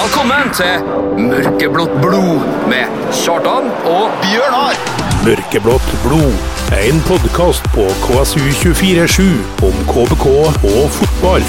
Velkommen 0.00 0.48
til 0.56 0.84
Mørkeblått 1.20 1.90
blod 2.00 2.44
med 2.70 2.88
Kjartan 3.12 3.66
og 3.84 4.14
Bjørnar. 4.22 4.78
Mørkeblått 5.26 5.90
blod. 6.00 6.38
En 6.72 7.02
podkast 7.04 7.66
på 7.74 7.84
KSU247 8.06 9.26
om 9.66 9.76
KBK 9.90 10.24
og 10.30 10.86
fotball. 10.94 11.44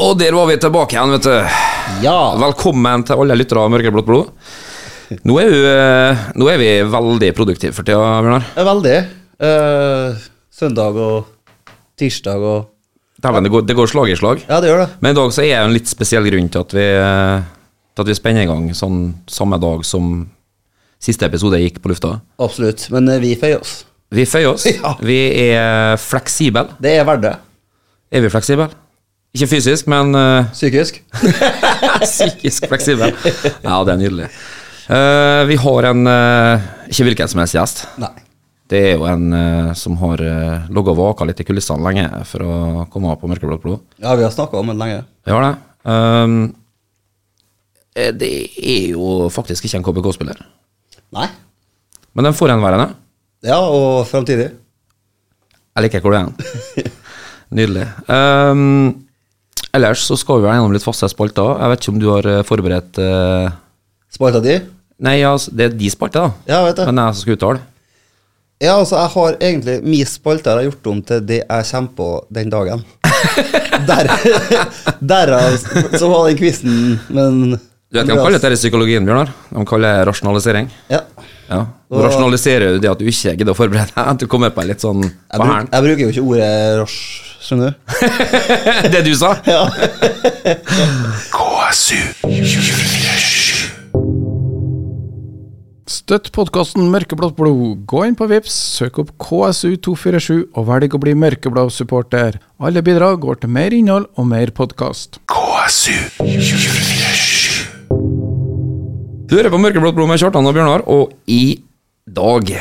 Og 0.00 0.16
der 0.24 0.32
var 0.40 0.48
vi 0.48 0.56
tilbake 0.64 0.96
igjen, 0.96 1.12
vet 1.18 1.28
du. 1.28 1.60
Ja. 2.08 2.18
Velkommen 2.40 3.04
til 3.04 3.20
alle 3.20 3.36
lyttere 3.36 3.68
av 3.68 3.76
Mørkeblått 3.76 4.08
blod. 4.08 4.32
Nå 5.26 5.36
er, 5.42 5.48
vi, 5.50 5.60
eh, 5.66 6.26
nå 6.38 6.50
er 6.52 6.60
vi 6.60 6.68
veldig 6.86 7.30
produktive 7.34 7.74
for 7.74 7.86
tida, 7.86 7.98
Bjørnar. 8.22 8.50
Veldig. 8.68 8.98
Eh, 9.42 10.20
søndag 10.54 10.98
og 11.00 11.32
tirsdag 11.98 12.44
og 12.44 12.68
Dæven, 13.20 13.44
det, 13.44 13.50
det 13.68 13.76
går 13.76 13.88
slag 13.90 14.08
i 14.08 14.16
slag. 14.16 14.38
Ja, 14.48 14.62
det 14.64 14.70
gjør 14.70 14.78
det. 14.80 14.92
Men 15.04 15.12
i 15.12 15.16
dag 15.18 15.32
så 15.36 15.42
er 15.44 15.50
det 15.52 15.64
en 15.66 15.74
litt 15.74 15.90
spesiell 15.90 16.24
grunn 16.30 16.46
til 16.48 16.62
at 16.62 16.70
vi, 16.72 16.84
eh, 16.96 17.48
til 17.92 18.04
at 18.04 18.08
vi 18.08 18.16
spenner 18.16 18.46
i 18.46 18.48
gang 18.48 18.70
sånn 18.76 19.00
samme 19.28 19.58
dag 19.60 19.82
som 19.84 20.22
siste 21.00 21.28
episode 21.28 21.60
gikk 21.60 21.82
på 21.84 21.92
lufta. 21.92 22.14
Absolutt. 22.40 22.86
Men 22.94 23.10
eh, 23.12 23.20
vi 23.20 23.34
føyer 23.40 23.60
oss. 23.60 23.74
Vi 24.14 24.24
føyer 24.28 24.54
oss. 24.54 24.64
Ja. 24.78 24.94
Vi 25.04 25.18
er 25.50 26.00
fleksible. 26.00 26.64
Det 26.80 26.94
er 26.96 27.04
verdt 27.08 27.26
det. 27.26 27.34
Er 28.10 28.24
vi 28.24 28.32
fleksible? 28.32 28.70
Ikke 29.36 29.46
fysisk, 29.52 29.86
men 29.90 30.16
uh... 30.16 30.48
Psykisk. 30.50 31.02
psykisk 32.06 32.66
fleksible. 32.72 33.12
Ja, 33.62 33.76
det 33.84 33.92
er 33.92 34.00
nydelig. 34.00 34.30
Eh, 34.90 35.44
vi 35.46 35.56
har 35.56 35.86
en 35.86 36.06
uh, 36.08 36.62
ikke 36.90 37.04
hvilken 37.06 37.30
som 37.30 37.40
helst 37.40 37.54
gjest. 37.54 37.82
Nei. 38.02 38.10
Det 38.70 38.78
er 38.88 38.96
jo 38.98 39.04
en 39.06 39.34
uh, 39.34 39.68
som 39.78 39.94
har 40.00 40.18
uh, 40.18 40.64
ligget 40.66 40.90
og 40.90 40.98
vaka 40.98 41.26
litt 41.28 41.42
i 41.42 41.46
kulissene 41.46 41.84
lenge 41.84 42.06
for 42.26 42.42
å 42.42 42.54
komme 42.90 43.12
av 43.12 43.20
på 43.20 43.30
Mørkeblått 43.30 43.62
blod. 43.62 43.84
Ja, 44.02 44.16
vi 44.18 44.26
har 44.26 44.32
snakka 44.34 44.58
om 44.58 44.72
det 44.72 44.78
lenge. 44.80 45.04
Vi 45.26 45.34
har 45.34 45.46
det. 45.46 45.52
Um, 45.86 46.40
det 47.94 48.30
er 48.58 48.88
jo 48.96 49.28
faktisk 49.30 49.66
ikke 49.66 49.78
en 49.80 49.86
KBK-spiller, 49.86 50.42
Nei. 51.14 51.26
men 52.14 52.28
den 52.28 52.36
forhenværende. 52.38 52.94
Ja, 53.44 53.58
og 53.60 54.06
framtidig. 54.08 54.48
Jeg 55.74 55.86
liker 55.86 56.02
hvor 56.02 56.14
det 56.16 56.22
er. 56.22 56.90
Nydelig. 57.58 57.86
Um, 58.06 59.06
ellers 59.74 60.06
så 60.06 60.18
skal 60.18 60.42
vi 60.42 60.50
gjennom 60.50 60.74
litt 60.74 60.86
faste 60.86 61.10
spalter. 61.12 61.58
Jeg 61.58 61.74
vet 61.74 61.82
ikke 61.82 61.94
om 61.94 62.02
du 62.02 62.10
har 62.14 62.30
forberedt 62.48 63.02
uh... 63.02 63.50
Spalta 64.10 64.42
di? 64.42 64.58
Nei, 65.00 65.20
altså, 65.24 65.52
det 65.56 65.64
er 65.70 65.76
de 65.80 65.90
spalte, 65.92 66.20
da. 66.20 66.30
Ja, 66.50 66.62
vet 66.66 66.76
du. 66.80 66.84
Men 66.90 67.00
jeg 67.00 67.16
som 67.16 67.24
skal 67.24 67.36
uttale. 67.38 67.62
Ja, 68.60 68.74
altså, 68.76 68.98
jeg 68.98 69.08
har 69.14 69.36
egentlig 69.40 69.74
Min 69.88 70.08
spalte 70.08 70.52
har 70.52 70.60
jeg 70.60 70.68
gjort 70.68 70.88
om 70.92 70.98
til 71.08 71.22
det 71.24 71.38
jeg 71.40 71.68
kommer 71.70 71.94
på 71.96 72.08
den 72.28 72.52
dagen. 72.52 72.84
Der, 73.88 74.10
Derav 75.00 75.54
så 75.96 76.08
var 76.10 76.28
den 76.28 76.36
quizen, 76.36 76.98
men 77.08 77.56
Du 77.56 77.96
vet 77.96 78.04
hva 78.04 78.12
de 78.12 78.18
kaller 78.20 78.36
dette 78.36 78.52
i 78.52 78.60
psykologien, 78.60 79.06
Bjørnar? 79.08 79.32
De 79.48 79.64
kaller 79.68 79.88
det 79.96 80.08
rasjonalisering. 80.10 80.68
Ja. 80.92 81.00
Ja. 81.50 81.62
Du 81.90 81.98
rasjonaliserer 82.04 82.76
jo 82.76 82.82
det 82.84 82.90
at 82.92 83.00
du 83.00 83.08
ikke 83.10 83.32
gidder 83.34 83.56
å 83.56 83.58
forberede 83.58 83.90
deg, 83.94 84.04
at 84.12 84.20
du 84.20 84.28
kommer 84.30 84.52
på 84.54 84.62
litt 84.68 84.84
sånn 84.84 85.00
på 85.02 85.40
bruk, 85.40 85.72
jeg 85.72 85.86
bruker 85.86 86.02
jo 86.04 86.10
ikke 86.12 86.26
ordet 86.28 86.50
rasj, 86.82 87.00
skjønner 87.48 87.72
du? 87.72 87.74
Det 88.94 89.02
du 89.08 89.14
sa? 89.18 89.32
Ja. 89.48 89.64
KSU247. 91.34 93.09
Støtt 96.10 96.32
podkasten 96.34 96.88
Mørkeblått 96.90 97.36
blod. 97.38 97.84
Gå 97.86 98.00
inn 98.02 98.16
på 98.18 98.26
Vips, 98.26 98.50
søk 98.80 98.96
opp 98.98 99.12
KSU247 99.22 100.50
og 100.58 100.64
velg 100.66 100.90
å 100.96 100.98
bli 100.98 101.12
mørkeblå 101.14 101.70
supporter. 101.70 102.42
Alle 102.58 102.82
bidrag 102.82 103.22
går 103.22 103.38
til 103.38 103.46
mer 103.54 103.70
innhold 103.70 104.10
og 104.18 104.26
mer 104.26 104.50
podkast. 104.50 105.22
KSU247. 105.30 107.94
Du 109.30 109.38
hører 109.38 109.54
på 109.54 109.62
Mørkeblått 109.62 109.94
blod 110.00 110.10
med 110.10 110.18
Kjartan 110.18 110.42
og 110.50 110.54
Bjørnar, 110.58 110.82
og 110.90 111.14
i 111.30 111.62
dag 112.10 112.58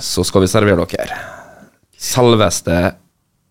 så 0.00 0.24
skal 0.24 0.40
vi 0.46 0.52
servere 0.54 0.88
dere 0.88 1.20
selveste 2.00 2.96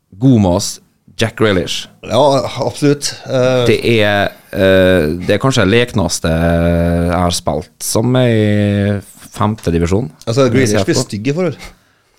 godmas 0.09 0.81
Jack 1.21 1.37
Grealish. 1.37 1.85
ja, 2.01 2.49
absolutt. 2.65 3.13
Uh, 3.29 3.61
Det 3.69 3.77
er, 4.01 4.33
uh, 4.57 5.21
det 5.21 5.37
er 5.37 5.37
kanskje 5.37 5.69
det 5.69 5.77
lekneste 5.77 6.33
jeg 6.33 7.13
har 7.13 7.29
spilt, 7.45 7.77
som 7.85 8.09
er 8.17 9.05
i 9.35 9.37
femte 9.37 9.73
divisjon. 9.75 10.07
altså, 10.25 10.47
Grealish 10.53 10.77
Jeg 10.79 10.87
blir 10.87 11.01
stygg 11.03 11.27
i 11.27 11.35
forhold. 11.35 11.57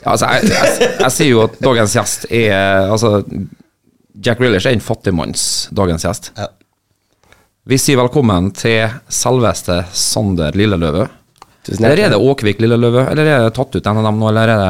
Ja, 0.03 0.13
altså, 0.13 0.29
jeg, 0.37 0.51
jeg, 0.53 0.91
jeg 1.01 1.13
sier 1.17 1.31
jo 1.33 1.39
at 1.47 1.55
dagens 1.65 1.95
gjest 1.97 2.27
er 2.29 2.91
Altså, 2.93 3.23
Jack 4.27 4.39
Grealish 4.41 4.69
er 4.69 4.77
en 4.77 4.85
fattigmanns 4.85 5.47
dagens 5.77 6.05
gjest. 6.05 6.31
Ja. 6.37 6.51
Vi 7.67 7.79
sier 7.83 7.99
velkommen 7.99 8.53
til 8.55 8.85
selveste 9.11 9.81
Sander 9.97 10.55
Lilleløve. 10.57 11.09
Tusen 11.67 11.83
Eller 11.89 12.05
er 12.05 12.13
det 12.15 12.21
Åkvik 12.23 12.61
Lilleløve, 12.63 13.09
eller 13.11 13.27
er 13.27 13.43
det 13.49 13.57
tatt 13.57 13.75
ut 13.75 13.89
en 13.91 13.99
av 13.99 14.07
dem 14.07 14.21
nå, 14.23 14.29
eller 14.31 14.53
er 14.53 14.61
det, 14.63 14.69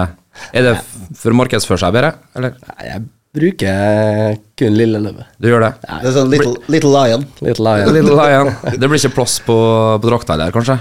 er 0.56 0.64
det 0.70 0.72
for 1.20 1.34
å 1.34 1.36
markedsføre 1.42 1.82
seg 1.82 1.92
bedre? 1.92 2.14
Eller? 2.38 2.54
Nei, 2.70 2.86
Jeg 2.88 3.04
bruker 3.36 4.38
kun 4.56 4.78
Lilleløve. 4.80 5.26
Du 5.36 5.50
gjør 5.50 5.66
det? 5.66 5.72
Det 5.84 6.08
er 6.08 6.14
sånn 6.16 6.30
Little, 6.32 6.54
little 6.72 6.94
Lion. 6.94 7.26
Little 7.44 7.66
Lion. 7.68 7.92
Little 7.98 8.16
Lion. 8.16 8.52
Det 8.80 8.88
blir 8.88 8.96
ikke 9.02 9.12
plass 9.18 9.36
på, 9.44 9.56
på 10.00 10.08
drakta 10.08 10.32
heller, 10.38 10.54
kanskje? 10.56 10.78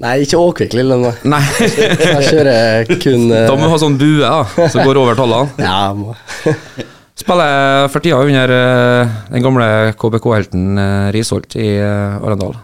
Nei, 0.00 0.14
ikke 0.24 0.38
Åkvik 0.40 0.72
Lille 0.74 0.96
Løve. 0.96 1.12
Nei. 1.28 1.42
Jeg 1.76 2.24
kjører 2.30 2.88
kun 3.02 3.28
uh... 3.28 3.44
Da 3.46 3.54
må 3.58 3.66
vi 3.66 3.72
ha 3.74 3.78
sånn 3.82 3.98
bue 4.00 4.22
da, 4.22 4.66
som 4.72 4.82
går 4.86 4.98
over 5.02 5.18
tallene. 5.18 5.52
Ja, 5.68 5.92
må. 5.96 6.16
Spiller 7.22 7.86
for 7.92 8.02
tida 8.02 8.18
under 8.24 8.50
uh, 8.56 9.12
den 9.30 9.44
gamle 9.44 9.66
KBK-helten 10.00 10.80
uh, 10.80 11.10
Risholt 11.14 11.54
i 11.60 11.74
uh, 11.76 12.16
Arendal. 12.24 12.56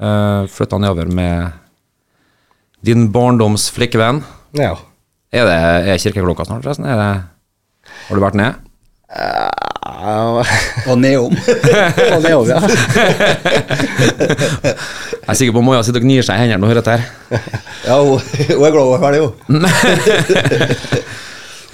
Uh, 0.00 0.48
Flytta 0.50 0.80
nedover 0.80 1.10
med 1.12 1.52
din 2.86 3.10
barndoms 3.12 3.68
flikkevenn. 3.74 4.22
Ja. 4.56 4.72
Er 5.34 5.44
det 5.46 5.58
er 5.92 6.00
kirkeklokka 6.00 6.48
snart, 6.48 6.64
forresten? 6.64 6.88
Er 6.88 6.96
det, 6.96 7.12
har 8.08 8.16
du 8.18 8.24
vært 8.24 8.38
ned? 8.40 8.64
Uh, 9.08 9.68
Og 10.88 10.98
nedom. 11.00 11.34
og 11.36 12.22
nedom, 12.24 12.48
ja. 12.48 12.60
Jeg 15.28 15.34
er 15.34 15.38
sikker 15.42 15.52
på 15.58 15.60
Maja 15.60 15.82
sitter 15.84 16.00
og 16.00 16.06
gnir 16.08 16.24
seg 16.24 16.38
i 16.38 16.40
hendene 16.46 16.64
og 16.64 16.70
hører 16.72 16.80
dette 16.80 16.94
her. 16.96 17.04
Ja, 17.88 17.96
hun, 18.00 18.16
hun 18.16 18.64
er 18.64 18.72
glad 18.72 18.86
hun 18.88 18.96
er 18.96 19.02
ferdig, 19.02 19.20
hun. 19.20 19.60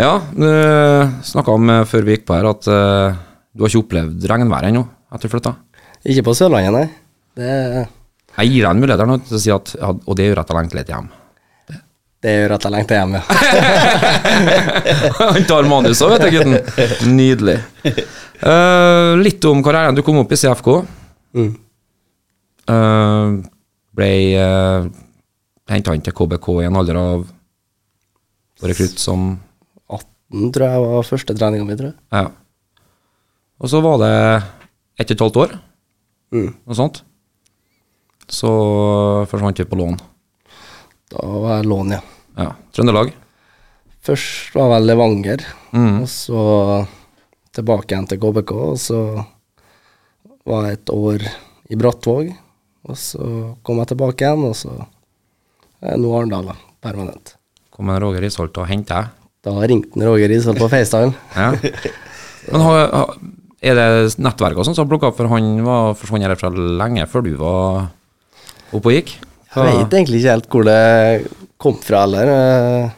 Ja, 0.02 0.18
du 0.34 0.42
snakka 1.22 1.54
om 1.54 1.70
eh, 1.70 1.84
før 1.86 2.02
vi 2.02 2.16
gikk 2.16 2.24
på 2.26 2.34
her 2.34 2.48
at 2.50 2.66
eh, 2.66 3.14
du 3.54 3.62
har 3.62 3.70
ikke 3.70 3.78
opplevd 3.84 4.26
regnvær 4.26 4.66
ennå 4.66 4.82
etter 5.14 5.30
du 5.30 5.34
flytta. 5.36 5.52
Ikke 6.10 6.24
på 6.26 6.34
Sørlandet, 6.34 6.74
nei. 6.74 6.90
Det, 7.38 7.46
Jeg 8.40 8.50
gir 8.50 8.66
deg 8.66 8.70
en 8.72 8.80
mulighet 8.82 9.06
nå 9.06 9.22
til 9.22 9.38
å 9.38 9.40
si 9.44 9.50
at 9.54 9.70
ja, 9.78 9.86
Og 9.94 10.10
det 10.18 10.26
gjør 10.26 10.42
at 10.42 10.50
jeg 10.50 10.58
lengter 10.58 10.74
litt 10.80 10.90
hjem. 10.90 11.06
det 12.26 12.32
gjør 12.34 12.50
at 12.56 12.64
jeg 12.66 12.74
lengter 12.74 12.98
hjem, 12.98 13.14
ja. 13.14 13.22
Han 15.22 15.46
tar 15.46 15.62
manus 15.70 16.02
òg, 16.02 16.10
vet 16.16 16.26
du, 16.26 16.34
gutten. 16.34 16.58
Nydelig. 17.14 17.58
Uh, 18.42 19.14
litt 19.22 19.38
om 19.46 19.62
karrieren. 19.62 19.94
Du 19.94 20.02
kom 20.02 20.18
opp 20.24 20.34
i 20.34 20.40
CFK. 20.42 20.82
Mm. 21.38 21.54
Uh, 22.70 23.42
ble 23.94 24.10
uh, 24.40 24.86
henta 25.70 25.94
inn 25.94 26.04
til 26.04 26.14
KBK 26.16 26.48
i 26.62 26.66
en 26.68 26.76
alder 26.80 26.96
av 27.00 27.26
rekrutt 28.64 28.96
som 29.00 29.34
18 29.92 30.52
tror 30.54 30.64
jeg 30.70 30.84
var 30.86 31.04
første 31.10 31.36
treninga 31.36 31.66
mi, 31.68 31.76
tror 31.76 31.90
jeg. 31.92 31.98
Ja. 32.14 32.24
Og 33.60 33.70
så 33.70 33.80
var 33.84 33.98
det 34.02 34.12
ett 34.98 35.10
og 35.10 35.16
et 35.16 35.24
halvt 35.26 35.40
år, 35.44 35.54
Mm. 36.34 36.48
noe 36.66 36.74
sånt. 36.74 37.02
Så 38.26 38.48
forsvant 39.30 39.58
vi 39.60 39.64
på 39.68 39.76
lån. 39.78 39.98
Da 41.12 41.22
var 41.22 41.58
jeg 41.60 41.68
lån, 41.70 41.92
ja. 41.94 42.00
Ja. 42.40 42.48
Trøndelag. 42.74 43.12
Først 44.02 44.54
var 44.56 44.72
vel 44.72 44.88
Levanger, 44.88 45.44
Mm. 45.72 46.00
og 46.02 46.08
så 46.08 46.86
tilbake 47.54 47.92
igjen 47.94 48.08
til 48.08 48.18
KBK, 48.18 48.52
og 48.52 48.78
så 48.78 48.98
var 50.44 50.64
jeg 50.66 50.72
et 50.80 50.90
år 50.90 51.22
i 51.70 51.76
Brattvåg, 51.76 52.34
og 52.84 52.96
så 53.00 53.26
kom 53.64 53.78
jeg 53.82 53.90
tilbake 53.94 54.24
igjen, 54.26 54.44
og 54.48 54.56
så 54.58 54.72
er 55.84 55.96
nå 56.00 56.10
Arendal, 56.16 56.50
da, 56.52 56.56
permanent. 56.84 57.34
Kom 57.74 57.88
en 57.90 58.00
Roger 58.04 58.24
Isholt 58.28 58.56
og 58.60 58.68
henta 58.70 59.00
deg. 59.02 59.20
Da 59.44 59.52
ringte 59.68 60.00
Roger 60.06 60.32
Isholt 60.32 60.60
på 60.60 60.68
FaceTime. 60.72 61.12
Ja. 61.36 61.50
Men 62.52 62.60
har, 62.60 62.90
har- 62.92 63.14
er 63.64 63.78
det 63.78 64.18
nettverk 64.20 64.58
og 64.60 64.66
sånn 64.68 64.74
som 64.76 64.84
har 64.84 64.90
plukka 64.90 65.08
opp, 65.08 65.16
for 65.16 65.30
han 65.32 65.46
var 65.64 65.94
forsvunnet 65.96 66.28
herfra 66.28 66.50
lenge 66.52 67.06
før 67.08 67.22
du 67.24 67.30
var 67.40 67.86
oppe 68.76 68.90
og 68.90 68.92
gikk? 68.92 69.14
Jeg 69.54 69.64
vet 69.78 69.94
egentlig 69.96 70.18
ikke 70.20 70.34
helt 70.34 70.48
hvor 70.52 70.66
det 70.68 71.30
kom 71.62 71.78
fra 71.80 72.02
heller. 72.04 72.28
Eh, 72.34 72.90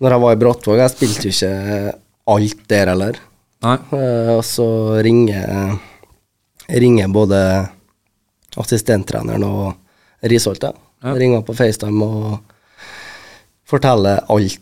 Når 0.00 0.14
jeg 0.14 0.22
var 0.22 0.32
i 0.32 0.38
Brattvåg, 0.40 0.80
jeg 0.80 0.92
spilte 0.94 1.28
jo 1.28 1.34
ikke 1.34 1.92
alt 2.32 2.62
der 2.72 2.92
heller. 2.94 3.18
Nei. 3.66 3.74
Eh, 3.98 4.30
Og 4.38 4.44
så 4.48 4.66
ringer, 5.04 5.74
ringer 6.72 7.12
både 7.12 7.40
assistenttreneren 8.58 9.44
og 9.46 9.74
Risholt. 10.30 10.62
Ja. 10.62 10.74
Ja. 11.02 11.14
Ringer 11.16 11.44
på 11.46 11.54
FaceTime 11.56 12.04
og 12.04 12.34
fortelle 13.70 14.18
alt 14.28 14.60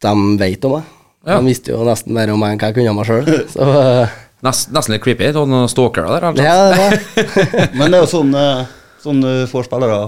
de 0.00 0.14
vet 0.40 0.64
om 0.64 0.78
meg. 0.78 0.96
Ja. 1.26 1.36
De 1.36 1.50
visste 1.50 1.74
jo 1.74 1.82
nesten 1.84 2.14
mer 2.16 2.32
om 2.32 2.40
meg 2.40 2.54
enn 2.54 2.60
hva 2.62 2.70
jeg 2.70 2.78
kunne 2.78 2.92
om 2.94 3.00
meg 3.02 3.08
sjøl. 3.10 3.30
Eh, 3.60 4.18
Nest, 4.40 4.70
nesten 4.72 4.94
litt 4.94 5.02
creepy. 5.04 5.26
Sånn 5.34 5.50
stalker 5.50 5.52
noen 5.52 5.68
stalkere 5.68 6.12
der. 6.14 6.26
Altså. 6.30 6.44
ja, 6.46 6.54
det 7.60 7.66
Men 7.76 7.92
det 7.92 7.98
er 7.98 8.04
jo 8.06 8.08
sånn, 8.08 8.30
eh, 8.40 8.62
sånn 9.02 9.20
du 9.20 9.32
får 9.50 9.66
spillere 9.68 9.98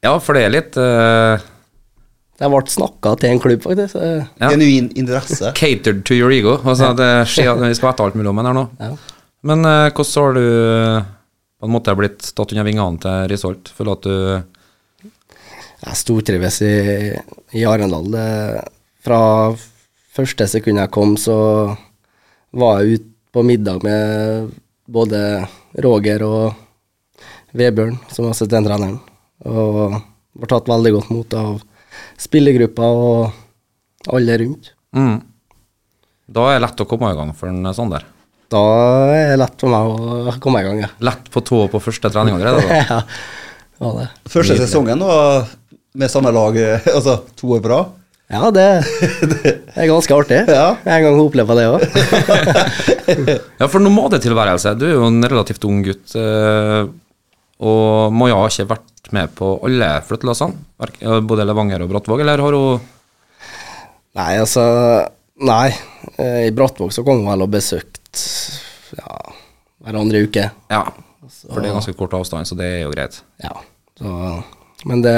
Ja, 0.00 0.14
for 0.16 0.38
det 0.38 0.46
er 0.46 0.54
litt 0.54 0.78
uh... 0.80 1.36
Jeg 2.40 2.50
ble 2.50 2.72
snakka 2.72 3.12
til 3.20 3.34
en 3.34 3.42
klubb, 3.42 3.60
faktisk. 3.62 3.98
Ja. 4.00 4.48
genuin 4.50 4.88
interesse. 4.98 5.52
catered 5.54 6.00
to 6.08 6.16
your 6.16 6.32
ego. 6.34 6.56
Altså, 6.64 6.88
det 6.98 7.10
skjer, 7.30 7.52
vi 7.60 7.76
skal 7.76 7.92
vite 7.92 8.06
alt 8.08 8.16
mulig 8.18 8.32
om 8.32 8.40
den 8.40 8.48
her 8.48 8.56
nå. 8.56 8.64
Ja. 8.80 8.94
Men 9.46 9.68
uh, 9.68 9.92
hvordan 9.92 10.24
har 10.24 10.40
du 10.40 10.46
på 11.62 11.68
en 11.68 11.74
måte 11.76 11.92
blitt 11.94 12.24
tatt 12.34 12.52
under 12.56 12.66
vingene 12.66 12.98
til 12.98 13.28
Resort. 13.30 13.68
Føler 13.70 13.94
at 13.94 14.06
du 14.08 14.16
Jeg 15.82 15.98
stortrives 16.00 16.56
i, 16.66 16.74
i 17.54 17.62
Arendal. 17.70 18.16
Fra 19.02 19.20
første 20.10 20.48
sekund 20.50 20.82
jeg 20.82 20.90
kom, 20.94 21.14
så 21.14 21.36
var 22.50 22.82
jeg 22.82 22.98
ute 22.98 23.08
på 23.32 23.44
middag 23.46 23.78
med 23.86 24.50
både 24.90 25.20
Roger 25.86 26.24
og 26.26 26.58
Vebjørn, 27.54 27.94
som 28.10 28.26
var 28.26 28.34
assistenttreneren, 28.34 28.98
og 29.46 30.00
ble 30.34 30.50
tatt 30.50 30.70
veldig 30.70 30.92
godt 30.96 31.12
mot 31.14 31.36
av 31.38 31.62
spillergruppa 32.20 32.88
og 33.06 34.10
alle 34.10 34.40
rundt. 34.42 34.74
mm. 34.98 35.20
Da 36.32 36.48
er 36.48 36.58
det 36.58 36.64
lett 36.64 36.82
å 36.82 36.88
komme 36.88 37.10
i 37.12 37.16
gang 37.16 37.30
for 37.36 37.50
en 37.50 37.70
sånn 37.76 37.90
der. 37.92 38.06
Da 38.52 38.60
er 39.16 39.30
det 39.32 39.38
lett 39.40 39.62
for 39.62 39.72
meg 39.72 39.88
å 39.88 40.34
komme 40.42 40.60
i 40.60 40.66
gang, 40.66 40.82
ja. 40.84 40.90
Lett 41.08 41.30
på 41.32 41.40
tå 41.46 41.62
på 41.72 41.80
første 41.80 42.10
trening 42.12 42.36
allerede. 42.36 42.60
Da. 42.68 42.82
ja. 42.90 43.00
det 43.72 43.82
var 43.86 43.98
det. 44.02 44.08
Første 44.34 44.58
sesongen 44.60 45.00
var 45.08 45.46
med 45.96 46.12
samme 46.12 46.32
lag, 46.36 46.56
eh, 46.60 46.86
altså 46.92 47.18
to 47.38 47.54
år 47.56 47.62
på 47.64 47.72
rad. 47.72 47.98
Ja, 48.32 48.48
det, 48.54 48.66
det 49.28 49.50
er 49.76 49.88
ganske 49.90 50.16
artig. 50.16 50.38
Ja. 50.48 50.70
En 50.88 51.04
gang 51.04 51.18
opplever 51.20 51.58
det 51.58 51.66
òg. 51.68 51.86
Ja, 53.60 53.66
for 53.68 53.82
nomadetilværelse. 53.82 54.72
Du 54.78 54.86
er 54.86 54.94
jo 54.94 55.08
en 55.08 55.18
relativt 55.28 55.64
ung 55.68 55.82
gutt. 55.84 56.14
eh, 56.16 56.86
Og 57.62 58.14
Maja 58.16 58.38
har 58.38 58.52
ikke 58.52 58.68
vært 58.70 59.10
med 59.12 59.34
på 59.36 59.50
alle 59.66 59.88
flyttelassene? 60.08 60.54
Både 61.28 61.44
Levanger 61.44 61.84
og 61.84 61.90
Brattvåg, 61.92 62.22
eller 62.24 62.40
har 62.40 62.56
hun 62.56 62.80
Nei, 64.16 64.30
altså 64.40 64.64
Nei. 65.42 65.68
Eh, 66.16 66.46
I 66.48 66.54
Brattvåg 66.56 66.92
så 66.94 67.04
kom 67.04 67.20
hun 67.22 67.28
vel 67.32 67.44
og 67.44 67.52
besøkt 68.12 68.98
ja, 68.98 69.18
hver 69.82 69.98
andre 70.00 70.22
uke. 70.26 70.48
Ja, 70.72 70.82
for 71.22 71.60
det 71.60 71.70
er 71.70 71.76
ganske 71.78 71.96
kort 71.96 72.14
avstand, 72.18 72.48
så 72.48 72.58
det 72.58 72.68
er 72.68 72.80
jo 72.84 72.92
greit. 72.92 73.22
Ja. 73.42 73.54
Så, 73.98 74.42
men 74.88 75.04
det 75.04 75.16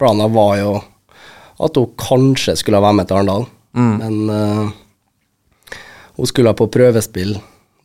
planen 0.00 0.34
var 0.34 0.56
jo 0.60 0.72
at 1.58 1.78
hun 1.78 1.94
kanskje 1.98 2.56
skulle 2.58 2.80
være 2.82 2.96
med 3.00 3.08
til 3.08 3.18
Arendal. 3.18 3.46
Men 3.78 4.30
uh, 4.30 4.70
hun 6.18 6.26
skulle 6.30 6.54
på 6.56 6.68
prøvespill 6.72 7.36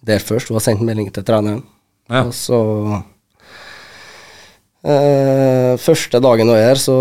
der 0.06 0.24
først. 0.24 0.50
Hun 0.50 0.58
har 0.58 0.66
sendt 0.66 0.86
melding 0.86 1.12
til 1.14 1.26
treneren. 1.26 1.64
Ja. 2.10 2.26
Og 2.26 2.34
så 2.36 2.60
uh, 4.84 5.74
Første 5.82 6.22
dagen 6.24 6.50
hun 6.50 6.58
er 6.58 6.68
her, 6.70 6.82
så 6.82 6.98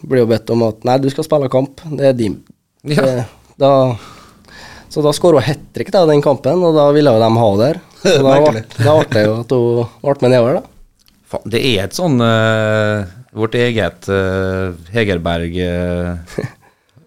blir 0.00 0.24
hun 0.24 0.32
bedt 0.32 0.50
om 0.54 0.64
at 0.68 0.86
nei, 0.88 0.98
du 1.02 1.10
skal 1.12 1.26
spille 1.26 1.50
kamp. 1.52 1.82
Det 1.90 2.10
er 2.10 2.16
din. 2.16 2.40
Ja. 2.88 3.02
Det, 3.04 3.24
da, 3.60 3.72
så 4.90 4.98
da 5.04 5.12
skåra 5.14 5.38
hun 5.38 5.46
hat 5.46 5.60
trick 5.74 5.92
da, 5.94 6.02
den 6.08 6.22
kampen, 6.24 6.62
og 6.66 6.74
da 6.74 6.88
ville 6.94 7.12
jo 7.14 7.20
de 7.22 7.28
ha 7.30 7.46
henne 7.46 7.62
der. 7.62 7.76
Så 8.00 8.22
da 8.24 8.36
ble 8.40 8.62
det 9.12 9.22
jo 9.26 9.32
at 9.42 9.50
hun 9.52 9.86
ble 10.02 10.14
med 10.24 10.30
nedover, 10.32 10.52
da. 10.58 10.62
Det 11.46 11.60
er 11.62 11.84
et 11.84 11.94
sånn 11.94 12.16
uh, 12.18 13.06
Vårt 13.38 13.54
eget 13.54 14.08
uh, 14.10 14.74
Hegerberg 14.90 15.52
uh, 15.62 16.34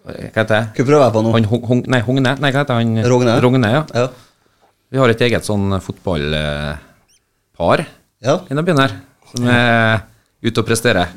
Hva 0.06 0.38
heter 0.38 0.54
det? 0.54 0.60
Hva 0.78 0.86
prøver 0.86 1.02
jeg 1.02 1.12
på 1.12 1.22
nå? 1.26 1.30
Han 1.34 1.48
Hong- 1.50 1.82
Nei, 1.92 2.00
Hogne? 2.06 2.32
Nei, 2.40 2.50
hva 2.54 2.62
heter 2.62 2.78
han? 2.78 3.02
Rogne. 3.04 3.34
Rogne, 3.44 3.68
ja. 3.74 3.82
Ja. 3.92 4.06
Vi 4.94 5.00
har 5.02 5.08
et 5.12 5.24
eget 5.26 5.44
sånn 5.44 5.76
fotballpar 5.82 7.84
ja. 7.84 8.38
i 8.38 8.48
denne 8.48 8.64
byen 8.64 8.80
her, 8.80 8.92
som 9.32 9.48
er 9.50 10.04
ute 10.44 10.60
og 10.60 10.68
presterer. 10.68 11.12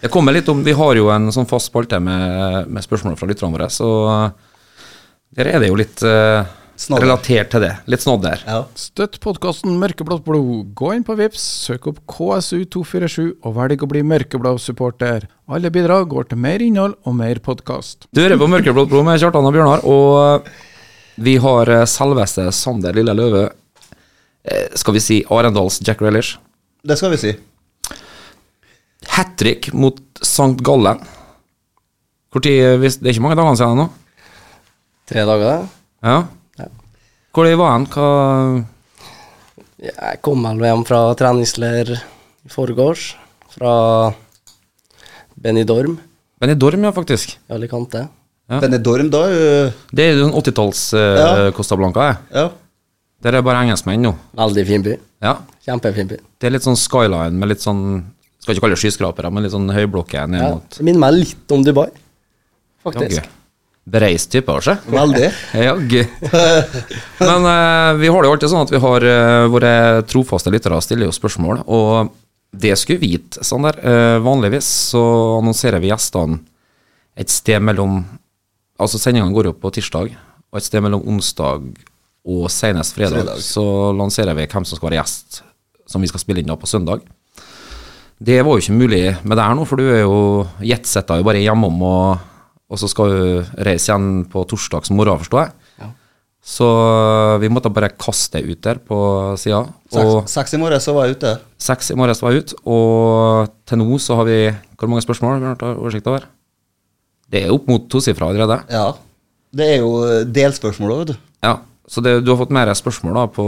Det 0.00 0.10
kommer 0.12 0.34
litt 0.34 0.48
om 0.48 0.62
Vi 0.64 0.74
har 0.76 0.98
jo 0.98 1.08
en 1.12 1.30
sånn 1.34 1.48
fast 1.50 1.70
spalte 1.70 2.00
med, 2.02 2.70
med 2.70 2.86
spørsmål 2.86 3.18
fra 3.20 3.28
lytterne 3.30 3.54
våre, 3.54 3.68
så 3.70 3.88
der 5.36 5.50
er 5.52 5.60
det 5.60 5.68
jo 5.68 5.76
litt 5.78 6.00
uh, 6.06 6.46
relatert 6.96 7.50
til 7.52 7.62
det. 7.64 7.72
Litt 7.92 8.02
snodder. 8.04 8.40
ja. 8.46 8.62
Støtt 8.76 9.18
podkasten 9.24 9.76
Mørkeblått 9.80 10.24
blod. 10.26 10.70
Gå 10.76 10.92
inn 10.96 11.04
på 11.06 11.16
Vips, 11.18 11.42
søk 11.66 11.88
opp 11.90 12.00
KSU247 12.12 13.26
og 13.44 13.56
velg 13.56 13.84
å 13.84 13.88
bli 13.90 14.02
mørkeblå 14.06 14.54
supporter. 14.62 15.28
Alle 15.48 15.70
bidrag 15.72 16.08
går 16.12 16.30
til 16.30 16.40
mer 16.40 16.64
innhold 16.64 16.96
og 17.04 17.18
mer 17.18 17.40
podkast. 17.44 18.08
Du 18.16 18.22
hører 18.24 18.40
på 18.40 18.48
Mørkeblått 18.52 18.90
blod 18.92 19.06
med 19.08 19.20
Kjartan 19.22 19.48
og 19.48 19.54
Bjørnar, 19.56 19.84
og 19.88 20.48
vi 21.16 21.36
har 21.40 21.70
eh, 21.72 21.84
selveste 21.88 22.48
Sander 22.52 22.96
Lille 22.96 23.14
Løve. 23.16 23.44
Eh, 24.44 24.72
Skal 24.76 24.96
vi 24.96 25.04
si 25.04 25.20
Arendals 25.32 25.80
Jack 25.84 26.00
Relish. 26.04 26.36
Det 26.86 26.96
skal 27.00 27.12
vi 27.14 27.20
si. 27.22 27.34
Hat 29.16 29.36
trick 29.40 29.70
mot 29.72 29.96
St. 30.20 30.56
Gallen. 30.64 31.00
Hvor 32.32 32.44
tid, 32.44 32.82
det 32.84 33.08
er 33.08 33.14
ikke 33.14 33.24
mange 33.24 33.38
dagene 33.38 33.56
siden 33.60 33.80
nå? 33.80 33.86
Tre 35.06 35.22
dager. 35.28 35.66
Ja. 36.02 36.16
Ja. 36.58 36.66
Hvor 37.34 37.46
det 37.46 37.56
var 37.60 37.76
hen? 37.76 37.86
Hva 37.92 38.06
Jeg 39.86 40.20
kom 40.24 40.42
vel 40.46 40.62
hjem 40.66 40.84
fra 40.88 41.00
treningsleir 41.18 41.92
i 41.96 42.50
forgårs, 42.50 43.10
fra 43.56 43.72
Benidorm 45.36 45.98
Benidorm, 46.40 46.84
ja, 46.84 46.92
faktisk. 46.92 47.36
i 47.48 47.52
Alicante. 47.56 48.06
Ja. 48.50 48.60
Benidorm, 48.62 49.08
da 49.10 49.22
er 49.26 49.34
jo 49.34 49.72
Det 49.96 50.04
er 50.04 50.18
jo 50.20 50.26
en 50.28 50.34
80-talls 50.38 50.82
uh, 50.94 51.00
Ja. 51.00 51.50
Costa 51.56 51.76
Blanca. 51.76 52.00
jeg. 52.10 52.16
Ja. 52.34 52.48
Der 53.24 53.34
er 53.38 53.42
bare 53.42 53.62
engelskmenn 53.64 54.02
nå. 54.04 54.12
Veldig 54.36 54.66
fin 54.68 54.82
by. 54.84 54.96
Ja. 55.24 55.36
Kjempefin 55.66 56.08
by. 56.10 56.18
Det 56.38 56.46
er 56.50 56.52
litt 56.54 56.66
sånn 56.66 56.76
skyline 56.78 57.38
med 57.40 57.48
litt 57.54 57.64
sånn 57.64 57.80
Skal 58.38 58.54
ikke 58.54 58.66
kalle 58.66 58.76
det 58.76 58.82
skyskrapere, 58.84 59.30
men 59.32 59.42
litt 59.46 59.54
sånn 59.54 59.70
høyblokker 59.72 60.28
ned 60.30 60.42
Ja, 60.44 60.50
mot 60.54 60.76
det 60.76 60.84
minner 60.86 61.02
meg 61.08 61.16
litt 61.24 61.54
om 61.56 61.64
Dubai, 61.66 61.88
faktisk. 62.84 63.22
Jaggu. 63.24 63.32
Bereist 63.86 64.34
altså. 64.34 64.76
Veldig. 64.90 65.28
Jaggu. 65.66 66.00
Men 67.20 67.44
eh, 67.46 67.92
vi 68.00 68.08
har 68.10 68.22
det 68.22 68.28
jo 68.28 68.34
alltid 68.34 68.50
sånn 68.50 68.64
at 68.66 68.72
vi 68.74 68.80
har 68.82 69.06
eh, 69.06 69.46
våre 69.52 69.72
trofaste 70.10 70.50
lyttere 70.50 70.80
stiller 70.82 71.06
jo 71.06 71.14
spørsmål, 71.14 71.62
og 71.70 72.10
det 72.56 72.74
skulle 72.80 72.98
vi 72.98 73.12
vite. 73.14 73.44
Sander. 73.46 73.78
der. 73.78 74.16
Eh, 74.16 74.18
vanligvis 74.24 74.68
så 74.90 75.02
annonserer 75.38 75.82
vi 75.82 75.92
gjestene 75.92 76.40
et 77.16 77.32
sted 77.32 77.62
mellom 77.62 78.02
Altså 78.76 78.98
sendingene 79.00 79.32
går 79.32 79.46
opp 79.48 79.62
på 79.62 79.70
tirsdag, 79.72 80.10
og 80.52 80.58
et 80.58 80.64
sted 80.66 80.82
mellom 80.84 81.00
onsdag 81.08 81.62
og 82.28 82.50
senest 82.52 82.92
fredag, 82.92 83.22
Fredag. 83.22 83.38
så 83.40 83.62
lanserer 83.96 84.36
vi 84.36 84.44
hvem 84.44 84.66
som 84.68 84.76
skal 84.76 84.90
være 84.90 84.98
gjest, 84.98 85.38
som 85.88 86.04
vi 86.04 86.10
skal 86.10 86.20
spille 86.20 86.42
inn 86.42 86.50
da 86.50 86.58
på 86.60 86.68
søndag. 86.68 87.00
Det 88.20 88.36
var 88.44 88.52
jo 88.52 88.60
ikke 88.60 88.76
mulig 88.76 89.00
med 89.24 89.32
det 89.32 89.46
her 89.46 89.56
nå, 89.56 89.64
for 89.64 89.80
du 89.80 89.88
er 89.88 90.02
jo 90.02 90.18
jetsetta 90.60 91.16
jo 91.16 91.24
bare 91.24 91.40
hjemom, 91.40 91.80
og, 91.88 92.26
og 92.66 92.80
så 92.80 92.88
skal 92.90 93.12
hun 93.12 93.62
reise 93.66 93.90
igjen 93.90 94.24
på 94.30 94.42
torsdags 94.50 94.90
morgen, 94.94 95.20
forstår 95.22 95.44
jeg. 95.44 95.52
Ja. 95.82 95.90
Så 96.46 96.66
vi 97.42 97.50
måtte 97.50 97.72
bare 97.74 97.90
kaste 97.94 98.40
det 98.40 98.54
ut 98.54 98.62
der 98.66 98.80
på 98.82 98.98
sida. 99.40 99.64
Seks, 99.92 100.32
seks 100.34 100.54
i 100.54 100.60
morgen 100.62 100.82
så 100.82 100.94
var 100.94 101.08
jeg 101.08 101.18
ute. 101.18 101.32
seks 101.62 101.90
i 101.90 101.98
morges 101.98 102.22
var 102.22 102.34
jeg 102.34 102.46
ute, 102.46 102.58
og 102.66 103.52
til 103.66 103.82
nå 103.82 103.98
så 104.02 104.18
har 104.20 104.28
vi 104.28 104.40
Hvor 104.76 104.90
mange 104.92 105.02
spørsmål 105.06 105.32
har 105.32 105.40
vi 105.40 105.46
har 105.48 105.78
oversikt 105.80 106.06
over? 106.10 106.26
Det 107.32 107.44
er 107.44 107.54
opp 107.54 107.66
mot 107.66 107.86
tosifra 107.90 108.28
allerede. 108.28 108.58
Ja. 108.70 108.90
Det 109.56 109.66
er 109.72 109.78
jo 109.80 110.24
delspørsmål 110.28 110.92
òg, 110.92 110.98
vet 111.00 111.14
du. 111.14 111.22
Ja, 111.46 111.54
så 111.88 112.02
det, 112.04 112.18
du 112.26 112.30
har 112.30 112.38
fått 112.42 112.52
mer 112.52 112.68
spørsmål 112.76 113.16
da 113.16 113.24
på 113.32 113.46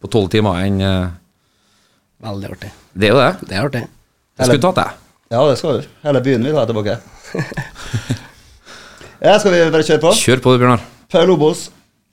på 0.00 0.08
tolv 0.08 0.30
timer 0.32 0.62
enn 0.64 0.80
eh, 0.80 1.10
Veldig 2.24 2.50
artig. 2.52 2.70
Det 2.92 3.08
er 3.08 3.14
jo 3.14 3.20
det. 3.20 3.48
Det 3.48 3.56
er 3.56 3.66
artig. 3.66 3.80
Jeg 4.40 4.48
skulle 4.48 4.64
tatt 4.66 4.78
det. 4.78 5.09
Ja, 5.30 5.44
det 5.46 5.60
skal 5.60 5.76
du. 5.78 5.84
Hele 6.02 6.20
byen 6.26 6.42
vil 6.42 6.56
ha 6.58 6.64
jeg 6.64 6.72
tilbake. 6.72 6.96
ja, 9.26 9.36
skal 9.38 9.52
vi 9.54 9.60
bare 9.70 9.86
kjøre 9.86 10.02
på? 10.02 10.10
Kjør 10.18 10.40
på 10.42 10.54
Bjørnar. 10.58 10.82
Per 11.10 11.28
Lobos, 11.28 11.68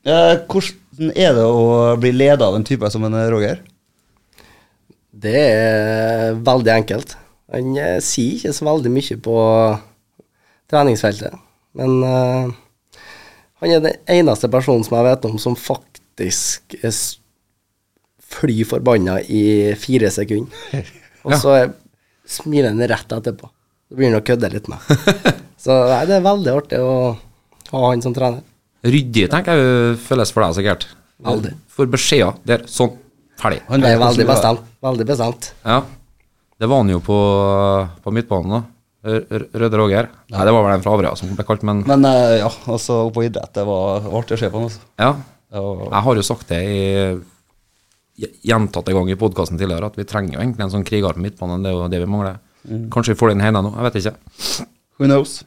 eh, 0.05 0.35
hvordan 0.45 1.09
er 1.17 1.33
det 1.33 1.45
å 1.49 1.95
bli 1.97 2.11
ledet 2.13 2.45
av 2.45 2.53
en 2.57 2.65
type 2.67 2.91
som 2.93 3.07
en 3.07 3.17
Roger? 3.33 3.63
Det 5.17 5.33
er 5.33 6.37
veldig 6.45 6.73
enkelt. 6.75 7.15
Han 7.55 7.71
eh, 7.81 7.97
sier 8.05 8.37
ikke 8.37 8.53
så 8.53 8.67
veldig 8.69 8.93
mye 8.93 9.17
på 9.25 9.39
treningsfeltet, 10.69 11.33
men 11.79 11.97
eh, 12.05 12.53
han 13.63 13.73
er 13.73 13.81
den 13.81 13.97
eneste 14.19 14.51
personen 14.53 14.85
som 14.85 14.99
jeg 14.99 15.07
vet 15.09 15.25
om 15.31 15.41
som 15.41 15.57
faktisk 15.57 16.77
er 16.83 16.93
fly 18.37 18.61
forbanna 18.67 19.17
i 19.25 19.73
fire 19.79 20.13
sekunder. 20.13 20.93
Og 21.25 21.33
så 21.41 21.57
er- 21.63 21.75
smiler 22.27 22.69
han 22.73 22.83
rett 22.91 23.13
etterpå. 23.17 23.49
Så 23.87 23.95
begynner 23.97 24.19
han 24.19 24.23
å 24.25 24.27
kødde 24.27 24.49
litt 24.53 24.67
med. 24.71 24.79
Så 25.63 25.73
nei, 25.89 26.01
det 26.09 26.17
er 26.19 26.25
veldig 26.25 26.53
artig 26.53 26.79
å 26.83 26.93
ha 27.71 27.83
han 27.89 28.03
som 28.03 28.13
trener. 28.15 28.43
Ryddig, 28.87 29.25
tenker 29.33 29.57
jeg 29.57 29.97
føles 30.05 30.31
for 30.31 30.45
deg 30.45 30.55
sikkert. 30.59 30.85
Veldig. 31.25 31.53
For 31.73 31.89
beskjeder 31.91 32.35
der. 32.47 32.65
Sånn. 32.69 32.93
Ferdig. 33.37 33.61
Han 33.69 33.83
er 33.85 33.97
veldig 34.01 34.25
bestemt. 34.29 34.65
Veldig 34.85 35.05
bestemt. 35.09 35.51
Ja. 35.65 35.81
Det 36.57 36.69
var 36.69 36.81
han 36.83 36.89
jo 36.93 36.99
på, 37.05 37.17
på 38.03 38.13
midtbanen, 38.15 38.53
da. 38.57 38.61
Røde 39.07 39.77
Roger. 39.79 40.07
Nei, 40.33 40.43
det 40.45 40.53
var 40.55 40.63
vel 40.65 40.73
en 40.75 40.83
fra 40.83 40.93
Averøya 40.97 41.15
som 41.19 41.29
ble 41.37 41.45
kalt, 41.47 41.61
men 41.67 41.83
Men 41.87 42.03
eh, 42.09 42.39
ja, 42.41 42.49
altså 42.67 43.05
på 43.13 43.23
idrett, 43.27 43.53
det 43.55 43.63
var 43.67 44.07
artig 44.19 44.35
å 44.35 44.41
se 44.41 44.49
på. 44.51 44.59
han, 44.61 44.67
Altså. 44.71 44.81
ja. 44.99 45.11
Var, 45.53 45.83
Jeg 45.93 46.03
har 46.07 46.17
jo 46.19 46.25
sagt 46.27 46.49
det 46.51 46.61
i 46.67 46.79
gjentatte 48.17 48.93
ganger 48.95 49.13
i 49.13 49.19
podkasten 49.19 49.59
tidligere, 49.59 49.91
at 49.91 49.99
vi 49.99 50.05
trenger 50.09 50.37
jo 50.37 50.41
egentlig 50.41 50.65
en 50.65 50.73
sånn 50.73 50.87
kriger 50.87 51.13
på 51.13 51.21
midtbanen. 51.21 51.63
Det 51.63 51.69
er 51.71 51.77
jo 51.77 51.89
det 51.91 52.01
vi 52.01 52.09
mangler. 52.09 52.39
Kanskje 52.93 53.13
vi 53.13 53.19
får 53.19 53.33
den 53.33 53.43
hjemme 53.45 53.61
nå, 53.63 53.71
jeg 53.77 53.87
vet 53.87 53.99
ikke. 54.01 54.67
who 54.97 55.05
knows? 55.09 55.37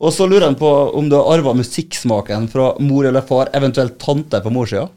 Og 0.00 0.14
så 0.16 0.24
lurer 0.28 0.46
han 0.46 0.56
på 0.56 0.68
om 0.96 1.08
du 1.10 1.16
har 1.18 1.28
arva 1.34 1.52
musikksmaken 1.58 2.46
fra 2.52 2.70
mor 2.80 3.08
eller 3.08 3.24
far, 3.26 3.50
eventuelt 3.56 3.98
tante 4.00 4.40
på 4.40 4.52
morssida. 4.54 4.88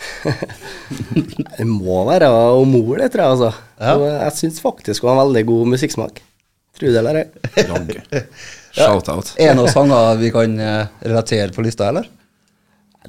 Det 1.56 1.66
må 1.68 2.04
være 2.08 2.28
og 2.30 2.62
mor, 2.70 2.94
det, 2.98 3.10
tror 3.12 3.24
jeg. 3.24 3.32
altså. 3.34 3.50
Ja. 3.80 3.96
Jeg 4.24 4.36
syns 4.38 4.60
faktisk 4.62 5.04
hun 5.04 5.12
har 5.12 5.18
veldig 5.24 5.42
god 5.50 5.72
musikksmak. 5.74 6.22
Tro 6.78 6.88
det 6.88 7.00
eller 7.02 7.18
ei. 7.20 7.26
Shout-out. 8.76 9.34
Er 9.36 9.50
det 9.50 9.58
noen 9.58 9.72
sanger 9.72 10.16
vi 10.20 10.30
kan 10.32 10.54
eh, 10.62 10.86
relatere 11.02 11.52
på 11.52 11.64
lista, 11.66 11.90
eller? 11.90 12.06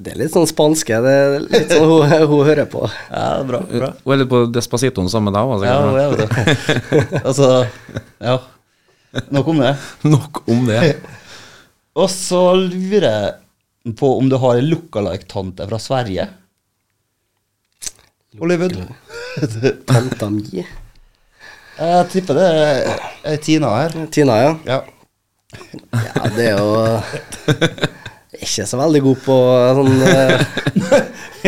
Det 0.00 0.14
er 0.14 0.18
litt 0.22 0.32
sånn 0.32 0.46
spanske. 0.48 0.98
Det 1.04 1.10
er 1.12 1.34
litt 1.44 1.72
sånn 1.74 1.84
hun, 1.90 2.12
hun 2.30 2.46
hører 2.46 2.64
på. 2.72 2.86
Ja, 3.10 3.42
bra. 3.44 3.60
bra. 3.68 3.90
Hun 4.04 4.14
er 4.14 4.22
litt 4.22 4.30
på 4.30 4.40
Despacitoen 4.54 5.10
sammen 5.12 5.28
med 5.32 5.36
deg 5.36 5.52
òg, 5.52 5.64
Ja, 5.68 5.76
sikkert. 5.82 5.98
er 6.00 6.08
vet 6.08 7.10
det. 7.12 7.22
altså, 7.28 7.48
ja. 8.24 8.38
Nok 9.36 9.50
om 9.52 9.60
det. 9.60 9.74
Nok 10.08 10.42
om 10.48 10.62
det. 10.70 10.80
Og 12.00 12.08
så 12.08 12.40
lurer 12.56 13.08
jeg 13.10 13.96
på 14.00 14.14
om 14.16 14.30
du 14.32 14.38
har 14.40 14.56
en 14.62 14.70
lookalike-tante 14.70 15.66
fra 15.68 15.80
Sverige? 15.82 16.28
Hollywood? 18.40 18.78
Tanta 19.90 20.30
mi. 20.32 20.64
Jeg 21.76 22.08
tipper 22.12 22.38
det 22.38 22.48
er 23.28 23.36
Tina 23.44 23.74
her. 23.76 23.96
Tina, 24.12 24.38
ja. 24.40 24.52
Ja. 24.68 24.80
Ja, 25.92 26.28
det 26.32 26.46
er 26.48 26.56
jo 26.56 26.70
Ikke 28.42 28.66
så 28.66 28.78
veldig 28.80 29.02
god 29.04 29.20
på 29.22 29.36
sånn 29.78 29.92
eh, 30.08 30.42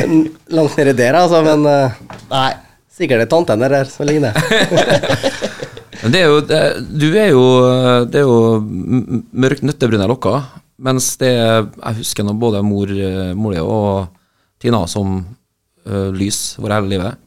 Langt 0.56 0.76
nedi 0.78 0.94
der, 0.98 1.16
altså, 1.18 1.40
men 1.46 1.66
eh, 1.66 1.96
Nei. 2.30 2.50
sikkert 2.94 3.24
det 3.24 3.26
er 3.26 3.32
tanten 3.32 3.64
der 3.64 3.88
som 3.90 4.06
ligner. 4.08 4.36
Men 6.04 6.12
det 6.12 6.20
er 6.20 6.26
jo 6.28 6.40
det, 6.44 6.58
Du 7.00 7.06
er 7.16 7.30
jo 7.30 7.44
Det 8.10 8.18
er 8.20 8.26
jo 8.26 8.58
mørkt 9.40 9.62
nøttebrune 9.64 10.04
lokker, 10.10 10.42
mens 10.84 11.06
det 11.16 11.30
Jeg 11.32 12.00
husker 12.02 12.26
nå 12.26 12.34
både 12.36 12.60
mor, 12.66 12.90
mor 13.38 13.56
og 13.62 13.86
Tina 14.60 14.82
som 14.90 15.16
uh, 15.88 16.10
lys 16.12 16.56
for 16.58 16.72
hele 16.72 16.90
livet. 16.92 17.18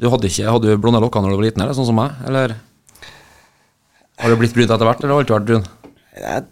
Du 0.00 0.08
hadde 0.12 0.30
ikke 0.30 0.48
Hadde 0.48 0.70
du 0.72 0.80
blonde 0.80 1.02
lokker 1.04 1.24
når 1.24 1.34
du 1.34 1.38
var 1.38 1.46
liten, 1.48 1.64
eller 1.64 1.76
sånn 1.76 1.88
som 1.90 1.98
meg? 1.98 2.16
Eller 2.28 2.56
har 4.18 4.32
du 4.32 4.40
blitt 4.40 4.54
brun 4.56 4.66
etter 4.66 4.88
hvert, 4.88 5.02
eller 5.02 5.14
har 5.14 5.26
du 5.26 5.34
alltid 5.34 5.36
vært 5.36 5.48
brun? 5.48 6.48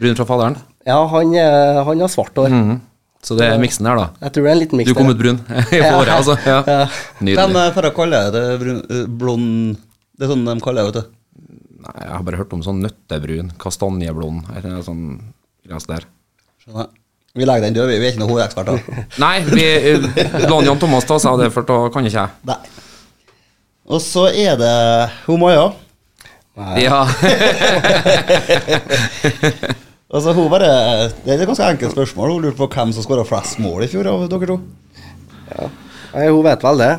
Brun 0.00 0.16
fra 0.18 0.26
faderen? 0.26 0.56
Ja, 0.86 0.98
han, 1.08 1.32
er- 1.34 1.82
han 1.86 2.00
har 2.04 2.08
svart 2.12 2.34
hår. 2.36 2.48
Mhm. 2.52 2.80
Så 3.24 3.32
det 3.38 3.46
er 3.48 3.56
miksen 3.56 3.86
her, 3.88 3.96
da. 3.96 4.10
Jeg 4.20 4.32
tror 4.34 4.42
det 4.44 4.50
er 4.50 4.52
en 4.52 4.58
liten 4.60 4.76
miks 4.76 4.90
Du 4.90 4.94
kom 4.98 5.08
ut 5.08 5.16
brun 5.16 5.38
i 5.72 5.78
håret, 5.80 6.10
altså. 6.12 6.34
Ja. 6.44 6.58
Ja. 6.68 6.82
Nydelig. 7.24 7.56
eh, 7.62 7.70
for 7.72 7.82
å 7.88 7.90
kalle 7.96 8.18
det 8.34 8.42
brun, 8.60 8.82
eh, 8.84 9.06
blond 9.08 9.78
Det 10.12 10.26
er 10.26 10.30
sånn 10.34 10.44
de 10.44 10.52
kaller 10.60 10.84
det, 10.84 10.90
vet 10.90 10.98
du. 10.98 11.04
Nei, 11.86 11.94
jeg 12.04 12.12
har 12.12 12.22
bare 12.26 12.36
hørt 12.42 12.52
om 12.56 12.62
sånn 12.66 12.82
nøttebrun, 12.84 13.48
kastanjeblond, 13.60 14.40
eller 14.58 14.82
sånn 14.84 15.02
greier 15.64 15.86
der. 15.88 16.04
Skjønner. 16.64 16.88
Vi 17.34 17.42
legger 17.48 17.64
den 17.66 17.74
død, 17.80 17.88
vi 17.90 17.96
vi 17.98 18.04
er 18.06 18.10
ikke 18.12 18.22
noen 18.22 18.34
håreksperter. 18.36 18.76
Nei, 19.24 19.36
vi 19.48 19.64
la 20.44 20.56
Jan 20.68 20.78
Thomas 20.84 21.04
ta 21.08 21.16
seg 21.18 21.30
av 21.32 21.38
det, 21.42 21.48
for 21.56 21.62
da 21.68 21.76
kan 21.96 22.04
ikke 22.04 22.20
jeg. 22.20 22.30
Nei. 22.52 22.60
Og 23.88 24.00
så 24.04 24.24
er 24.30 24.54
det 24.60 24.76
hun 25.26 25.40
Maja. 25.40 25.66
Ja. 26.78 27.00
Altså, 30.12 30.34
hun 30.36 30.50
bare, 30.52 30.68
Det 31.24 31.32
er 31.32 31.40
et 31.40 31.48
ganske 31.48 31.70
enkelt 31.74 31.94
spørsmål. 31.96 32.34
Hun 32.34 32.44
lurte 32.44 32.60
på 32.60 32.68
hvem 32.68 32.92
som 32.92 33.04
skåra 33.06 33.24
flest 33.26 33.58
mål 33.62 33.86
i 33.86 33.90
fjor 33.90 34.10
av 34.10 34.26
dere 34.28 34.50
to. 34.52 34.58
Nei, 36.14 36.28
hun 36.30 36.44
vet 36.46 36.62
vel 36.62 36.78
det. 36.78 36.92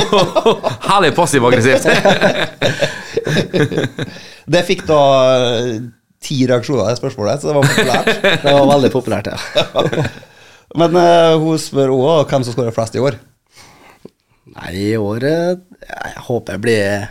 Herlig 0.88 1.12
passiv-aggressivt. 1.14 1.86
Det 4.50 4.64
fikk 4.66 4.82
da 4.88 5.02
eh, 5.30 5.76
ti 6.18 6.40
reaksjoner, 6.48 6.88
det 6.88 6.98
spørsmålet, 6.98 7.38
så 7.38 7.50
det 7.50 7.54
var 7.54 7.68
populært. 7.68 8.08
Det 8.42 8.54
var 8.56 8.66
veldig 8.72 8.90
populært, 8.90 9.30
ja. 9.30 9.36
Men 10.80 10.96
uh, 10.98 11.36
hun 11.38 11.60
spør 11.60 11.92
òg 11.94 12.30
hvem 12.30 12.42
som 12.46 12.56
skårer 12.56 12.74
flest 12.74 12.98
i 12.98 13.02
år. 13.04 13.18
Nei, 14.50 14.72
i 14.74 14.96
år 14.98 15.22
eh, 15.28 15.52
Jeg 15.86 16.22
håper 16.26 16.56
jeg 16.56 16.62
blir 16.64 17.04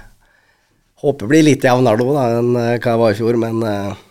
Håper 1.00 1.24
jeg 1.24 1.32
blir 1.32 1.46
litt 1.48 1.64
jevnere 1.64 2.02
nå 2.02 2.12
da 2.12 2.26
enn 2.42 2.50
hva 2.58 2.74
jeg 2.76 3.00
var 3.00 3.14
i 3.14 3.20
fjor, 3.22 3.38
men 3.40 3.62
Nei, 3.64 4.09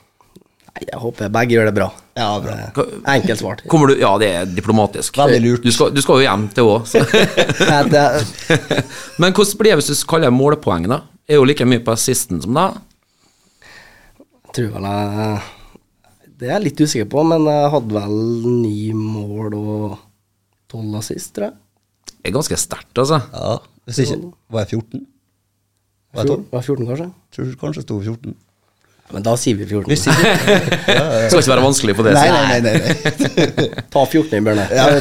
jeg 0.87 0.99
håper 1.03 1.31
begge 1.35 1.55
gjør 1.57 1.67
det 1.69 1.75
bra. 1.77 1.89
Ja, 2.19 2.29
bra. 2.43 2.55
Eh, 2.69 2.73
Enkelt 3.15 3.41
svart. 3.41 3.61
Kommer 3.71 3.87
du 3.91 3.95
Ja, 4.01 4.13
det 4.21 4.29
er 4.35 4.45
diplomatisk. 4.51 5.17
Veldig 5.19 5.41
lurt. 5.45 5.63
Du 5.67 5.73
skal, 5.75 5.89
du 5.95 6.01
skal 6.05 6.15
jo 6.21 6.25
hjem 6.27 6.45
til 6.55 6.65
òg. 6.71 6.81
Men 9.21 9.35
hvordan 9.37 9.59
blir 9.61 9.71
det 9.75 9.79
hvis 9.83 9.91
du 9.91 9.95
kaller 10.11 10.31
målpoeng, 10.35 10.85
da? 10.91 10.99
Er 11.29 11.35
jo 11.41 11.45
like 11.49 11.65
mye 11.69 11.83
på 11.85 11.93
assisten 11.93 12.41
som 12.43 12.53
deg. 12.57 12.71
jeg 14.47 14.53
tror 14.57 14.69
vel 14.79 14.87
jeg 14.89 14.99
Det 16.39 16.45
er 16.49 16.53
jeg 16.55 16.65
litt 16.69 16.81
usikker 16.81 17.09
på, 17.13 17.19
men 17.27 17.41
jeg 17.51 17.71
hadde 17.75 17.93
vel 17.99 18.17
ni 18.63 18.79
mål 18.97 19.49
og 19.59 19.99
tolv 20.71 20.93
assist, 21.01 21.35
tror 21.37 21.47
jeg. 21.51 21.57
Det 22.19 22.27
er 22.31 22.35
ganske 22.39 22.57
sterkt, 22.61 22.95
altså. 22.99 23.19
Ja, 23.33 23.59
Hvis 23.89 23.99
ikke 24.05 24.19
Var 24.53 24.61
jeg 24.65 24.71
14? 24.79 25.01
Var 26.15 26.23
jeg 26.25 26.31
12? 26.33 26.45
Var 26.53 26.63
14, 26.63 26.87
kanskje? 26.89 27.09
Tror 27.37 27.49
kanskje 27.61 27.83
sto 27.85 27.95
14. 28.01 28.35
Men 29.13 29.25
da 29.25 29.33
sier 29.41 29.57
vi 29.57 29.65
14. 29.65 29.89
Hvis 29.89 30.03
ja, 30.09 30.15
Det 30.15 31.31
skal 31.31 31.41
ikke 31.41 31.53
være 31.55 31.65
vanskelig 31.65 31.95
på 31.97 32.05
det. 32.05 32.13
Nei, 32.17 32.29
nei, 32.29 32.43
nei. 32.49 32.59
nei, 32.61 32.73
nei. 32.83 33.69
Ta 33.95 34.03
14 34.05 34.37
i 34.37 34.43
Bjørne. 34.45 34.67
Ja. 34.75 34.85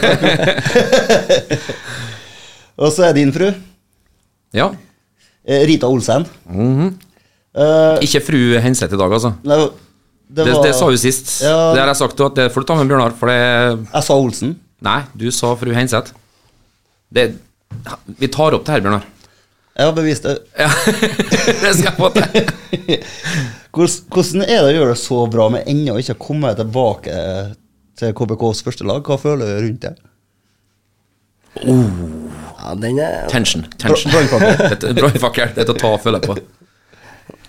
Og 2.78 2.94
så 2.94 3.08
er 3.08 3.18
din 3.18 3.34
fru, 3.34 3.50
Ja. 4.54 4.70
eh, 5.48 5.66
Rita 5.68 5.88
Olsen. 5.90 6.26
Mm 6.46 6.78
-hmm. 6.78 6.94
uh, 7.58 7.98
Ikke 8.04 8.22
fru 8.22 8.60
Henseth 8.62 8.94
i 8.94 8.98
dag, 8.98 9.12
altså. 9.12 9.34
nei, 9.44 9.58
det, 9.58 10.46
Det, 10.46 10.54
var, 10.54 10.64
det 10.64 10.76
sa 10.76 10.86
hun 10.86 10.98
sist. 10.98 11.42
Ja. 11.42 11.74
Det 11.74 11.80
har 11.82 11.88
jeg 11.88 11.96
sagt, 11.96 12.20
at 12.20 12.36
det 12.36 12.52
får 12.54 12.62
du 12.62 12.66
ta 12.68 12.76
med 12.76 12.88
Bjørnar, 12.88 13.14
for 13.20 13.28
det 13.28 13.38
Jeg 13.94 14.04
sa 14.04 14.14
Olsen. 14.14 14.56
Nei, 14.82 15.02
du 15.16 15.32
sa 15.32 15.56
fru 15.56 15.74
Henseth. 15.74 16.12
Det 17.14 17.34
Vi 18.20 18.28
tar 18.28 18.54
opp 18.54 18.66
det 18.66 18.72
her, 18.74 18.82
Bjørnar. 18.82 19.04
Jeg 19.78 19.86
har 19.86 19.94
bevist 19.94 20.26
det. 20.26 20.36
Ja, 20.58 20.70
det 21.62 21.74
skal 21.78 21.86
jeg 21.86 21.96
få 22.00 22.10
til. 22.16 23.04
Hvordan 23.78 24.44
er 24.48 24.64
det 24.64 24.72
å 24.72 24.74
gjøre 24.74 24.94
det 24.96 25.00
så 25.04 25.20
bra, 25.30 25.48
men 25.54 25.68
ennå 25.70 26.00
ikke 26.02 26.18
komme 26.22 26.54
tilbake 26.58 27.18
til 27.98 28.16
KBKs 28.18 28.64
første 28.66 28.88
lag? 28.90 29.06
Hva 29.06 29.20
føler 29.22 29.52
du 29.52 29.68
rundt 29.68 29.86
det? 29.86 29.94
Ja, 31.62 32.74
den 32.82 33.00
er 33.02 33.30
Tension. 33.30 33.66
tension. 33.78 34.12
Brannfakkel. 34.12 35.54
Det 35.56 35.62
er 35.62 35.70
til 35.70 35.76
å 35.76 35.78
ta 35.78 35.94
og 35.94 36.02
føle 36.04 36.22
på. 36.26 36.36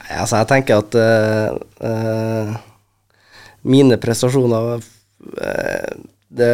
Altså, 0.08 0.38
jeg 0.38 0.48
tenker 0.52 0.80
at 0.80 0.96
uh, 0.96 1.56
uh, 1.84 2.52
mine 3.68 3.98
prestasjoner 4.00 4.78
uh, 4.78 5.90
Det 6.28 6.52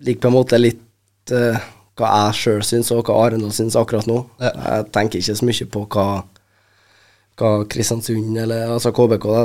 ligger 0.00 0.22
på 0.22 0.30
en 0.30 0.36
måte 0.36 0.60
litt 0.60 1.32
eh, 1.34 1.56
hva 2.00 2.10
jeg 2.26 2.38
sjøl 2.40 2.62
syns, 2.66 2.90
og 2.94 3.04
hva 3.06 3.18
Arendal 3.26 3.52
syns 3.54 3.76
akkurat 3.78 4.08
nå. 4.10 4.22
Ja. 4.42 4.50
Jeg 4.56 4.88
tenker 4.94 5.20
ikke 5.20 5.36
så 5.38 5.46
mye 5.48 5.68
på 5.74 5.84
hva, 5.94 6.06
hva 7.40 7.50
Kristiansund 7.70 8.38
eller 8.42 8.74
altså 8.76 8.92
KBK 8.96 9.28
da, 9.36 9.44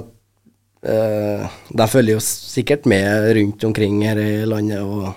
eh, 0.91 1.45
De 1.75 1.87
følger 1.91 2.17
jo 2.17 2.23
sikkert 2.23 2.87
med 2.89 3.29
rundt 3.37 3.63
omkring 3.69 4.01
her 4.07 4.19
i 4.21 4.45
landet. 4.49 4.81
og 4.81 5.13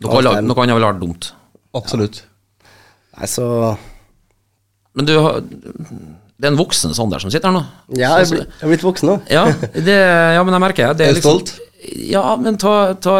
Noe 0.00 0.18
annet 0.22 0.48
noe 0.48 0.62
annet 0.64 0.78
ville 0.78 0.88
vært 0.92 1.02
dumt. 1.02 1.32
Absolutt. 1.76 2.22
Nei, 3.18 3.26
så 3.28 3.76
Men 4.96 5.06
du 5.06 5.12
har 5.20 5.40
Det 5.42 6.46
er 6.46 6.52
en 6.54 6.58
voksen 6.58 6.94
Sander 6.96 7.20
som 7.20 7.30
sitter 7.30 7.50
her 7.50 7.58
nå. 7.58 7.64
Ja, 7.98 8.14
jeg 8.18 8.26
er 8.26 8.30
blitt, 8.32 8.54
jeg 8.56 8.64
er 8.64 8.72
blitt 8.72 8.86
voksen 8.86 9.10
nå. 9.10 9.16
Ja, 9.30 9.44
det, 9.76 9.98
ja, 10.34 10.42
men 10.46 10.56
jeg 10.56 10.64
merker 10.64 10.94
det. 10.94 11.06
Er 11.06 11.12
du 11.14 11.20
liksom- 11.20 11.40
stolt? 11.42 11.58
Ja, 12.10 12.36
men 12.36 12.56
ta, 12.60 12.94
ta, 12.94 13.14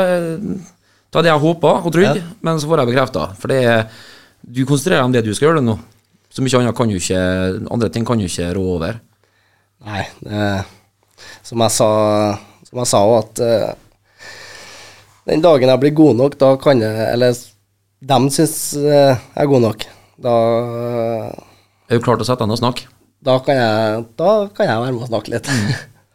ta 1.11 1.23
det 1.23 1.31
jeg 1.33 1.43
håpa 1.43 1.73
og 1.85 1.93
trodde, 1.93 2.17
Ja. 2.21 2.35
men 2.43 2.59
så 2.63 2.69
får 2.71 2.79
jeg 2.83 2.91
bekrefta. 2.93 3.29
For 3.41 3.49
det 3.49 3.61
er 3.65 3.87
Du 4.47 4.65
konsentrerer 4.65 5.03
deg 5.03 5.05
om 5.05 5.13
det 5.13 5.25
du 5.27 5.35
skal 5.35 5.49
gjøre 5.51 5.63
nå. 5.63 5.75
Så 6.33 6.41
mye 6.43 6.59
annet 6.61 6.77
kan 6.79 6.89
du 6.89 6.95
ikke 6.97 7.19
Andre 7.71 7.89
ting 7.91 8.05
kan 8.07 8.19
du 8.19 8.25
ikke 8.25 8.55
rå 8.57 8.63
over. 8.77 9.01
Nei, 9.85 10.05
det, 10.25 10.65
som 11.43 11.59
jeg 11.61 11.71
sa 11.75 11.89
Som 12.69 12.79
jeg 12.81 12.87
sa 12.87 13.01
også, 13.05 13.19
at 13.19 13.41
uh, 13.41 13.75
den 15.27 15.43
dagen 15.45 15.69
jeg 15.69 15.81
blir 15.83 15.93
god 15.95 16.17
nok, 16.17 16.39
da 16.41 16.55
kan 16.57 16.81
jeg 16.81 17.09
Eller 17.13 17.35
dem 18.01 18.31
syns 18.33 18.73
eh, 18.81 19.13
jeg 19.13 19.43
er 19.45 19.47
god 19.51 19.61
nok. 19.67 19.85
Da, 20.21 20.33
Er 21.91 21.99
du 21.99 22.05
klar 22.05 22.17
til 22.17 22.25
å 22.25 22.29
sette 22.31 22.41
deg 22.41 22.49
ned 22.49 22.57
og 22.57 22.63
snakke? 22.63 22.87
da, 23.21 23.35
kan 23.45 23.59
jeg, 23.59 24.05
da 24.17 24.31
kan 24.57 24.65
jeg 24.71 24.81
være 24.81 24.93
med 24.97 25.03
og 25.05 25.11
snakke 25.11 25.33
litt. 25.35 25.49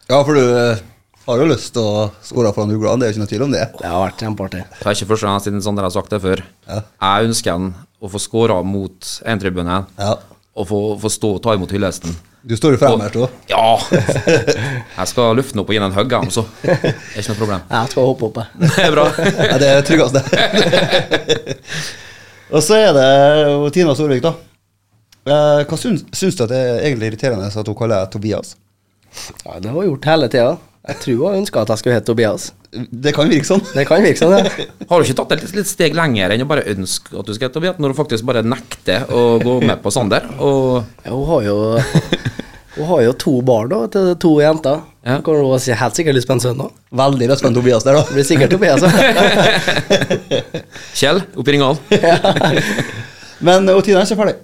Ja, 0.10 0.24
for 0.26 0.34
du 0.34 0.42
eh, 0.42 0.80
har 1.26 1.42
jo 1.42 1.48
lyst 1.50 1.72
til 1.74 1.82
å 1.82 2.06
skåre 2.26 2.52
foran 2.54 2.72
uglene, 2.76 3.00
det 3.02 3.08
er 3.08 3.12
jo 3.12 3.16
ikke 3.16 3.24
noe 3.24 3.32
tvil 3.32 3.44
om 3.48 3.54
det. 3.56 3.64
Det 3.80 3.90
har 3.90 4.04
vært 4.04 4.22
kjempeartig. 4.22 4.62
Det 4.78 4.86
er 4.86 4.98
ikke 4.98 5.10
første 5.14 5.26
gang 5.32 5.42
siden 5.46 5.64
Sander 5.66 5.88
har 5.88 5.94
sagt 5.96 6.14
det 6.14 6.20
før. 6.24 6.44
Ja. 6.70 6.80
Jeg 7.02 7.32
ønsker 7.32 7.56
han 7.56 7.72
å 8.06 8.12
få 8.14 8.22
skåra 8.22 8.60
mot 8.66 9.12
eintribunen 9.26 9.88
Ja. 9.98 10.12
og 10.56 10.68
få, 10.70 10.80
få 11.02 11.10
stå 11.12 11.32
og 11.38 11.44
ta 11.44 11.56
imot 11.58 11.74
hyllesten. 11.74 12.14
Du 12.46 12.54
står 12.54 12.76
jo 12.76 12.78
fremme 12.78 13.08
her, 13.08 13.16
òg. 13.18 13.30
Ja! 13.50 13.72
Jeg 15.00 15.08
skal 15.10 15.34
lufte 15.40 15.56
den 15.56 15.64
opp 15.64 15.72
og 15.72 15.74
gi 15.74 15.80
den 15.82 15.88
en 15.90 15.96
hugg, 15.98 16.12
jeg, 16.14 16.30
også. 16.30 16.44
Det 16.62 16.76
er 16.78 17.24
ikke 17.24 17.32
noe 17.32 17.40
problem. 17.40 17.64
Jeg 17.72 17.90
skal 17.96 18.06
hoppe 18.12 18.28
opp, 18.28 18.38
jeg. 18.38 18.48
Det 18.76 18.84
er 18.86 18.94
bra. 18.94 19.06
Ja, 19.50 19.56
det 19.58 19.70
er 19.72 19.80
det 19.80 19.88
tryggeste. 19.90 20.22
og 22.54 22.62
så 22.64 22.78
er 22.78 22.92
det 22.96 23.08
jo 23.50 23.72
Tina 23.74 23.96
Storvik, 23.98 24.22
da. 24.28 24.36
Eh, 25.26 25.64
hva 25.66 25.80
syns, 25.82 26.06
syns 26.14 26.38
du 26.38 26.44
at 26.46 26.52
det 26.54 26.60
er 26.62 26.84
egentlig 26.86 27.10
irriterende 27.16 27.50
at 27.50 27.72
hun 27.74 27.78
kaller 27.80 28.04
deg 28.06 28.14
Tobias? 28.14 28.54
Ja, 29.42 29.58
det 29.58 29.72
har 29.72 29.80
hun 29.80 29.88
gjort 29.90 30.06
hele 30.12 30.30
tida. 30.30 30.54
Jeg 30.86 31.00
tror 31.02 31.22
hun 31.32 31.40
ønska 31.42 31.64
at 31.66 31.72
jeg 31.74 31.82
skulle 31.82 31.96
hete 31.98 32.06
Tobias. 32.12 32.44
Det 32.92 33.14
kan 33.16 33.30
virke 33.32 33.48
sånn. 33.48 33.62
Det 33.74 33.86
kan 33.90 34.04
virke 34.06 34.20
sånn, 34.20 34.36
ja. 34.38 34.66
Har 34.92 35.02
du 35.02 35.08
ikke 35.08 35.18
tatt 35.18 35.32
et 35.34 35.54
litt, 35.56 35.70
steg 35.70 35.96
lenger 35.98 36.34
enn 36.36 36.44
å 36.46 36.50
bare 36.50 36.66
ønske 36.76 37.16
at 37.18 37.26
du 37.26 37.34
skal 37.34 37.48
hete 37.48 37.56
Tobias, 37.58 37.80
når 37.82 37.94
du 37.94 37.98
faktisk 37.98 38.28
bare 38.28 38.44
nekter 38.46 39.08
å 39.10 39.24
gå 39.42 39.56
med 39.66 39.82
på 39.82 39.90
Sander? 39.96 40.28
Og 40.38 40.84
Ja, 41.06 41.14
Hun 41.16 41.26
har 41.32 41.42
jo 41.48 41.56
Hun 42.76 42.90
har 42.90 43.02
jo 43.06 43.12
to 43.16 43.32
barn 43.48 43.70
da, 43.72 43.78
til 43.88 44.10
to 44.20 44.34
jenter. 44.44 44.82
Ja. 45.08 45.22
Kan 45.24 45.38
hun 45.40 45.60
si 45.64 45.72
helt 45.80 45.96
sikkert 45.96 46.18
lyst 46.18 46.28
på 46.28 46.36
en 46.36 46.42
sønn 46.44 46.60
da. 46.60 46.66
Veldig 47.00 47.30
lyst 47.32 47.44
på 47.46 47.48
en 47.48 47.56
Tobias 47.56 47.86
der, 47.88 47.96
Det 47.96 48.02
da. 48.04 48.12
blir 48.18 48.26
sikkert 48.28 48.52
Tobias. 48.52 48.84
Kjell 51.00 51.22
oppe 51.40 51.50
i 51.50 51.52
Ringdal. 51.56 51.80
Men 53.46 53.64
Tina 53.86 54.02
er 54.02 54.06
ikke 54.10 54.20
ferdig. 54.20 54.36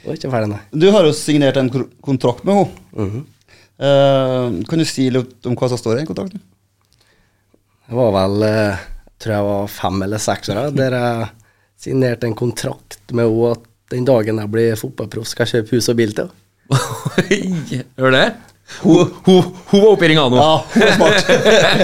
Hun 0.00 0.08
er 0.12 0.16
ikke 0.18 0.32
ferdig, 0.32 0.48
nei. 0.54 0.62
Du 0.72 0.88
har 0.96 1.04
jo 1.04 1.12
signert 1.16 1.56
en 1.60 1.68
kontrakt 2.04 2.40
med 2.48 2.54
henne. 2.62 2.72
Eh, 2.96 3.20
kan 3.84 4.80
du 4.80 4.84
si 4.88 5.08
litt 5.12 5.46
om 5.48 5.56
hva 5.58 5.68
som 5.70 5.80
står 5.80 5.96
i 5.96 6.00
den 6.00 6.08
kontrakten? 6.08 6.42
Det 7.84 7.96
var 7.98 8.14
vel 8.14 8.44
jeg 8.46 8.76
tror 9.20 9.34
jeg 9.34 9.46
var 9.48 9.70
fem 9.72 10.02
eller 10.06 10.22
seks 10.22 10.50
år 10.52 10.70
der 10.76 10.96
jeg 10.98 11.28
signerte 11.84 12.28
en 12.28 12.36
kontrakt 12.38 13.12
med 13.12 13.28
henne 13.28 13.52
at 13.54 13.70
den 13.92 14.06
dagen 14.08 14.40
jeg 14.40 14.50
blir 14.50 14.80
fotballproff, 14.80 15.28
skal 15.28 15.46
jeg 15.46 15.60
kjøpe 15.60 15.76
hus 15.76 15.90
og 15.92 15.98
bil 16.00 16.14
til 16.16 16.30
henne. 16.30 16.40
Hør 18.00 18.14
det? 18.14 18.26
Hun, 18.80 19.10
hun, 19.26 19.42
hun 19.68 19.82
var 19.82 19.90
oppe 19.90 20.06
i 20.06 20.08
ringa 20.10 20.24
nå. 20.32 20.38
Ja, 20.40 20.54
hun 20.72 20.82
var 20.82 20.94
smart. 20.96 21.18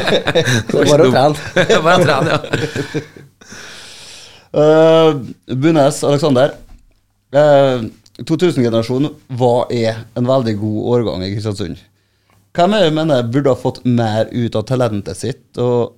Så 0.71 0.85
bare 0.89 1.07
å 1.07 1.13
trene. 1.13 1.35
Bare 1.85 1.97
en 1.99 2.07
tren, 2.07 2.31
ja. 2.33 2.39
Uh, 4.51 5.21
Bunnes 5.47 6.01
Aleksander. 6.03 6.57
Uh, 7.31 7.85
2000-generasjonen 8.27 9.13
var 9.39 9.71
er 9.71 10.01
en 10.19 10.27
veldig 10.27 10.57
god 10.59 10.89
årgang 10.97 11.23
i 11.23 11.29
Kristiansund. 11.37 11.79
Hvem 12.57 12.75
er 12.75 12.87
det 12.87 12.95
mener 12.97 13.29
burde 13.31 13.53
ha 13.53 13.59
fått 13.59 13.85
mer 13.87 14.31
ut 14.33 14.57
av 14.59 14.67
talentet 14.67 15.19
sitt, 15.19 15.47
og 15.63 15.95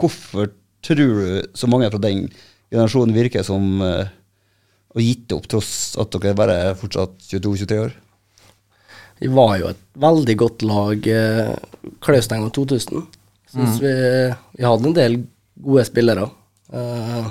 hvorfor 0.00 0.50
tror 0.84 0.98
du 1.00 1.46
så 1.56 1.68
mange 1.70 1.88
fra 1.90 2.00
den 2.02 2.26
generasjonen 2.68 3.16
virker 3.16 3.46
som 3.46 3.80
uh, 3.80 4.04
har 4.94 5.04
gitt 5.04 5.32
opp, 5.32 5.48
tross 5.48 5.96
at 6.00 6.12
dere 6.12 6.36
bare 6.36 6.58
er 6.68 6.78
fortsatt 6.78 7.16
22-23 7.30 7.80
år? 7.86 7.96
Vi 9.18 9.30
var 9.34 9.56
jo 9.58 9.70
et 9.72 9.80
veldig 9.98 10.36
godt 10.38 10.62
lag 10.62 11.08
eh, 11.10 11.48
Klaustein 12.04 12.44
2000. 12.54 13.00
mm. 13.54 13.72
vi, 13.82 13.94
vi 14.60 14.66
hadde 14.68 14.86
en 14.86 14.94
del 14.94 15.16
gode 15.58 15.84
spillere. 15.88 16.28
Uh, 16.70 17.26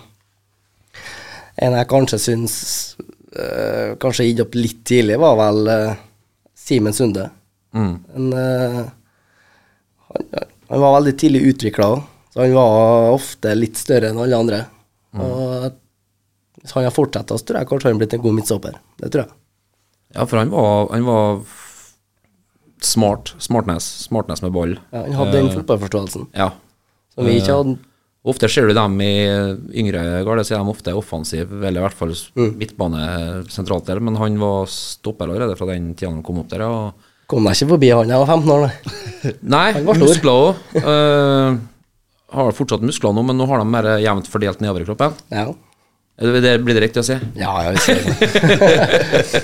en 1.63 1.77
jeg 1.77 1.89
kanskje 1.89 2.19
syns 2.19 2.57
uh, 3.37 3.95
kanskje 4.01 4.27
gitt 4.27 4.43
opp 4.43 4.57
litt 4.57 4.81
tidlig, 4.87 5.15
var 5.21 5.37
vel 5.39 5.71
uh, 5.71 5.95
Simen 6.57 6.95
Sunde. 6.97 7.29
Mm. 7.77 7.93
Men 8.13 8.27
uh, 8.33 8.85
han, 10.09 10.29
han 10.71 10.83
var 10.83 10.95
veldig 10.99 11.15
tidlig 11.21 11.43
utvikla, 11.53 11.89
så 12.33 12.41
han 12.43 12.55
var 12.57 13.11
ofte 13.13 13.53
litt 13.57 13.77
større 13.79 14.09
enn 14.11 14.19
alle 14.23 14.39
andre. 14.41 14.63
Og 15.17 15.69
hvis 16.61 16.73
han 16.75 16.87
har 16.87 16.93
fortsatt, 16.95 17.31
så 17.31 17.45
tror 17.47 17.61
jeg 17.61 17.69
kanskje 17.69 17.91
han 17.93 18.01
blitt 18.01 18.15
en 18.17 18.23
god 18.25 18.35
midtstopper. 18.39 18.75
Det 18.99 19.11
tror 19.13 19.23
jeg. 19.27 19.33
Ja, 20.17 20.25
for 20.25 20.39
han 20.41 20.51
var, 20.53 20.87
han 20.91 21.05
var 21.07 21.41
smart. 22.83 23.33
Smartness. 23.43 23.85
Smartness 24.07 24.41
med 24.41 24.51
ball. 24.55 24.77
Ja, 24.91 25.03
han 25.05 25.13
hadde 25.19 25.37
den 25.37 25.49
Eh, 25.51 25.55
fotballforståelsen 25.59 26.27
Ja. 26.33 26.51
som 27.15 27.25
vi 27.25 27.37
ikke 27.39 27.55
hadde. 27.55 27.77
Ofte 28.27 28.49
ser 28.51 28.67
du 28.67 28.73
dem 28.75 28.99
i 29.01 29.13
yngre 29.79 30.01
garde, 30.27 30.43
så 30.43 30.55
er 30.57 30.59
de 30.63 30.69
ofte 30.73 30.93
offensive, 30.97 31.61
eller 31.63 31.79
i 31.79 31.85
hvert 31.85 31.95
fall 31.95 32.11
midtbane 32.59 33.45
sentralt 33.47 33.85
der, 33.87 34.01
men 34.03 34.17
han 34.19 34.35
var 34.41 34.65
stopper 34.67 35.29
allerede 35.29 35.55
fra 35.55 35.69
den 35.69 35.93
tida 35.95 36.11
han 36.11 36.23
kom 36.23 36.41
opp 36.41 36.49
der. 36.51 36.59
Ja. 36.65 36.91
Kom 37.27 37.47
deg 37.47 37.57
ikke 37.57 37.73
forbi 37.73 37.91
han, 37.91 38.11
jeg 38.11 38.23
var 38.23 38.29
15 38.37 38.53
år, 38.55 38.67
nei. 38.67 38.93
Nei, 39.55 39.69
muskler 39.83 40.31
òg. 40.31 40.59
har 42.37 42.55
fortsatt 42.55 42.85
muskler 42.85 43.15
nå, 43.15 43.23
men 43.27 43.39
nå 43.39 43.47
har 43.49 43.59
de 43.59 43.67
mer 43.67 43.87
jevnt 43.99 44.29
fordelt 44.31 44.61
nedover 44.63 44.85
i 44.85 44.87
kroppen. 44.87 45.17
Ja, 45.33 45.49
det, 46.17 46.53
blir 46.65 46.73
det 46.73 46.81
riktig 46.81 47.03
å 47.03 47.05
si? 47.05 47.13
ja 47.37 47.51
jeg 47.67 47.81
ser 47.83 47.99
det. 48.01 49.41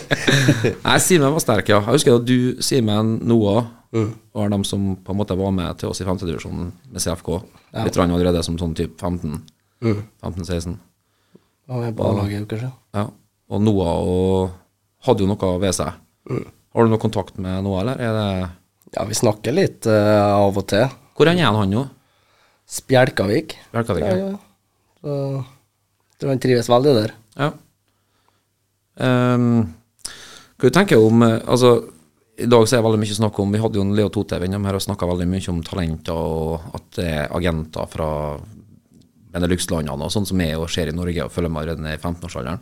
Nei, 0.87 0.95
Simen 1.03 1.35
var 1.35 1.43
sterk, 1.43 1.69
ja. 1.69 1.81
Jeg 1.83 1.99
husker 1.99 2.17
at 2.17 2.25
du, 2.25 2.55
Simen, 2.65 3.17
Noah 3.29 3.67
var 4.33 4.49
de 4.49 4.63
som 4.65 4.95
på 4.97 5.13
en 5.13 5.19
måte 5.19 5.37
var 5.37 5.53
med 5.53 5.77
til 5.77 5.91
oss 5.91 6.01
i 6.01 6.07
femtedivisjonen 6.07 6.71
med 6.89 7.03
CFK. 7.03 7.29
Ja. 7.75 7.83
Litt 7.85 7.99
allerede 8.01 8.41
som 8.45 8.57
sånn 8.57 8.73
type 8.77 8.97
15. 8.97 9.37
15-16. 9.83 10.79
Ja, 11.67 11.91
kanskje. 12.49 12.71
Ja. 12.95 13.05
Og 13.51 13.61
Noah 13.61 13.93
og, 14.01 14.57
hadde 15.05 15.25
jo 15.25 15.29
noe 15.29 15.55
ved 15.61 15.75
seg. 15.77 15.99
Har 16.73 16.85
du 16.85 16.91
noe 16.93 17.01
kontakt 17.01 17.37
med 17.37 17.63
noe, 17.65 17.81
eller? 17.81 17.99
Er 18.01 18.17
det, 18.17 18.49
Ja, 18.93 19.03
vi 19.09 19.17
snakker 19.17 19.53
litt 19.53 19.87
uh, 19.89 20.37
av 20.37 20.57
og 20.57 20.67
til. 20.69 20.87
hvor 21.17 21.29
er 21.29 21.37
han 21.37 21.69
nå? 21.69 21.87
Spjelkavik. 22.69 23.57
Spjelkavik, 23.69 24.03
Ja, 24.03 24.33
Ja. 25.03 25.43
Så 26.21 26.29
han 26.29 26.39
trives 26.39 26.69
veldig 26.69 26.93
der. 26.95 27.13
ja. 27.37 27.51
Um, 28.95 29.73
hva 30.61 30.69
du 30.69 30.75
tenker 30.75 31.01
om 31.01 31.23
eh, 31.25 31.39
Altså, 31.49 31.71
i 32.37 32.45
dag 32.45 32.67
så 32.67 32.75
er 32.75 32.79
det 32.79 32.85
veldig 32.85 32.99
mye 33.01 33.15
snakk 33.17 33.39
om 33.41 33.55
Vi 33.55 33.61
hadde 33.63 33.79
jo 33.79 33.85
en 33.87 33.95
Leo 33.97 34.11
Totev 34.13 34.45
innom 34.45 34.67
her 34.69 34.77
og 34.77 34.83
snakka 34.85 35.07
veldig 35.09 35.25
mye 35.31 35.49
om 35.49 35.63
talenter, 35.65 36.13
og 36.13 36.75
at 36.77 36.85
det 36.99 37.07
er 37.09 37.33
agenter 37.33 37.89
fra 37.89 38.09
Benelux-landene 39.33 40.05
og 40.05 40.13
sånn 40.13 40.27
som 40.29 40.41
er 40.45 40.59
og 40.61 40.69
skjer 40.71 40.91
i 40.91 40.95
Norge, 40.95 41.25
og 41.25 41.33
følger 41.33 41.51
med 41.51 41.63
allerede 41.63 41.95
i 41.95 41.99
15-årsalderen. 41.99 42.61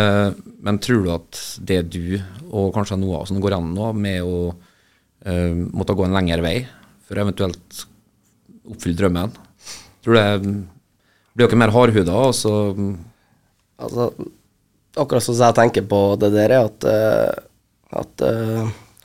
Eh, 0.00 0.28
men 0.66 0.80
tror 0.84 1.02
du 1.04 1.10
at 1.14 1.40
det 1.64 1.80
du, 1.94 2.18
og 2.50 2.74
kanskje 2.76 3.00
noe 3.00 3.22
av 3.22 3.28
som 3.30 3.40
går 3.40 3.56
an 3.56 3.72
nå, 3.76 3.88
med 3.96 4.20
å 4.26 4.52
eh, 5.24 5.56
måtte 5.72 5.96
gå 5.96 6.04
en 6.04 6.16
lengre 6.16 6.44
vei 6.44 6.58
for 7.04 7.16
å 7.16 7.24
eventuelt 7.24 7.84
oppfylle 8.68 9.00
drømmen, 9.00 9.34
tror 10.04 10.16
du 10.16 10.20
det 10.20 10.54
blir 11.34 11.48
dere 11.48 11.60
mer 11.64 11.74
hardhuda, 11.74 12.20
og 12.28 12.94
Altså, 13.84 14.04
akkurat 14.94 15.24
sånn 15.24 15.34
som 15.34 15.48
jeg 15.48 15.56
tenker 15.58 15.82
på 15.90 15.98
det 16.22 16.28
der, 16.30 16.52
er 16.54 16.68
at, 16.68 16.84
uh, 16.86 17.98
at 17.98 18.22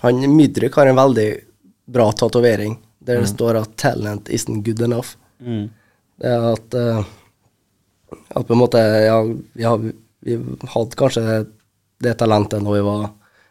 han 0.03 0.19
Mydrik 0.29 0.77
har 0.77 0.91
en 0.91 0.99
veldig 0.99 1.25
bra 1.89 2.05
tatovering 2.13 2.75
der 3.01 3.23
det 3.23 3.31
står 3.31 3.57
at 3.63 3.73
'talent 3.81 4.29
isn't 4.29 4.61
good 4.61 4.81
enough'. 4.85 5.15
Det 6.19 6.33
er 6.33 6.45
at 6.51 6.75
eh, 6.77 6.99
At 8.35 8.47
på 8.47 8.55
en 8.55 8.61
måte 8.61 8.81
Ja, 9.05 9.21
vi, 9.23 9.63
har, 9.63 9.79
vi 10.25 10.37
hadde 10.73 10.99
kanskje 10.99 11.45
det 11.99 12.15
talentet 12.19 12.63
når 12.63 12.77
vi 12.77 12.83
var 12.85 13.09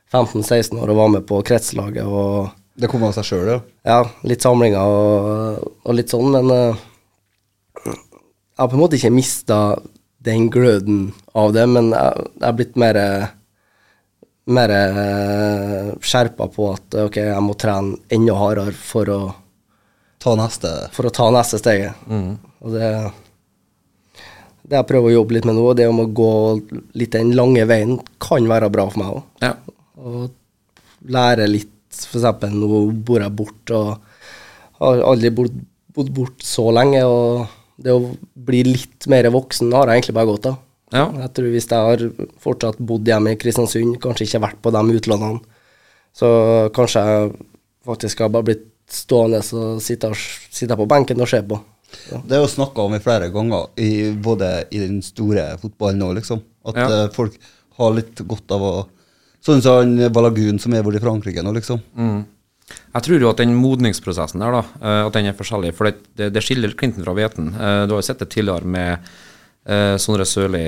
15-16 0.08 0.78
år 0.80 0.88
og 0.88 0.96
var 1.02 1.10
med 1.12 1.26
på 1.28 1.42
kretslaget 1.44 2.06
og 2.08 2.48
Det 2.80 2.88
kom 2.88 3.02
av 3.04 3.12
seg 3.12 3.26
sjøl, 3.28 3.48
ja. 3.50 3.58
ja, 3.84 3.98
litt 4.24 4.44
samlinger 4.44 4.80
og, 4.88 5.66
og 5.84 5.96
litt 5.98 6.12
sånn, 6.12 6.30
men 6.32 6.52
eh, 6.54 6.84
jeg 7.84 8.62
har 8.62 8.70
på 8.70 8.78
en 8.78 8.82
måte 8.84 8.96
ikke 8.96 9.12
mista 9.12 9.58
den 10.24 10.46
gløden 10.54 11.10
av 11.36 11.52
det, 11.56 11.66
men 11.68 11.90
jeg, 11.92 12.24
jeg 12.38 12.46
er 12.48 12.56
blitt 12.56 12.78
mer 12.80 13.00
mer 14.48 14.72
eh, 14.72 15.90
skjerpa 16.00 16.48
på 16.54 16.70
at 16.72 16.96
ok, 17.04 17.20
jeg 17.20 17.44
må 17.44 17.56
trene 17.60 17.98
enda 18.14 18.36
hardere 18.38 18.72
for 18.72 19.12
å, 19.12 19.20
Ta 20.18 20.34
neste. 20.34 20.70
for 20.96 21.06
å 21.06 21.12
ta 21.14 21.28
neste 21.30 21.60
steget. 21.60 21.94
Og 22.64 22.74
det 22.74 22.90
det 24.68 24.76
jeg 24.76 24.88
prøver 24.90 25.08
å 25.08 25.14
jobbe 25.14 25.32
litt 25.36 25.46
med 25.48 25.56
nå, 25.56 25.64
det 25.78 25.86
om 25.88 26.02
å 26.02 26.10
gå 26.12 26.30
litt 27.00 27.14
den 27.16 27.30
lange 27.36 27.64
veien, 27.68 27.94
kan 28.20 28.44
være 28.50 28.68
bra 28.72 28.84
for 28.90 29.00
meg 29.00 29.14
òg 29.16 29.46
Ja. 29.46 29.54
og 29.96 30.30
lære 31.08 31.48
litt. 31.48 31.72
For 31.88 32.20
eksempel, 32.20 32.52
nå 32.52 32.92
bor 32.92 33.22
jeg 33.24 33.34
bort 33.34 33.70
og 33.72 33.98
har 34.78 35.00
aldri 35.08 35.30
bodd, 35.34 35.54
bodd 35.96 36.12
bort 36.14 36.44
så 36.44 36.68
lenge. 36.70 37.00
Og 37.02 37.48
det 37.80 37.94
å 37.94 38.12
bli 38.34 38.62
litt 38.66 39.06
mer 39.08 39.30
voksen 39.32 39.72
har 39.72 39.88
jeg 39.88 40.02
egentlig 40.02 40.14
bare 40.18 40.30
godt 40.30 40.46
av. 40.52 40.58
Ja. 40.92 41.06
Jeg 41.22 41.32
tror 41.34 41.48
Hvis 41.52 41.68
jeg 41.68 41.78
har 41.88 42.28
fortsatt 42.38 42.78
bodd 42.78 43.08
hjemme 43.08 43.32
i 43.32 43.36
Kristiansund, 43.40 43.98
kanskje 44.00 44.26
ikke 44.28 44.44
vært 44.44 44.60
på 44.62 44.70
de 44.70 44.98
utlånene, 45.00 45.40
så 46.14 46.70
kanskje 46.76 47.02
jeg 47.08 47.32
faktisk 47.88 48.20
har 48.20 48.28
bare 48.28 48.44
blitt 48.44 48.66
stående 48.88 49.40
og 49.54 49.80
sitte, 49.80 50.12
sitte 50.50 50.76
på 50.76 50.86
benken 50.88 51.20
og 51.20 51.28
se 51.28 51.40
på. 51.42 51.58
Det 52.08 52.36
er 52.36 52.42
jo 52.42 52.50
snakka 52.50 52.84
om 52.84 52.94
i 52.96 53.00
flere 53.02 53.30
ganger, 53.32 53.68
i, 53.80 54.10
både 54.12 54.48
i 54.74 54.80
den 54.82 55.00
store 55.04 55.50
fotballen 55.60 56.04
og 56.04 56.16
liksom. 56.18 56.42
At 56.68 56.76
Ja. 56.76 56.88
eh, 57.04 57.08
folk 57.14 57.38
har 57.78 57.94
litt 57.96 58.26
godt 58.28 58.50
av 58.52 58.60
å 58.62 58.88
Sånn 59.38 59.62
som 59.62 59.76
han 59.78 60.12
Balagun 60.12 60.58
som 60.58 60.74
er 60.74 60.82
borte 60.82 60.98
i 60.98 61.00
Frankrike 61.00 61.44
nå, 61.46 61.52
liksom. 61.54 61.78
Jeg 62.92 63.02
tror 63.06 63.20
jo 63.22 63.28
at 63.30 63.38
den 63.38 63.54
modningsprosessen 63.54 64.42
der, 64.42 64.50
da, 64.50 64.62
eh, 64.82 65.06
at 65.06 65.12
den 65.14 65.26
er 65.30 65.36
forskjellig. 65.38 65.70
For 65.78 65.88
det, 65.88 66.32
det, 66.34 66.42
skiller 66.42 66.74
Clinton 66.74 67.04
fra 67.04 67.14
hveten. 67.14 67.52
Eh, 67.54 67.86
Du 67.86 67.94
har 67.94 68.02
jo 68.02 68.08
sett 68.08 68.18
det 68.18 68.28
tidligere 68.34 68.66
med 68.66 68.98
uh, 69.68 69.96
Sondre 69.96 70.26
Sørli. 70.26 70.66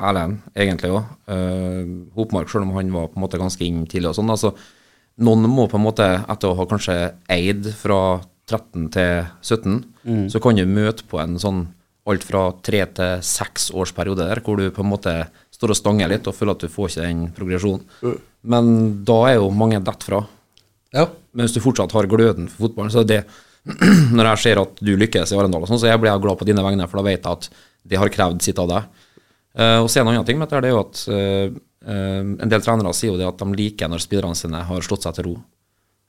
Erlend, 0.00 0.40
egentlig 0.56 0.90
òg. 0.96 1.04
Hopmark, 2.16 2.48
selv 2.48 2.64
om 2.64 2.72
han 2.72 2.90
var 2.90 3.10
på 3.12 3.20
en 3.20 3.24
måte 3.28 3.38
ganske 3.38 3.64
inn 3.66 3.84
tidlig 3.86 4.08
og 4.08 4.16
sånn. 4.16 4.32
altså 4.32 4.54
Noen 5.20 5.44
må 5.52 5.66
på 5.68 5.76
en 5.76 5.84
måte, 5.84 6.06
etter 6.32 6.48
å 6.50 6.56
ha 6.56 6.66
kanskje 6.68 6.96
eid 7.30 7.68
fra 7.76 8.20
13 8.50 8.88
til 8.94 9.26
17, 9.44 9.76
så 10.32 10.40
kan 10.42 10.56
du 10.56 10.64
møte 10.66 11.04
på 11.06 11.20
en 11.22 11.36
sånn 11.38 11.66
alt 12.10 12.24
fra 12.26 12.46
tre 12.64 12.80
til 12.96 13.22
seks 13.24 13.68
års 13.76 13.92
periode 13.94 14.26
der, 14.26 14.40
hvor 14.44 14.58
du 14.58 14.70
på 14.74 14.82
en 14.82 14.90
måte 14.90 15.14
står 15.54 15.74
og 15.74 15.78
stanger 15.78 16.10
litt 16.10 16.26
og 16.28 16.36
føler 16.36 16.56
at 16.56 16.64
du 16.64 16.72
får 16.72 16.90
ikke 16.90 17.04
den 17.04 17.22
progresjonen. 17.36 18.16
Men 18.40 18.72
da 19.06 19.18
er 19.28 19.36
jo 19.38 19.50
mange 19.52 19.80
dett 19.84 20.06
fra. 20.06 20.22
Ja. 20.96 21.06
Men 21.36 21.46
hvis 21.46 21.54
du 21.54 21.62
fortsatt 21.62 21.92
har 21.94 22.08
gløden 22.10 22.48
for 22.50 22.66
fotballen, 22.66 22.92
så 22.94 23.04
er 23.04 23.10
det 23.12 23.22
Når 24.16 24.24
jeg 24.24 24.40
ser 24.40 24.58
at 24.62 24.78
du 24.80 24.94
lykkes 24.96 25.34
i 25.34 25.36
Arendal, 25.36 25.66
og 25.66 25.68
sånn, 25.68 25.82
så 25.82 25.90
jeg 25.90 26.00
blir 26.00 26.16
glad 26.24 26.38
på 26.40 26.46
dine 26.48 26.62
vegne, 26.64 26.86
for 26.88 26.96
da 26.96 27.10
vet 27.10 27.26
jeg 27.26 27.28
at 27.28 27.66
det 27.92 27.98
har 28.00 28.10
krevd 28.12 28.40
sitt 28.40 28.58
av 28.62 28.70
deg. 28.70 29.02
Uh, 29.52 29.82
og 29.82 29.90
så 29.90 29.98
er 29.98 30.06
en 30.06 30.12
annen 30.14 30.24
ting 30.24 30.40
med 30.40 30.48
dette, 30.48 30.62
det 30.64 30.70
er 30.70 30.72
jo 30.72 30.80
at 30.80 31.02
eh, 31.12 31.58
en 31.86 32.50
del 32.50 32.60
trenere 32.60 32.92
sier 32.92 33.14
jo 33.14 33.18
det 33.20 33.28
at 33.28 33.40
de 33.40 33.56
liker 33.56 33.88
når 33.88 34.02
spillerne 34.04 34.36
sine 34.36 34.60
har 34.68 34.84
slått 34.84 35.06
seg 35.06 35.16
til 35.16 35.30
ro. 35.30 35.34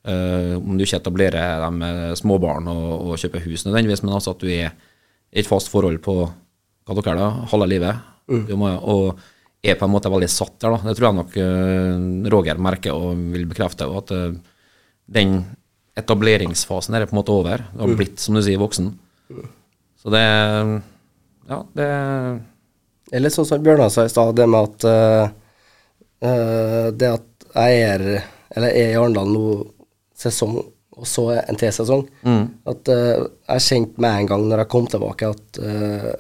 Eh, 0.01 0.55
om 0.57 0.77
du 0.77 0.83
ikke 0.83 0.97
etablerer 0.97 1.61
dem 1.61 1.77
med 1.83 2.15
småbarn 2.17 2.67
og, 2.71 2.87
og 3.11 3.19
kjøper 3.21 3.43
hus 3.45 3.67
nødvendigvis, 3.67 4.01
men 4.03 4.15
altså 4.17 4.33
at 4.33 4.41
du 4.41 4.49
er 4.49 4.71
i 5.31 5.39
et 5.39 5.47
fast 5.47 5.69
forhold 5.71 6.01
på 6.03 6.15
hva 6.25 6.97
dere 6.97 7.13
er 7.13 7.21
da, 7.21 7.29
halve 7.53 7.67
livet. 7.69 8.07
Må, 8.57 8.67
og 8.67 9.19
er 9.61 9.77
på 9.77 9.85
en 9.85 9.93
måte 9.93 10.09
veldig 10.09 10.29
satt 10.31 10.55
der. 10.63 10.73
da. 10.73 10.89
Det 10.89 10.95
tror 10.97 11.07
jeg 11.07 11.19
nok 11.19 11.35
eh, 11.37 12.29
Roger 12.33 12.61
merker 12.61 12.97
og 12.97 13.19
vil 13.33 13.45
bekrefte. 13.49 13.85
at 13.85 14.13
eh, 14.15 14.31
den 15.11 15.41
etableringsfasen 15.99 16.95
er 16.95 17.05
på 17.05 17.15
en 17.15 17.19
måte 17.19 17.35
over. 17.35 17.65
Du 17.73 17.83
har 17.83 17.99
blitt, 17.99 18.17
som 18.23 18.37
du 18.37 18.41
sier, 18.41 18.61
voksen. 18.61 18.93
Så 20.01 20.13
det 20.13 20.23
Ja, 21.51 21.57
det 21.75 21.87
Eller 23.11 23.27
er 23.27 23.33
sånn 23.33 23.45
som 23.45 23.63
Bjørnar 23.63 23.91
sa 23.91 24.05
i 24.07 24.11
stad, 24.11 24.33
det 24.37 24.47
med 24.49 24.69
at 24.71 24.85
eh, 24.87 25.33
Det 26.21 27.07
at 27.09 27.45
jeg 27.55 27.77
er 27.81 28.01
Eller 28.53 28.67
er 28.69 28.91
i 28.91 28.97
Arendal 28.99 29.31
nå 29.31 29.45
sesong, 30.21 30.59
og 30.93 31.07
så 31.09 31.23
en 31.39 31.57
til 31.57 31.71
sesong 31.73 32.03
At 32.69 32.91
eh, 32.93 33.23
jeg 33.49 33.65
kjente 33.67 34.03
med 34.03 34.19
en 34.19 34.29
gang 34.29 34.43
når 34.49 34.63
jeg 34.63 34.71
kom 34.73 34.85
tilbake, 34.91 35.31
at 35.33 35.61
eh, 35.65 36.11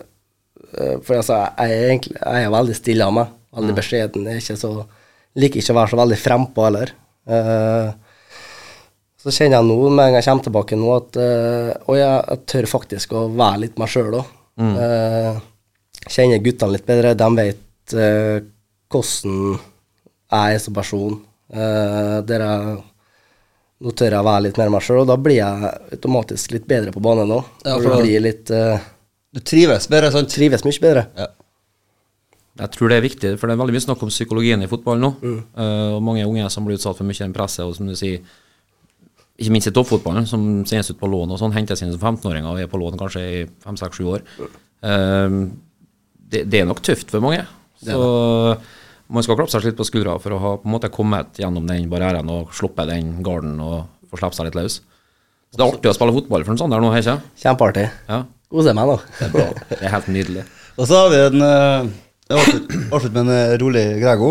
eh, 0.73 0.95
For 1.05 1.19
altså, 1.19 1.37
jeg 1.59 1.75
er 1.75 1.85
egentlig 1.91 2.15
jeg 2.17 2.47
er 2.47 2.55
veldig 2.55 2.77
stille 2.79 3.05
av 3.05 3.13
meg. 3.19 3.35
Veldig 3.51 3.75
beskjeden. 3.75 4.25
Jeg 4.25 4.39
er 4.39 4.41
ikke 4.45 4.57
så, 4.57 4.71
liker 5.35 5.61
ikke 5.61 5.73
å 5.73 5.77
være 5.77 5.91
så 5.91 5.99
veldig 5.99 6.17
frempå 6.23 6.65
heller. 6.65 6.93
Eh, 7.27 7.91
så 9.21 9.33
kjenner 9.35 9.59
jeg 9.59 9.67
nå, 9.67 9.77
med 9.91 10.07
en 10.07 10.15
gang 10.15 10.17
jeg 10.17 10.27
kommer 10.31 10.45
tilbake 10.47 10.77
nå, 10.79 10.93
at 10.97 11.17
uh, 11.21 11.67
og 11.85 11.97
jeg, 11.99 12.13
jeg 12.31 12.39
tør 12.49 12.67
faktisk 12.71 13.11
å 13.13 13.27
være 13.29 13.59
litt 13.67 13.75
meg 13.77 13.91
sjøl 13.93 14.15
òg. 14.17 14.31
kjenner 16.09 16.41
guttene 16.41 16.75
litt 16.75 16.87
bedre. 16.87 17.13
De 17.17 17.27
vet 17.37 17.95
eh, 17.97 18.41
hvordan 20.31 20.47
jeg 20.47 20.55
er 20.55 20.63
som 20.63 20.73
person. 20.73 21.19
Uh, 21.51 22.21
der 22.23 22.39
jeg, 22.45 22.77
nå 23.83 23.91
tør 23.91 24.13
jeg 24.15 24.21
å 24.21 24.27
være 24.29 24.45
litt 24.47 24.57
mer 24.61 24.71
meg 24.71 24.85
sjøl, 24.85 25.01
og 25.03 25.09
da 25.09 25.17
blir 25.19 25.41
jeg 25.41 25.71
automatisk 25.97 26.53
litt 26.55 26.67
bedre 26.69 26.93
på 26.95 27.03
banen 27.03 27.33
òg. 27.35 27.43
Ja, 27.65 27.75
for 27.75 27.89
da- 27.91 28.01
blir 28.01 28.23
litt 28.23 28.51
uh, 28.55 28.79
Du 29.35 29.39
trives 29.43 29.87
bedre, 29.91 30.11
sant? 30.11 30.31
Trives 30.31 30.63
mye 30.63 30.83
bedre. 30.83 31.07
Ja. 31.17 31.27
Jeg 32.61 32.71
tror 32.75 32.91
det 32.91 32.97
er 32.99 33.05
viktig, 33.05 33.29
for 33.39 33.47
det 33.47 33.55
er 33.55 33.59
veldig 33.61 33.73
mye 33.73 33.83
snakk 33.83 34.01
om 34.03 34.09
psykologien 34.11 34.61
i 34.61 34.67
fotball 34.69 34.99
nå. 34.99 35.09
Eh, 35.23 35.91
og 35.95 36.01
mange 36.03 36.25
unge 36.27 36.49
som 36.51 36.65
blir 36.67 36.75
utsatt 36.75 36.97
for 36.99 37.07
mye 37.07 37.29
presse, 37.33 37.63
og 37.63 37.77
som 37.77 37.87
du 37.87 37.95
sier 37.95 38.19
ikke 39.39 39.53
minst 39.55 39.69
i 39.71 39.73
toppfotballen, 39.73 40.27
som 40.29 40.43
sendes 40.69 40.91
ut 40.91 40.99
på 40.99 41.07
lån 41.09 41.31
og 41.31 41.39
sånn, 41.39 41.55
hentes 41.55 41.81
inn 41.81 41.93
som 41.95 42.03
15-åringer 42.03 42.51
og 42.51 42.59
er 42.61 42.67
på 42.69 42.77
lån 42.77 42.99
kanskje 42.99 43.23
i 43.23 43.39
5-6-7 43.63 44.03
år. 44.11 44.25
Eh, 44.83 45.37
det, 46.35 46.43
det 46.51 46.61
er 46.61 46.67
nok 46.69 46.83
tøft 46.85 47.15
for 47.15 47.23
mange. 47.23 47.47
Så 47.81 47.97
man 49.11 49.25
skal 49.25 49.37
klappe 49.39 49.53
seg 49.53 49.65
litt 49.67 49.79
på 49.79 49.87
skuldra 49.87 50.17
for 50.21 50.35
å 50.35 50.41
ha 50.41 50.53
på 50.61 50.69
en 50.69 50.75
måte 50.75 50.91
kommet 50.93 51.41
gjennom 51.41 51.65
den 51.67 51.89
barrieren 51.91 52.29
og 52.31 52.53
sluppet 52.55 52.91
den 52.91 53.17
garden 53.25 53.57
og 53.63 53.89
få 54.11 54.19
slippe 54.19 54.37
seg 54.37 54.49
litt 54.49 54.59
løs. 54.59 54.79
Så 55.51 55.59
det 55.59 55.65
er 55.65 55.73
artig 55.75 55.91
å 55.91 55.97
spille 55.97 56.15
fotball 56.15 56.45
for 56.47 56.53
en 56.53 56.61
sånn 56.61 56.71
der 56.71 56.83
nå, 56.83 56.91
ikke 56.95 57.17
Kjempeartig. 57.41 57.89
Ja, 58.07 58.21
Koser 58.51 58.75
meg 58.75 58.87
nå. 58.87 58.97
det 59.19 59.79
er 59.79 59.93
helt 59.93 60.09
nydelig. 60.11 60.45
Og 60.79 60.87
så 60.87 61.03
har 61.03 61.11
vi 61.11 61.19
en 61.23 61.43
uh, 61.43 61.91
Avslutt 62.31 63.15
med 63.15 63.25
en 63.25 63.33
eh, 63.35 63.57
rolig 63.59 63.83
Grego. 63.99 64.29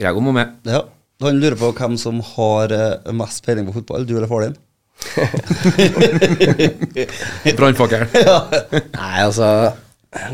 Grego 0.00 0.22
må 0.24 0.32
med. 0.36 0.54
Ja. 0.68 0.82
Han 1.24 1.40
lurer 1.42 1.56
på 1.58 1.72
hvem 1.76 1.98
som 2.00 2.22
har 2.34 2.72
eh, 2.72 3.12
mest 3.16 3.44
peiling 3.44 3.66
på 3.68 3.76
fotball, 3.80 4.06
du 4.08 4.14
eller 4.16 4.30
far 4.30 4.46
din? 4.46 4.56
Brannfakkel. 7.58 8.02
Nei, 8.98 9.16
altså 9.22 9.48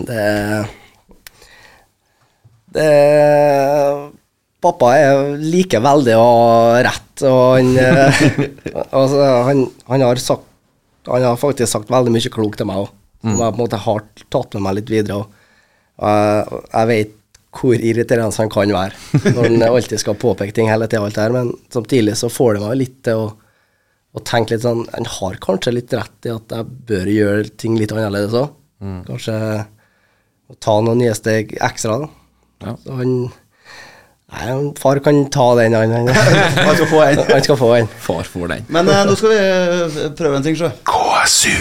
Det 0.06 0.22
Det 2.74 2.90
Pappa 4.64 4.94
er 4.96 5.34
liker 5.40 5.82
veldig 5.84 6.14
å 6.16 6.24
ha 6.24 6.82
rett, 6.86 7.24
og 7.28 7.40
han 7.58 7.74
eh, 7.76 8.22
Altså, 8.96 9.20
han, 9.48 9.66
han 9.90 10.04
har 10.06 10.20
sagt 10.22 10.46
Han 11.10 11.26
har 11.26 11.40
faktisk 11.40 11.68
sagt 11.68 11.92
veldig 11.92 12.14
mye 12.14 12.32
klokt 12.32 12.60
til 12.62 12.68
meg 12.70 12.86
òg, 12.86 12.94
som 13.20 13.42
jeg 13.42 13.52
på 13.52 13.58
en 13.58 13.60
måte 13.60 13.82
har 13.84 14.06
tatt 14.32 14.56
med 14.56 14.64
meg 14.64 14.78
litt 14.78 14.92
videre. 14.92 15.20
Og, 15.20 16.54
jeg, 16.72 16.88
vet 16.88 17.12
hvor 17.54 17.76
irriterende 17.76 18.34
han 18.40 18.50
kan 18.50 18.72
være 18.74 19.20
når 19.34 19.44
han 19.44 19.66
alltid 19.68 20.00
skal 20.00 20.16
påpeke 20.18 20.56
ting 20.56 20.70
hele 20.72 20.88
tida, 20.90 21.28
men 21.36 21.52
samtidig 21.72 22.16
så 22.18 22.32
får 22.32 22.56
det 22.56 22.64
meg 22.64 22.80
litt 22.80 22.96
til 23.06 23.20
å, 23.20 23.28
og 24.16 24.24
tenke 24.26 24.56
litt 24.56 24.64
sånn 24.64 24.82
Han 24.96 25.06
har 25.18 25.38
kanskje 25.44 25.76
litt 25.76 25.92
rett 25.94 26.26
i 26.26 26.32
at 26.32 26.56
jeg 26.56 26.80
bør 26.88 27.12
gjøre 27.12 27.52
ting 27.60 27.76
litt 27.78 27.92
annerledes 27.94 28.34
òg. 28.40 28.56
Kanskje 29.06 29.38
ta 30.64 30.80
noen 30.80 31.04
nye 31.04 31.14
steg 31.16 31.52
ekstra. 31.60 32.00
da. 32.06 32.12
Ja. 32.62 32.76
Så 32.84 33.00
han 33.00 33.16
Nei, 34.34 34.50
far 34.80 34.98
kan 35.04 35.20
ta 35.30 35.54
den, 35.54 35.74
han. 35.78 35.92
Han, 35.94 36.08
han 36.66 36.74
skal 36.74 36.88
få 36.90 37.02
en. 37.04 37.20
Han 37.28 37.42
skal 37.44 37.58
få 37.60 37.68
en. 37.76 37.90
Far 38.02 38.26
får 38.26 38.48
den. 38.50 38.64
Men 38.72 38.88
eh, 38.90 39.04
nå 39.06 39.14
skal 39.18 39.30
vi 39.30 39.36
eh, 39.38 40.08
prøve 40.18 40.40
en 40.40 40.46
ting, 40.46 40.56
sjø. 40.58 40.72
KSU 40.88 41.52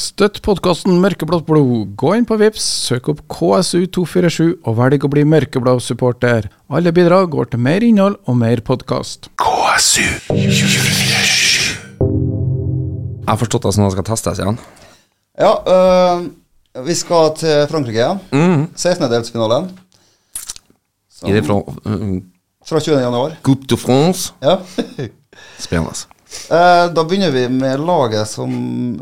Støtt 0.00 0.40
podkasten 0.44 0.98
Mørkeblått 1.00 1.46
blod. 1.46 1.92
Gå 2.00 2.14
inn 2.16 2.26
på 2.28 2.36
Vips, 2.40 2.64
søk 2.88 3.12
opp 3.12 3.20
KSU247 3.30 4.64
og 4.64 4.76
velg 4.80 5.06
å 5.06 5.12
bli 5.12 5.22
mørkeblå 5.28 5.76
supporter. 5.84 6.48
Alle 6.72 6.92
bidrag 6.96 7.30
går 7.32 7.52
til 7.52 7.62
mer 7.62 7.84
innhold 7.84 8.18
og 8.24 8.40
mer 8.40 8.64
podkast. 8.64 9.30
KSU 9.40 10.08
247. 10.32 11.30
Jeg 12.00 13.28
har 13.28 13.40
forstått 13.44 13.68
det 13.68 13.74
sånn 13.76 13.86
at 13.86 13.92
det 13.92 13.96
skal 13.98 14.08
testes 14.10 14.42
igjen. 14.42 14.60
Ja, 15.40 15.52
øh, 15.62 16.28
vi 16.78 16.94
skal 16.94 17.32
til 17.38 17.64
Frankrike 17.70 17.98
igjen. 17.98 18.20
Mm. 18.30 18.66
16-delsfinalen 18.78 19.70
I 21.26 21.34
det 21.34 21.42
fra 21.46 21.58
um, 21.58 22.20
fra 22.66 22.80
20. 22.80 23.00
januar. 23.00 23.36
Coupe 23.42 23.66
de 23.66 23.76
France. 23.76 24.32
Ja. 24.40 24.60
Spennende. 25.64 25.96
Eh, 26.50 26.86
da 26.94 27.04
begynner 27.04 27.32
vi 27.34 27.48
med 27.50 27.82
laget 27.82 28.28
som 28.30 28.52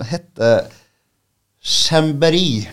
heter 0.08 0.68
Chambéry. 1.60 2.64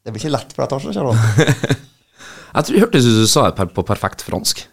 Det 0.00 0.12
blir 0.12 0.22
ikke 0.22 0.34
lett 0.36 0.52
for 0.54 0.64
deg, 0.64 0.70
Tarzan, 0.70 0.94
Kjartan. 0.94 1.78
Jeg 2.50 2.66
tror 2.66 2.74
jeg 2.76 2.82
hørtes 2.82 3.06
ut 3.06 3.12
som 3.14 3.24
du 3.26 3.30
sa 3.30 3.42
det 3.50 3.66
på 3.76 3.86
perfekt 3.86 4.24
fransk. 4.26 4.64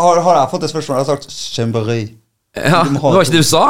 Har, 0.00 0.20
har 0.24 0.38
jeg 0.38 0.50
fått 0.52 0.62
et 0.64 0.72
spørsmål? 0.72 1.00
Jeg 1.00 1.04
har 1.04 1.10
sagt 1.10 1.34
Chambéry. 1.56 2.02
Ja, 2.56 2.82
Det 2.82 2.98
var 2.98 3.22
ikke 3.22 3.36
det 3.36 3.42
du 3.44 3.46
sa? 3.46 3.60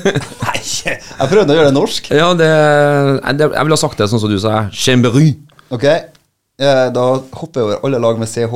Nei, 0.46 0.60
jeg 0.64 1.28
prøvde 1.28 1.52
å 1.52 1.56
gjøre 1.58 1.68
det 1.68 1.76
norsk. 1.76 2.06
Ja, 2.16 2.30
det, 2.38 2.46
jeg, 2.48 3.34
det 3.36 3.48
Jeg 3.52 3.66
ville 3.66 3.76
ha 3.76 3.80
sagt 3.82 4.00
det 4.00 4.06
sånn 4.08 4.22
som 4.22 4.32
du 4.32 4.38
sa. 4.40 4.62
Chambéry. 4.72 5.34
Ok, 5.76 5.84
eh, 5.84 6.86
da 6.94 7.04
hopper 7.36 7.60
jeg 7.60 7.66
over 7.68 7.84
alle 7.86 8.00
lag 8.00 8.22
med 8.22 8.30
CH, 8.32 8.54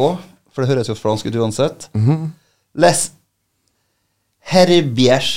for 0.55 0.65
det 0.65 0.71
høres 0.73 0.89
jo 0.89 0.97
fransk 0.97 1.29
ut 1.29 1.37
uansett. 1.43 1.89
Les 2.81 3.03
Herbiers. 4.55 5.35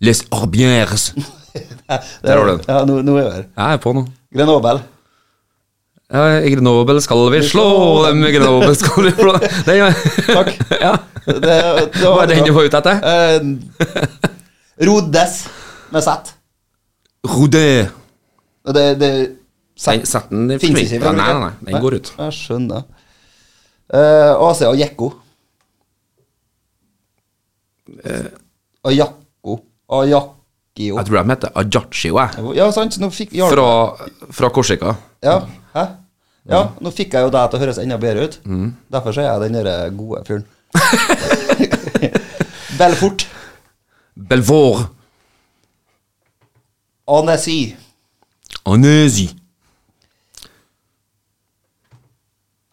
Les 0.00 0.22
Arbières. 0.30 1.10
Der 2.22 2.36
har 2.36 2.44
du 2.46 2.52
den. 2.52 2.62
Ja, 2.68 2.84
nå, 2.86 3.00
nå 3.02 3.18
er 3.18 3.24
jeg 3.24 3.34
her. 3.40 3.46
Jeg 3.58 3.74
er 3.78 3.82
på 3.82 3.94
nå. 3.96 4.04
Grenoble. 4.34 4.78
Ja, 6.08 6.38
I 6.40 6.48
Grenoble 6.54 7.00
skal 7.04 7.26
vi 7.34 7.42
slå 7.44 7.64
dem, 8.06 8.22
i 8.24 8.30
Grenoble 8.32 8.72
skal 8.78 9.04
vi 9.04 9.10
slå 9.12 9.34
Den, 9.66 9.76
ja. 9.76 9.88
Takk. 10.30 10.54
ja. 10.86 10.94
Det, 11.26 11.42
det 11.44 12.00
Hva 12.00 12.22
er 12.22 12.30
den 12.30 12.46
du 12.46 12.52
var 12.56 12.64
ute 12.64 12.80
etter? 12.80 13.02
Eh, 13.04 14.86
Rodes 14.88 15.34
med 15.92 16.06
Z. 16.06 16.30
Rodé. 17.28 17.66
Og 18.64 18.72
det, 18.76 18.86
det 19.02 19.10
Z-en 19.78 20.48
Finnes 20.62 20.88
ikke. 20.96 21.04
Ja, 21.04 21.12
nei, 21.12 21.26
nei, 21.28 21.42
nei, 21.44 21.52
den 21.68 21.84
går 21.84 21.98
ut. 22.00 22.12
Jeg 22.16 22.36
skjønner. 22.38 22.86
Uh, 23.88 24.32
AC 24.48 24.62
og 24.68 24.76
Jekko. 24.80 25.10
Ajakko. 28.88 29.58
Ajakio. 29.98 30.96
Jeg 30.98 31.06
tror 31.08 31.20
de 31.20 31.32
heter 31.34 31.52
Ajaccio, 31.62 32.18
jeg. 32.18 32.48
Ja, 32.58 32.70
sant. 32.74 32.98
Nå 33.00 33.10
fikk 33.14 33.32
hjalp- 33.36 33.52
Fra, 33.54 33.68
fra 34.40 34.50
Korsika. 34.54 34.96
Ja, 35.24 35.40
hæ? 35.74 35.84
Ja, 36.48 36.60
nå 36.80 36.90
fikk 36.94 37.12
jeg 37.12 37.22
jo 37.26 37.30
deg 37.34 37.50
til 37.50 37.58
å 37.58 37.62
høres 37.62 37.78
enda 37.82 37.96
bedre 38.00 38.24
ut. 38.28 38.38
Derfor 38.92 39.12
så 39.12 39.20
er 39.24 39.28
jeg 39.32 39.40
den 39.48 39.58
derre 39.58 39.90
gode 39.96 40.22
fyren. 40.28 40.44
Belfort. 42.78 43.26
Belvor. 44.30 44.76
Annecy. 47.08 47.74
Anesi. 48.68 49.26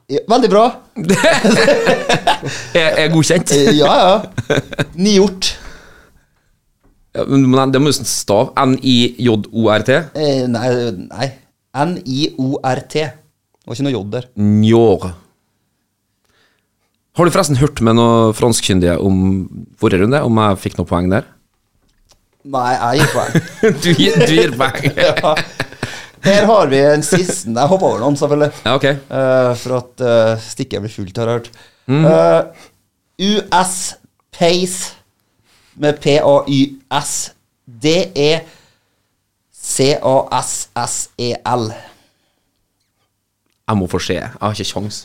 Ja, 0.09 0.19
Veldig 0.29 0.49
bra. 0.53 0.65
Er, 2.75 2.91
er 3.01 3.07
godkjent? 3.09 3.49
Ja, 3.73 3.93
ja. 3.97 4.59
Niort. 4.93 5.55
Ja, 7.15 7.23
men 7.25 7.47
men 7.49 7.71
det 7.73 7.79
må 7.81 7.89
jo 7.89 7.95
stave 8.05 8.51
N-i-j-o-r-t. 8.67 9.89
Eh, 10.19 10.43
nei, 10.51 10.67
nei. 11.09 11.27
N-i-o-r-t. 11.75 12.95
Det 12.95 13.67
var 13.67 13.77
ikke 13.77 13.85
noe 13.87 13.95
J 13.95 14.01
der. 14.13 14.27
Njor 14.39 15.07
Har 17.15 17.27
du 17.27 17.31
forresten 17.33 17.59
hørt 17.59 17.81
med 17.83 17.97
noen 17.97 18.35
franskkyndige 18.35 18.97
om 19.03 19.17
forrige 19.79 20.03
runde, 20.03 20.21
om 20.23 20.41
jeg 20.43 20.61
fikk 20.65 20.79
noe 20.79 20.89
poeng 20.89 21.11
der? 21.11 21.27
Nei, 22.45 22.71
jeg 22.75 23.01
gir 23.01 23.13
poeng. 23.15 23.47
du, 23.83 23.89
gir, 23.97 24.19
du 24.21 24.33
gir 24.35 24.55
poeng. 24.59 24.89
ja. 25.07 25.35
Her 26.25 26.47
har 26.49 26.69
vi 26.71 26.79
en 26.81 27.03
siste 27.05 27.51
Jeg 27.53 27.69
hoppa 27.69 27.89
over 27.91 28.01
noen, 28.01 28.17
selvfølgelig. 28.17 28.51
Ja, 28.65 28.75
ok. 28.77 28.85
Uh, 29.09 29.51
for 29.61 29.77
at 29.79 30.05
uh, 30.05 30.41
stikket 30.41 30.83
blir 30.83 30.93
fullt, 30.93 31.17
har 31.21 31.31
jeg 31.31 31.39
hørt. 31.39 31.49
Eh, 31.85 32.41
US 33.35 33.95
Pace 34.33 34.93
med 35.75 35.99
P-A-Y-S. 36.01 37.11
Det 37.65 37.99
er 38.15 38.41
C-A-S-S-E-L. 39.65 41.65
Jeg 43.65 43.79
må 43.79 43.87
få 43.89 43.99
se. 44.03 44.17
Jeg 44.19 44.41
har 44.41 44.53
ikke 44.53 44.69
kjangs. 44.69 44.97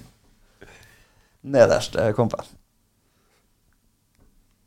Nederst 1.54 1.96
eh, 1.96 2.12
kompet. 2.16 2.50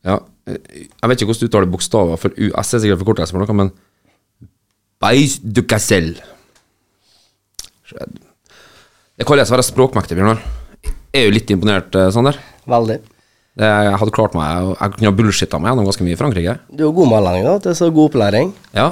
Ja. 0.04 0.18
Jeg 0.48 1.08
vet 1.08 1.22
ikke 1.22 1.30
hvordan 1.30 1.46
du 1.46 1.48
uttaler 1.48 1.72
bokstaver, 1.72 2.18
for 2.20 2.36
US 2.36 2.74
er 2.74 2.82
sikkert 2.84 3.02
forkortelse 3.04 3.36
for 3.36 3.46
noe, 3.46 3.60
men 3.62 3.70
Beis 5.04 5.38
du 5.40 5.62
Cassel. 5.68 6.10
Det 9.14 9.28
kalles 9.30 9.52
å 9.52 9.56
være 9.56 9.68
språkmektig, 9.68 10.18
Bjørnar. 10.18 10.42
Jeg 10.84 11.22
er 11.22 11.28
jo 11.28 11.36
litt 11.36 11.52
imponert, 11.54 11.96
eh, 11.96 12.12
Sander. 12.12 12.40
Veldig. 12.66 12.98
Jeg 13.54 13.98
hadde 14.02 14.14
klart 14.16 14.34
meg 14.34 14.72
Jeg 14.74 14.94
kunne 14.96 15.10
ha 15.12 15.16
bullshitta 15.18 15.60
meg 15.62 15.70
gjennom 15.72 15.86
ganske 15.90 16.06
mye 16.06 16.16
i 16.16 16.20
Frankrike. 16.20 16.56
Du 16.74 16.88
er 16.88 16.96
god 16.98 17.12
melding, 17.12 17.44
da. 17.46 17.58
Det 17.62 17.74
er 17.74 17.78
så 17.78 17.90
god 17.94 18.10
opplæring. 18.10 18.54
Ja. 18.74 18.88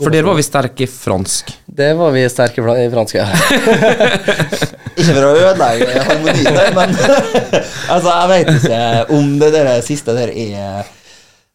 For 0.00 0.08
der 0.08 0.24
var 0.24 0.38
vi 0.38 0.44
sterke 0.46 0.86
i 0.86 0.88
fransk. 0.88 1.50
Det 1.68 1.90
var 1.98 2.14
vi 2.14 2.22
sterke 2.32 2.62
i 2.64 2.88
fransk. 2.94 3.18
ja. 3.18 3.26
Ikke 4.96 5.12
for 5.12 5.26
å 5.26 5.34
ødelegge 5.36 6.04
harmonien 6.06 6.56
der, 6.56 6.72
men 6.76 6.96
altså, 7.92 8.08
jeg 8.08 8.30
vet 8.32 8.50
ikke 8.56 8.80
om 9.16 9.30
det 9.40 9.52
der 9.54 9.70
siste 9.84 10.16
der 10.16 10.32
er 10.32 10.90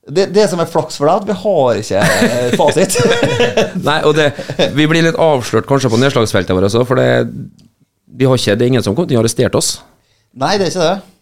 det, 0.08 0.30
det 0.34 0.45
som 0.50 0.62
er 0.63 0.69
flaks 0.71 0.97
for 0.97 1.10
deg, 1.10 1.19
at 1.19 1.28
vi 1.28 1.36
har 1.41 1.80
ikke 1.82 2.02
eh, 2.02 2.54
fasit. 2.56 2.95
Nei, 3.89 3.97
og 4.08 4.15
det 4.15 4.30
Vi 4.78 4.88
blir 4.88 5.04
litt 5.04 5.19
avslørt 5.19 5.67
kanskje 5.67 5.91
på 5.91 6.00
nedslagsfeltet 6.00 6.56
vårt 6.56 6.69
også, 6.69 6.86
for 6.88 7.02
det 7.02 7.28
Vi 8.17 8.30
har 8.30 8.39
ikke 8.39 8.56
Det 8.56 8.65
er 8.65 8.71
ingen 8.71 8.86
som 8.86 8.95
kommer 8.95 9.12
til 9.12 9.19
å 9.19 9.26
arrestere 9.26 9.60
oss. 9.60 9.76
Nei, 10.38 10.56
det 10.58 10.69
er 10.69 10.71
ikke 10.71 10.88
det. 10.88 11.16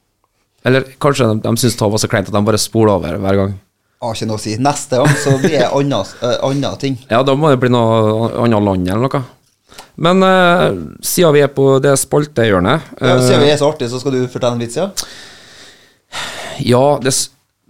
Eller 0.65 0.88
kanskje 1.01 1.30
de, 1.30 1.38
de 1.43 1.54
syns 1.62 1.78
det 1.78 1.91
var 1.93 2.01
så 2.01 2.10
kleint 2.10 2.32
at 2.32 2.36
de 2.36 2.41
bare 2.47 2.62
spoler 2.62 2.95
over 2.97 3.19
hver 3.21 3.39
gang. 3.41 3.54
Har 4.04 4.17
ikke 4.17 4.28
noe 4.30 4.39
å 4.39 4.43
si. 4.43 4.56
Neste 4.62 4.99
gang 4.99 5.13
så 5.21 5.36
blir 5.39 5.56
det 5.60 5.69
andre, 5.69 6.01
eh, 6.32 6.78
ting. 6.82 6.97
Ja, 7.10 7.21
da 7.25 7.36
må 7.38 7.51
det 7.54 7.62
bli 7.62 7.71
noe 7.73 8.32
annet 8.43 8.65
land 8.65 8.89
eller 8.89 9.06
noe. 9.08 9.23
Men 9.95 10.23
uh, 10.23 10.75
siden 11.06 11.32
vi 11.36 11.43
er 11.45 11.51
på 11.56 11.78
det 11.80 11.93
spaltehjørnet 11.99 12.97
Ja, 12.99 13.13
eh, 13.13 13.21
Siden 13.23 13.45
vi 13.45 13.51
er 13.54 13.60
så 13.60 13.69
artige, 13.71 13.88
så 13.93 14.01
skal 14.01 14.17
du 14.17 14.25
fortelle 14.28 14.58
en 14.58 14.63
vits, 14.63 14.75
ja? 14.75 14.89
Ja, 16.60 16.84
det, 17.04 17.13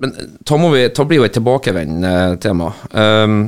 men 0.02 0.16
da, 0.42 0.58
må 0.62 0.72
vi, 0.74 0.88
da 0.90 1.06
blir 1.06 1.22
jo 1.22 1.28
et 1.28 1.36
tilbakevendende 1.38 2.40
tema. 2.42 2.72
Um, 2.94 3.48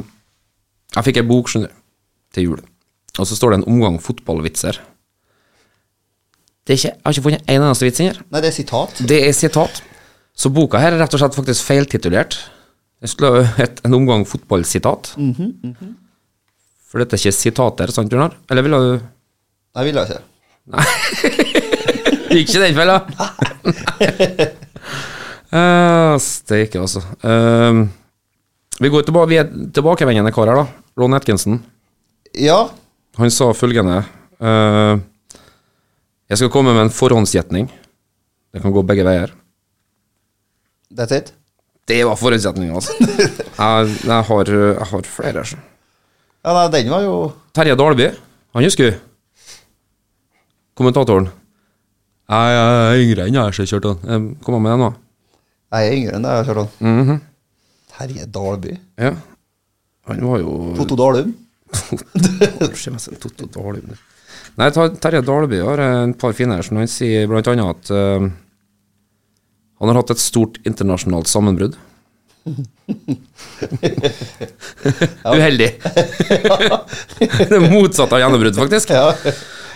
jeg 0.96 1.10
fikk 1.10 1.20
ei 1.22 1.28
bok 1.30 1.52
skjønner, 1.52 1.74
til 2.34 2.48
jul, 2.52 2.62
og 3.18 3.30
så 3.30 3.38
står 3.38 3.54
det 3.54 3.60
en 3.62 3.68
omgang 3.74 4.00
fotballvitser. 4.02 4.80
Det 6.68 6.76
ikke, 6.76 6.90
jeg 6.92 7.00
har 7.06 7.16
ikke 7.16 7.24
funnet 7.30 7.48
en 7.48 7.64
eneste 7.64 7.88
vits 7.88 8.02
inni 8.04 8.12
her. 8.12 8.20
Nei, 8.34 8.42
det 8.44 8.50
er 8.50 8.56
sitat. 8.58 9.02
Det 9.08 9.18
er 9.24 9.36
sitat. 9.36 9.82
Så 10.38 10.52
boka 10.54 10.82
her 10.82 10.92
er 10.94 11.00
rett 11.00 11.14
og 11.16 11.22
slett 11.22 11.38
faktisk 11.38 11.64
feiltitulert. 11.66 12.36
Det 13.00 13.12
skulle 13.12 13.46
hett 13.56 13.80
en 13.88 13.96
omgang 13.96 14.26
fotballsitat. 14.28 15.14
For 16.88 17.02
dette 17.04 17.16
er 17.16 17.22
ikke 17.24 17.38
sitater, 17.38 17.94
sant, 17.96 18.12
Bjørnar? 18.12 18.36
Eller 18.52 18.66
ville 18.66 18.82
du 18.84 18.92
Nei, 19.78 19.84
ville 19.86 20.02
jeg 20.02 20.10
ikke. 20.10 20.24
Nei. 20.74 20.86
Gikk 22.34 22.50
ikke 22.50 22.62
den 22.64 22.76
fella? 22.76 22.96
uh, 25.54 26.16
Steike, 26.28 26.82
altså. 26.82 27.04
Uh, 27.22 27.86
vi, 28.82 28.90
går 28.92 29.06
tilbake, 29.08 29.30
vi 29.32 29.40
er 29.40 29.52
tilbakevendende 29.78 30.34
kar 30.36 30.50
her, 30.50 30.64
da. 30.64 30.88
Ron 30.98 31.16
Atkinson. 31.16 31.62
Ja. 32.36 32.64
Han 33.22 33.32
sa 33.34 33.52
følgende 33.58 34.02
eh, 34.42 34.98
Jeg 36.28 36.42
skal 36.42 36.52
komme 36.52 36.74
med 36.76 36.88
en 36.88 36.94
forhåndsgjetning. 36.94 37.70
Det 38.52 38.62
kan 38.64 38.74
gå 38.76 38.84
begge 38.84 39.06
veier. 39.08 39.32
That's 40.92 41.16
it. 41.16 41.34
Det 41.88 42.02
var 42.04 42.20
forhåndsgjetninga, 42.20 42.76
altså. 42.76 42.92
jeg, 43.02 43.98
jeg, 44.04 44.24
har, 44.30 44.52
jeg 44.52 44.88
har 44.92 45.08
flere. 45.08 45.46
Så. 45.48 45.60
Ja, 46.44 46.54
nei, 46.54 46.68
den 46.76 46.92
var 46.92 47.04
jo 47.04 47.16
Terje 47.56 47.76
Dalby, 47.80 48.10
han 48.56 48.64
husker 48.68 48.92
du? 48.92 49.00
Kommentatoren. 50.78 51.32
Jeg 52.28 52.58
er 52.60 53.02
yngre 53.02 53.26
enn 53.26 53.38
jeg, 53.38 53.44
har 53.44 53.56
jeg 53.56 53.82
den. 53.84 54.00
han. 54.04 54.28
Kom 54.44 54.60
med 54.62 54.76
den, 54.76 54.84
nå. 54.84 54.92
Jeg 55.74 55.88
er 55.88 55.96
yngre 55.98 56.16
enn 56.18 56.28
deg, 56.28 56.68
Mm 56.80 57.04
-hmm. 57.08 57.20
Terje 57.98 58.26
Dalby. 58.26 58.78
Ja. 58.98 59.16
Han 60.08 60.28
var 60.28 60.40
jo 60.40 60.76
Totto 60.78 60.96
Dalum. 60.96 61.34
Totto 63.20 63.46
Dalby. 63.46 63.96
Nei, 64.58 64.72
Terje 64.74 65.22
Dalby 65.22 65.60
har 65.62 65.78
en 65.84 66.14
par 66.18 66.34
fine 66.34 66.56
her, 66.58 66.66
som 66.66 66.80
han 66.82 66.90
sier 66.90 67.30
annet 67.30 67.62
at 67.62 67.92
uh, 67.94 68.26
han 69.78 69.92
har 69.92 70.00
hatt 70.00 70.16
et 70.16 70.22
stort 70.22 70.58
internasjonalt 70.66 71.30
sammenbrudd. 71.30 71.76
Uheldig. 75.38 75.70
det 77.52 77.60
motsatte 77.70 78.18
av 78.18 78.24
gjennombrudd, 78.24 78.58
faktisk. 78.58 78.90
Ja. 78.96 79.14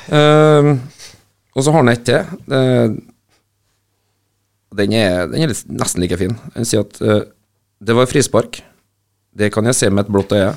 Eh, 0.09 0.71
og 1.51 1.61
så 1.61 1.69
har 1.69 1.83
han 1.83 1.93
et 1.93 2.05
til. 2.07 2.21
Uh, 2.49 2.97
den, 4.81 4.97
er, 4.97 5.29
den 5.29 5.45
er 5.45 5.53
litt, 5.53 5.65
nesten 5.69 6.01
like 6.01 6.17
fin. 6.17 6.33
Han 6.55 6.65
sier 6.65 6.87
at 6.87 6.97
uh, 7.05 7.21
det 7.77 7.93
var 7.97 8.09
frispark. 8.09 8.63
Det 9.37 9.53
kan 9.53 9.69
jeg 9.69 9.77
se 9.77 9.93
med 9.93 10.07
et 10.07 10.11
blått 10.11 10.33
øye. 10.33 10.51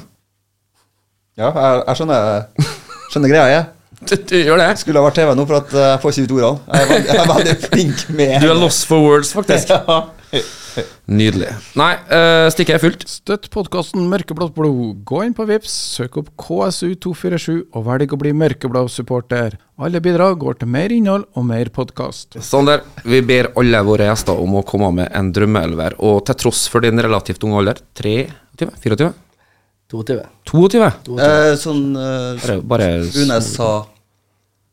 ja, 1.37 1.49
jeg, 1.51 1.85
jeg 1.85 1.97
skjønner, 2.01 2.21
skjønner 3.11 3.35
greia, 3.35 3.49
jeg. 3.53 3.65
Du, 4.11 4.17
du 4.17 4.37
gjør 4.37 4.61
det? 4.61 4.69
Skulle 4.81 5.01
ha 5.01 5.07
vært 5.07 5.17
TV 5.21 5.33
nå, 5.37 5.47
for 5.49 5.61
at 5.63 5.73
eh, 5.73 5.87
jeg 5.93 6.03
får 6.03 6.13
ikke 6.13 6.27
ut 6.27 6.35
ordene. 6.37 6.59
Jeg 6.67 6.85
er 6.85 6.91
veldig, 6.91 7.09
jeg 7.09 7.23
er 7.23 7.33
veldig 7.33 7.57
flink 7.69 8.05
med 8.19 8.37
Du 8.43 8.51
er 8.51 8.61
lost 8.61 8.87
for 8.91 9.07
words, 9.07 9.33
faktisk. 9.37 9.73
Ja. 9.73 10.05
Nydelig. 11.07 11.51
Nei, 11.79 11.93
uh, 12.11 12.47
stikket 12.51 12.79
er 12.79 12.83
fullt. 12.83 13.05
Støtt 13.07 13.47
podkasten 13.55 14.07
Mørkeblått 14.11 14.55
blod. 14.57 15.03
Gå 15.07 15.21
inn 15.27 15.35
på 15.37 15.47
Vips, 15.49 15.73
søk 15.99 16.19
opp 16.19 16.33
KSU247 16.41 17.61
og 17.77 17.85
velg 17.87 18.15
å 18.17 18.19
bli 18.19 18.33
mørkeblå-supporter. 18.41 19.59
Alle 19.85 20.03
bidrag 20.03 20.39
går 20.43 20.59
til 20.61 20.73
mer 20.75 20.95
innhold 20.95 21.29
og 21.39 21.47
mer 21.47 21.71
podkast. 21.75 22.41
Sander, 22.43 22.83
vi 23.07 23.23
ber 23.27 23.53
alle 23.61 23.83
våre 23.87 24.09
gjester 24.11 24.41
om 24.41 24.59
å 24.59 24.65
komme 24.67 24.91
med 24.99 25.13
en 25.15 25.31
drømmeelver. 25.35 26.01
Og 26.03 26.25
til 26.27 26.41
tross 26.43 26.67
for 26.73 26.85
din 26.85 27.03
relativt 27.05 27.47
unge 27.47 27.63
alder 27.63 27.85
23? 27.95 28.17
24? 28.59 29.13
22. 29.95 30.21
22? 30.51 30.85
Eh, 31.23 31.55
sånn 31.61 31.83
eh, 31.95 32.31
Bare, 32.41 32.61
bare 32.67 32.87
Runes 33.05 33.51
sa 33.55 33.69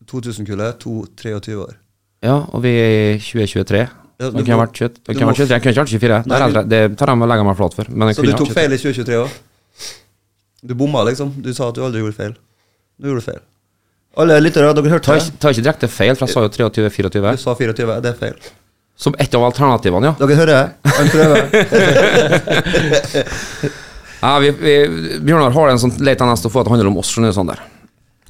2000-kullet, 0.09 0.85
23 1.21 1.57
år. 1.61 1.75
Ja, 2.21 2.37
og 2.53 2.61
vi 2.63 2.71
er 2.77 2.95
i 3.15 3.19
2023. 3.21 3.81
Ja, 4.21 4.29
du 4.29 4.43
kunne 4.43 4.59
vært 4.59 4.75
20 4.77 4.99
kunne 5.15 5.29
vært 5.31 5.39
23. 5.41 5.53
Jeg 5.55 5.63
kunne 5.63 5.73
ikke 5.73 5.83
vært 5.83 5.93
24. 5.95 6.19
Det, 6.25 6.41
er 6.41 6.67
det 6.69 6.81
tar 6.99 7.09
jeg 7.09 7.17
med 7.21 7.25
å 7.25 7.31
legge 7.31 7.45
meg 7.47 7.57
flat 7.57 7.77
for. 7.77 7.89
Så 7.89 8.25
du 8.27 8.33
tok 8.37 8.51
feil 8.53 8.75
i 8.75 8.81
2023 8.81 9.17
òg? 9.17 9.39
Du 10.61 10.75
bomma, 10.77 11.01
liksom? 11.07 11.33
Du 11.41 11.49
sa 11.57 11.71
at 11.71 11.77
du 11.77 11.81
aldri 11.85 12.03
gjorde 12.03 12.17
feil. 12.19 12.35
Du 13.01 13.09
gjorde 13.09 13.25
feil. 13.25 13.41
Alle 14.21 14.37
lyttere, 14.43 14.73
dere 14.75 14.91
hørte 14.91 15.15
det? 15.15 15.31
ta 15.41 15.53
ikke 15.53 15.63
direkte 15.63 15.89
feil, 15.89 16.13
for 16.19 16.27
jeg 16.27 16.35
sa 16.35 16.43
jo 16.43 16.51
23-24. 16.69 17.31
Du 17.31 17.41
sa 17.41 17.55
24, 17.57 17.95
det 18.03 18.11
er 18.11 18.17
feil. 18.19 18.51
Som 19.01 19.15
ett 19.17 19.33
av 19.33 19.47
alternativene, 19.47 20.11
ja. 20.11 20.13
Dere 20.19 20.37
hører? 20.37 20.73
Han 20.99 21.09
prøver. 21.09 21.39
ja 24.21 24.33
vi, 24.43 24.51
vi, 24.59 24.75
Bjørnar 25.25 25.55
har 25.55 25.71
en 25.71 25.81
sånn 25.81 25.95
lei 26.05 26.13
tendens 26.19 26.43
til 26.43 26.51
å 26.51 26.53
få 26.53 26.61
at 26.61 26.69
det 26.69 26.75
handler 26.75 26.91
om 26.91 26.99
oss, 27.01 27.15
Sånn 27.15 27.49
du, 27.49 27.63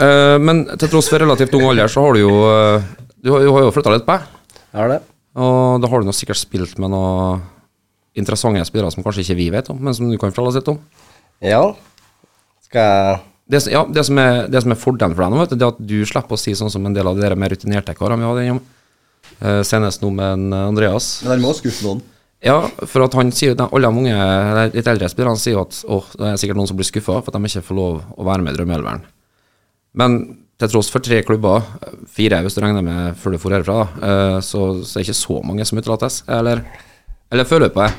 Eh, 0.02 0.38
men 0.42 0.64
til 0.82 0.90
tross 0.92 1.10
for 1.12 1.22
relativt 1.22 1.54
ung 1.58 1.68
alder, 1.70 1.92
så 1.92 2.04
har 2.06 2.18
du 2.18 2.24
jo 2.24 2.36
eh, 2.50 2.86
Du 3.22 3.32
har, 3.36 3.44
du 3.46 3.52
har 3.54 3.66
jo 3.68 3.74
flytta 3.76 3.94
litt 3.94 4.06
på 4.08 4.16
deg. 4.18 4.30
Har 4.74 4.90
det. 4.90 5.00
Og 5.38 5.82
da 5.84 5.90
har 5.92 6.02
du 6.02 6.08
nå 6.10 6.14
sikkert 6.16 6.40
spilt 6.42 6.78
med 6.82 6.92
noen 6.92 7.44
interessante 8.18 8.64
spillere 8.68 8.92
som 8.92 9.04
kanskje 9.06 9.24
ikke 9.24 9.38
vi 9.38 9.50
vet 9.54 9.70
om, 9.72 9.78
men 9.80 9.96
som 9.96 10.10
du 10.10 10.18
kan 10.20 10.32
fortelle 10.34 10.50
oss 10.52 10.58
litt 10.60 10.72
om. 10.72 10.80
Ja. 11.44 11.62
Skal 12.66 12.82
jeg 12.88 13.20
Det, 13.52 13.62
ja, 13.72 13.82
det, 13.88 14.04
som 14.08 14.20
er, 14.20 14.48
det 14.52 14.62
som 14.64 14.72
er 14.74 14.80
fordelen 14.80 15.14
for 15.16 15.24
deg 15.26 15.32
nå, 15.34 15.40
vet 15.44 15.54
du, 15.54 15.58
det 15.60 15.66
er 15.68 15.74
at 15.76 15.80
du 15.92 15.98
slipper 16.08 16.38
å 16.38 16.40
si 16.40 16.54
sånn 16.56 16.72
som 16.72 16.86
en 16.88 16.94
del 16.96 17.08
av 17.08 17.20
de 17.20 17.32
mer 17.36 17.52
rutinerte 17.52 17.96
karene 17.98 18.24
vi 18.24 18.30
hadde 18.30 18.46
innom. 18.48 18.62
Uh, 19.42 19.62
senest 19.68 20.02
nå 20.04 20.10
med 20.14 20.38
en 20.38 20.54
Andreas. 20.70 21.08
Men 21.24 21.34
han 21.36 21.44
må 21.44 21.52
skuffe 21.58 21.84
noen. 21.86 22.02
Ja, 22.42 22.58
for 22.90 23.06
at 23.06 23.14
han 23.20 23.30
sier 23.36 23.54
de- 23.56 23.68
Alle 23.70 23.90
de 23.92 24.02
unge, 24.02 24.70
litt 24.74 24.88
eldre 24.88 25.10
spillerne 25.12 25.38
sier 25.40 25.60
at 25.62 25.78
åh, 25.86 26.08
det 26.18 26.30
er 26.32 26.40
sikkert 26.42 26.58
noen 26.58 26.70
som 26.72 26.80
blir 26.80 26.88
skuffa 26.90 27.20
for 27.20 27.30
at 27.30 27.38
de 27.38 27.52
ikke 27.52 27.66
får 27.68 27.78
lov 27.78 28.00
å 28.18 28.26
være 28.26 28.42
med 28.46 28.56
i 28.56 28.58
Drømmeelveren. 28.58 29.04
Men 29.98 30.20
til 30.62 30.70
tross 30.70 30.92
for 30.94 31.04
tre 31.04 31.24
klubber, 31.26 31.66
fire 32.12 32.40
hvis 32.46 32.56
du 32.56 32.62
regner 32.64 32.86
med 32.86 33.18
før 33.20 33.36
du 33.36 33.42
får 33.42 33.58
herfra, 33.58 33.78
eh, 33.98 34.38
så, 34.46 34.62
så 34.86 35.00
er 35.00 35.02
det 35.02 35.10
ikke 35.10 35.18
så 35.18 35.40
mange 35.48 35.66
som 35.68 35.82
utelates. 35.82 36.22
Eller, 36.30 36.62
eller 37.34 37.50
føler 37.50 37.72
du 37.72 37.76
på 37.76 37.84
det? 37.86 37.96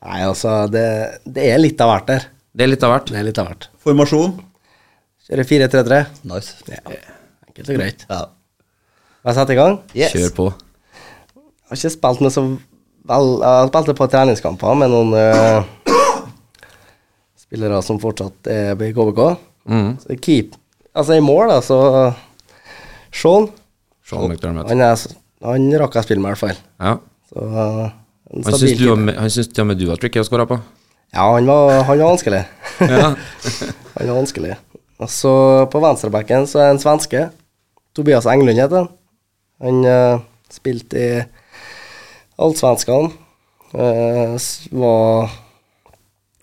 Nei, 0.00 0.20
altså, 0.26 0.52
det, 0.72 0.84
det 1.28 1.48
er 1.48 1.60
litt 1.60 1.80
av 1.80 1.92
hvert 1.94 2.06
der. 2.10 2.28
Det 2.52 2.66
er 2.66 2.72
litt 2.72 2.84
av 2.84 2.94
hvert. 2.94 3.10
Det 3.12 3.20
er 3.20 3.26
litt 3.26 3.40
av 3.40 3.48
hvert. 3.48 3.68
Formasjon? 3.84 4.36
Kjører 5.28 5.48
4-3-3. 5.48 6.02
Nice. 6.28 6.68
Ja. 6.68 6.82
Enkelt 7.48 7.72
og 7.72 7.80
greit. 7.80 8.06
Ja. 8.10 8.22
Skal 9.20 9.30
jeg 9.30 9.38
sette 9.40 9.54
i 9.54 9.60
gang? 9.60 9.76
Yes. 9.96 10.14
Kjør 10.16 10.32
på. 10.36 10.46
Jeg 10.50 11.70
har 11.70 11.78
ikke 11.78 11.94
spilt 11.94 12.24
med 12.24 12.32
så 12.34 12.42
vel 13.10 13.28
Jeg 13.40 13.68
spilte 13.70 13.94
på 13.96 14.08
treningskamper 14.10 14.80
med 14.80 14.90
noen 14.92 15.12
uh, 15.14 15.92
spillere 17.44 17.80
som 17.86 18.00
fortsatt 18.02 18.50
er 18.50 18.74
i 18.74 18.90
KBK. 18.96 19.22
Mm. 19.70 19.92
Så 20.02 20.18
keep 20.24 20.59
Altså, 20.94 21.16
i 21.16 21.22
mål, 21.22 21.52
da, 21.52 21.60
så 21.62 21.78
Sean 23.14 23.48
Sean 24.06 24.26
McDermott. 24.26 24.70
Han, 24.70 24.82
er, 24.82 25.04
han 25.46 25.68
rakk 25.82 25.98
jeg 26.00 26.08
spille 26.08 26.22
med, 26.22 26.32
i 26.32 26.34
hvert 26.34 26.42
fall. 26.42 26.62
Ja. 26.82 26.96
Så 27.30 27.46
en 28.30 28.46
Han 28.46 28.58
syns 29.30 29.50
til 29.50 29.62
og 29.64 29.70
med 29.70 29.78
du 29.78 29.86
var 29.90 30.00
tricky 30.02 30.22
å 30.22 30.26
skåre 30.26 30.46
på. 30.50 30.58
Ja, 31.14 31.26
han 31.34 31.46
var, 31.46 31.82
han 31.88 31.98
var 31.98 32.12
vanskelig. 32.12 32.44
Han 33.96 34.06
var 34.06 34.14
vanskelig. 34.14 34.54
Og 35.00 35.10
så 35.10 35.32
på 35.72 35.80
venstrebacken 35.82 36.46
så 36.48 36.60
er 36.62 36.74
en 36.74 36.82
svenske. 36.82 37.28
Tobias 37.96 38.28
Englund 38.30 38.60
heter 38.60 38.84
han. 38.84 38.90
Han 39.64 39.80
uh, 39.84 40.22
spilte 40.52 41.00
i 41.00 41.08
Allsvenskan. 42.40 43.10
Uh, 43.74 44.36
var, 44.76 45.32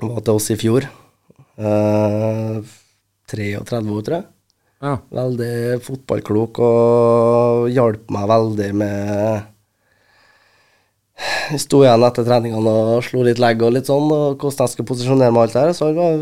var 0.03 0.19
til 0.21 0.33
oss 0.33 0.49
i 0.53 0.57
fjor. 0.59 0.89
Uh, 1.57 2.59
33 3.31 3.79
år, 3.93 4.03
tror 4.05 4.17
jeg. 4.19 4.27
Ja. 4.83 4.93
Veldig 5.17 5.79
fotballklok 5.85 6.59
og 6.61 7.69
hjalp 7.73 8.11
meg 8.13 8.27
veldig 8.29 8.67
med 8.77 9.47
Jeg 11.17 11.61
sto 11.63 11.81
igjen 11.81 12.05
etter 12.05 12.27
treningene 12.27 12.73
og 12.97 13.07
slo 13.07 13.23
litt 13.25 13.41
legg 13.41 13.63
og 13.65 13.73
litt 13.73 13.89
sånn, 13.89 14.11
og 14.13 14.37
hvordan 14.37 14.67
jeg 14.67 14.75
skulle 14.75 14.91
posisjonere 14.91 15.33
meg 15.33 15.47
alt 15.47 15.55
det 15.55 15.63
her, 15.65 15.73
så 15.77 15.89
det 15.89 15.97
var, 15.97 16.21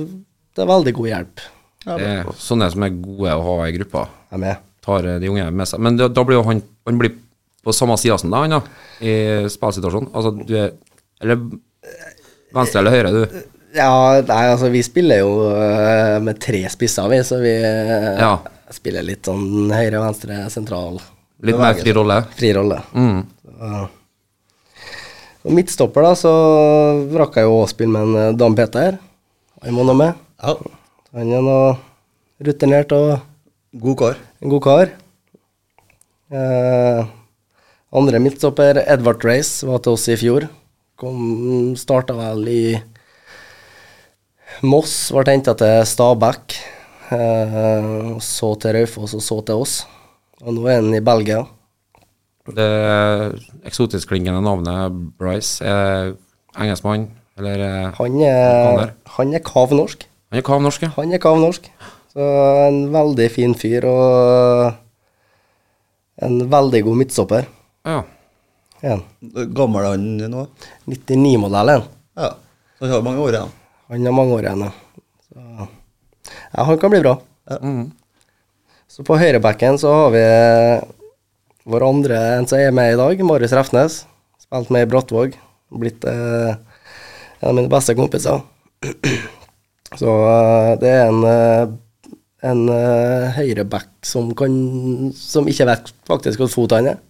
det 0.56 0.64
er 0.64 0.72
veldig 0.72 0.96
god 1.02 1.12
hjelp. 1.12 1.44
Det 1.86 2.08
er 2.14 2.32
sånne 2.42 2.70
som 2.74 2.86
er 2.88 2.96
gode 2.96 3.36
å 3.36 3.44
ha 3.50 3.58
i 3.68 3.76
gruppa. 3.76 4.08
Jeg 4.30 4.38
er 4.40 4.44
med. 4.46 4.64
Tar 4.86 5.10
eh, 5.10 5.20
de 5.22 5.30
unge 5.30 5.46
med 5.52 5.70
seg. 5.70 5.84
Men 5.84 6.00
da, 6.00 6.08
da 6.10 6.24
blir 6.26 6.40
jo 6.40 6.46
han 6.48 6.62
Han 6.86 7.00
blir 7.02 7.14
på 7.66 7.74
samme 7.74 7.98
sida 7.98 8.18
som 8.22 8.32
deg, 8.34 8.46
han 8.46 8.56
da, 8.56 8.62
i 9.02 9.14
spillsituasjonen. 9.52 10.12
Altså, 10.14 10.32
du 10.46 10.56
er 10.58 10.74
Eller 11.22 11.42
venstre 12.56 12.82
eller 12.82 12.94
høyre, 12.94 13.12
du. 13.12 13.55
Ja, 13.76 14.22
nei, 14.24 14.44
altså 14.54 14.70
vi 14.72 14.82
spiller 14.86 15.20
jo 15.20 15.32
øh, 15.52 16.20
med 16.24 16.40
tre 16.40 16.62
spisser, 16.72 17.10
vi, 17.12 17.18
så 17.28 17.40
vi 17.42 17.52
øh, 17.60 18.12
Ja. 18.22 18.34
spiller 18.72 19.04
litt 19.06 19.28
sånn 19.28 19.70
høyre, 19.74 20.00
venstre, 20.00 20.38
sentral, 20.54 21.02
Litt 21.46 21.58
mer 21.60 21.76
fri 21.78 21.92
rolle. 21.94 22.22
fri 22.38 22.54
rolle. 22.56 22.78
Mm. 22.96 23.20
Så, 23.44 23.82
og 25.46 25.54
midtstopper, 25.54 26.08
da, 26.08 26.14
så 26.18 26.32
rakk 27.20 27.36
jeg 27.38 27.46
jo 27.50 27.58
å 27.60 27.68
spille 27.70 27.92
med 27.92 28.08
en 28.08 28.16
øh, 28.32 28.38
Dan 28.40 28.56
Peter. 28.58 28.96
Han 29.66 29.76
må 29.76 29.84
nå 29.88 29.94
med. 30.00 30.16
ja. 30.44 30.56
Han 31.16 31.30
er 31.32 31.44
nå 31.46 31.58
rutinert 32.44 32.92
og 32.92 33.20
God 33.80 33.98
kar. 34.02 34.18
en 34.44 34.50
god 34.52 34.64
kar. 34.66 34.90
Eh, 36.36 37.06
andre 37.96 38.20
midtstopper, 38.20 38.82
Edvard 38.88 39.24
Race, 39.24 39.64
var 39.68 39.80
til 39.84 39.96
oss 39.96 40.08
i 40.12 40.18
fjor. 40.20 40.48
Kom, 41.00 41.76
starta 41.80 42.16
vel 42.18 42.44
i 42.52 42.62
Moss, 44.64 45.12
ble 45.12 45.34
henta 45.36 45.54
til 45.58 45.84
Stabæk. 45.88 46.56
Eh, 47.16 47.90
så 48.24 48.54
til 48.62 48.76
Raufoss 48.78 49.16
og 49.18 49.24
så 49.24 49.40
til 49.46 49.62
oss. 49.66 49.74
Og 50.44 50.56
nå 50.56 50.66
er 50.70 50.80
han 50.80 50.96
i 50.96 51.04
Belgia. 51.04 51.44
Det 52.56 52.70
eksotisk-klingende 53.66 54.42
navnet 54.46 54.94
Bryce 55.20 55.66
er 55.66 56.14
engelskmann, 56.62 57.08
eller 57.40 57.64
eh, 57.66 57.92
Han 57.98 58.20
er, 58.22 58.94
han 59.18 59.34
er 59.34 59.44
kav 59.46 59.74
norsk. 59.76 60.06
Han 60.32 60.40
er 60.40 60.46
kav 60.46 60.62
norsk, 60.64 60.86
ja. 60.86 60.92
Han 61.00 61.14
er 61.14 61.22
kav 61.24 61.40
norsk. 61.42 61.68
Så 62.16 62.26
en 62.70 62.80
veldig 62.94 63.28
fin 63.34 63.56
fyr 63.60 63.88
og 63.90 64.72
en 66.24 66.38
veldig 66.52 66.84
god 66.86 67.02
midtstopper. 67.02 67.50
ja. 67.90 68.04
En 68.86 69.02
Gammel 69.56 69.86
han 69.88 70.04
nå? 70.30 70.44
99-modellen. 70.86 71.88
Ja. 72.20 72.28
Så 72.78 72.86
han 72.86 72.92
har 72.94 73.02
mange 73.02 73.24
år 73.24 73.34
igjen. 73.34 73.54
Han 73.92 74.06
har 74.08 74.16
mange 74.18 74.34
år 74.34 74.48
igjen, 74.48 74.66
ja. 74.66 74.72
Så, 75.28 75.68
ja, 76.56 76.64
han 76.64 76.80
kan 76.82 76.94
bli 76.94 77.04
bra. 77.04 77.16
Mm. 77.62 77.92
Så 78.90 79.06
på 79.06 79.18
høyrebacken 79.20 79.78
så 79.82 79.92
har 79.94 80.14
vi 80.16 80.26
vår 81.70 81.86
andre 81.86 82.20
en 82.38 82.48
som 82.50 82.62
er 82.62 82.74
med 82.74 82.94
i 82.94 83.00
dag, 83.00 83.22
Marius 83.26 83.54
Refnes. 83.58 84.04
Spilt 84.42 84.72
med 84.74 84.86
i 84.86 84.90
Brattvåg. 84.90 85.38
Blitt 85.76 86.06
eh, 86.10 86.54
en 87.42 87.50
av 87.50 87.58
mine 87.58 87.72
beste 87.72 87.96
kompiser. 87.98 88.42
Så 90.00 90.12
eh, 90.30 90.72
det 90.82 90.92
er 90.92 91.10
en, 91.10 91.22
eh, 91.30 92.10
en 92.50 92.66
eh, 92.74 93.38
høyreback 93.38 93.90
som 94.06 94.34
kan 94.38 94.54
Som 95.18 95.50
ikke 95.50 95.68
vet 95.70 95.94
faktisk 96.10 96.42
hvor 96.44 96.52
fot 96.52 96.76
han 96.78 96.92
er. 96.94 97.02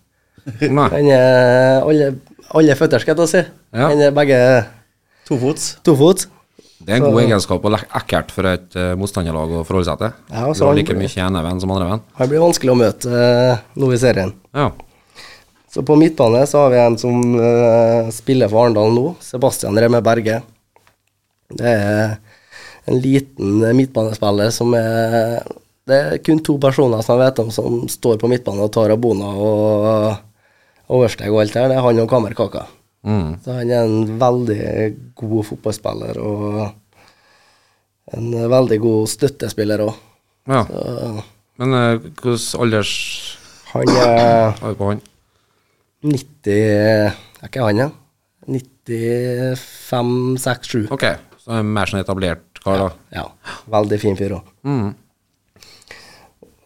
Han 0.62 1.10
er 1.10 1.82
alle, 1.82 2.12
alle 2.54 2.76
føtter, 2.78 3.02
skal 3.02 3.16
jeg 3.16 3.22
ta 3.22 3.28
si. 3.32 3.44
Ja. 3.74 3.90
Han 3.90 4.04
er 4.06 4.16
begge 4.16 4.40
Tofots. 5.26 5.76
tofot. 5.84 6.28
Det 6.80 6.92
er 6.92 6.98
en 7.00 7.06
Så- 7.06 7.12
god 7.12 7.22
egenskap 7.24 7.66
og 7.66 7.78
ekkelt 7.80 8.32
for 8.36 8.46
et 8.50 8.76
uh, 8.76 8.96
motstanderlag 9.00 9.50
å 9.56 9.62
forholde 9.66 9.86
seg 9.88 9.98
til. 10.02 10.12
Ja, 10.32 10.48
så 10.54 10.66
har 10.66 10.74
han- 10.74 10.76
like 10.82 10.94
mye 10.98 11.28
enevenn 11.28 11.62
som 11.62 11.72
andrevenn. 11.72 12.02
Han 12.20 12.30
blir 12.30 12.44
vanskelig 12.44 12.74
å 12.74 12.80
møte 12.80 13.08
uh, 13.08 13.58
nå 13.80 13.92
i 13.94 13.98
serien. 14.02 14.34
Ja. 14.54 14.72
Så 15.72 15.84
på 15.84 15.96
midtbane 16.00 16.44
så 16.48 16.66
har 16.66 16.70
vi 16.72 16.78
en 16.84 16.98
som 16.98 17.36
uh, 17.40 18.12
spiller 18.12 18.48
for 18.52 18.66
Arendal 18.66 18.92
nå, 18.96 19.16
Sebastian 19.24 19.76
Remme 19.80 20.02
Berge. 20.04 20.42
Det 21.56 21.66
er 21.66 22.18
en 22.88 23.00
liten 23.02 23.60
midtbanespiller 23.76 24.52
som 24.54 24.74
er 24.78 25.44
Det 25.86 25.96
er 25.96 26.18
kun 26.26 26.40
to 26.42 26.58
personer 26.58 27.02
som 27.06 27.20
jeg 27.20 27.28
vet 27.30 27.40
om 27.44 27.52
som 27.54 27.84
står 27.90 28.18
på 28.18 28.28
midtbane 28.30 28.64
og 28.66 28.72
tar 28.74 28.90
abona 28.90 29.28
og 29.38 30.16
oversteg 30.90 31.30
og 31.32 31.42
alt 31.44 31.54
det 31.54 31.62
her. 31.62 31.70
Det 31.70 31.78
er 31.78 31.86
han 31.86 32.00
og 32.02 32.10
Kamer 32.10 32.34
Kaka. 32.34 32.64
Mm. 33.06 33.36
Så 33.46 33.54
han 33.54 33.70
er 33.70 33.86
en 33.86 34.16
veldig 34.20 34.62
god 35.20 35.46
fotballspiller 35.52 36.18
og 36.26 36.62
en 38.16 38.32
veldig 38.52 38.80
god 38.82 39.10
støttespiller 39.10 39.86
òg. 39.86 39.96
ja. 40.50 40.64
Men 41.56 41.72
uh, 41.72 41.96
hvilken 42.04 42.42
alders 42.60 42.90
Han 43.72 43.88
er 43.96 44.52
har 44.60 44.74
på 44.76 44.90
han? 44.90 45.00
90 46.04 46.52
Er 46.52 47.48
ikke 47.48 47.64
han, 47.64 47.80
ja? 47.80 47.88
95, 48.46 50.38
6, 50.44 50.68
7. 50.68 50.82
Ok, 50.94 51.06
så 51.42 51.54
er 51.54 51.62
han 51.62 51.72
mer 51.78 51.90
sånn 51.90 52.04
etablert 52.04 52.60
kar, 52.62 52.82
da. 52.82 52.90
Ja. 53.16 53.24
Veldig 53.72 54.00
fin 54.02 54.18
fyr 54.20 54.36
òg. 54.38 54.52
Mm. 54.68 54.92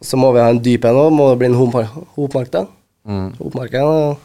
Så 0.01 0.19
må 0.19 0.31
vi 0.35 0.41
ha 0.43 0.49
en 0.51 0.61
dyp 0.63 0.87
en 0.87 0.99
òg. 0.99 1.13
Må 1.15 1.29
det 1.31 1.39
bli 1.41 1.49
en 1.51 1.59
Hopmark, 1.59 2.51
da. 2.51 2.65
Mm. 3.07 3.29
Har 3.39 4.17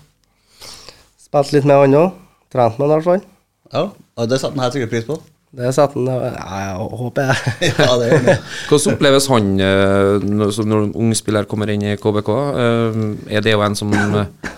spilt 1.42 1.58
litt 1.58 1.66
med 1.70 1.82
han 1.82 1.96
òg. 1.98 2.18
Trent 2.54 2.78
med 2.78 2.86
han 2.86 2.92
i 2.92 2.94
hvert 2.94 3.08
fall. 3.10 3.30
Ja. 3.74 3.88
og 3.90 4.28
det 4.30 4.38
setter 4.38 4.54
han 4.54 4.62
helt 4.62 4.76
sikkert 4.76 4.92
pris 4.92 5.06
på. 5.08 5.16
Det 5.54 5.70
setter 5.74 5.98
han 5.98 6.34
Ja, 6.34 6.58
jeg 6.62 6.88
håper 7.00 7.30
jeg. 7.30 7.54
ja, 7.78 7.94
det 8.00 8.08
gjør 8.10 8.26
han. 8.26 8.42
Hvordan 8.68 8.94
oppleves 8.94 9.28
han 9.30 9.48
eh, 9.62 10.26
når, 10.26 10.58
når 10.66 10.84
en 10.88 10.92
ung 11.04 11.14
spiller 11.18 11.48
kommer 11.50 11.70
inn 11.70 11.86
i 11.86 11.96
KBK? 12.00 12.30
Eh, 12.64 13.00
er 13.38 13.44
det 13.44 13.54
jo 13.54 13.62
en 13.66 13.78
som 13.78 13.94
eh, 13.94 14.50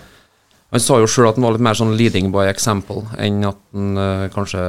Han 0.72 0.82
sa 0.82 0.98
jo 1.00 1.08
sjøl 1.10 1.30
at 1.30 1.38
han 1.38 1.46
var 1.46 1.56
litt 1.56 1.64
mer 1.64 1.78
sånn 1.78 1.94
leading 1.96 2.32
by 2.34 2.48
example 2.50 3.04
enn 3.22 3.44
at 3.48 3.60
han 3.76 4.00
kanskje 4.34 4.64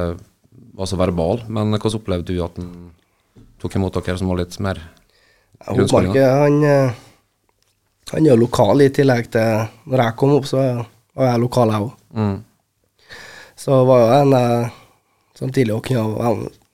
var 0.78 0.86
så 0.88 0.96
verbal. 1.00 1.42
Men 1.48 1.74
hvordan 1.74 1.98
opplevde 1.98 2.32
du 2.36 2.44
at 2.44 2.60
han 2.60 2.70
tok 3.60 3.76
imot 3.76 3.96
dere 3.98 4.20
som 4.20 4.30
var 4.30 4.40
litt 4.40 4.56
mer 4.62 4.80
Hopmark 5.66 6.14
han, 6.14 6.60
han 8.12 8.20
er 8.22 8.30
jo 8.30 8.36
lokal 8.38 8.84
i 8.84 8.92
tillegg 8.94 9.26
til 9.34 9.64
Når 9.90 10.02
jeg 10.04 10.16
kom 10.20 10.36
opp, 10.36 10.46
så 10.46 10.60
var 11.18 11.32
jeg 11.32 11.42
lokal, 11.42 11.72
jeg 11.74 11.88
òg. 11.88 11.97
Mm. 12.14 12.36
Så 13.58 13.80
var 13.88 14.04
jo 14.04 14.12
en 14.20 14.36
eh, 14.38 14.76
som 15.38 15.50
tidlig 15.54 15.74
å 15.74 15.82
kunne 15.82 16.28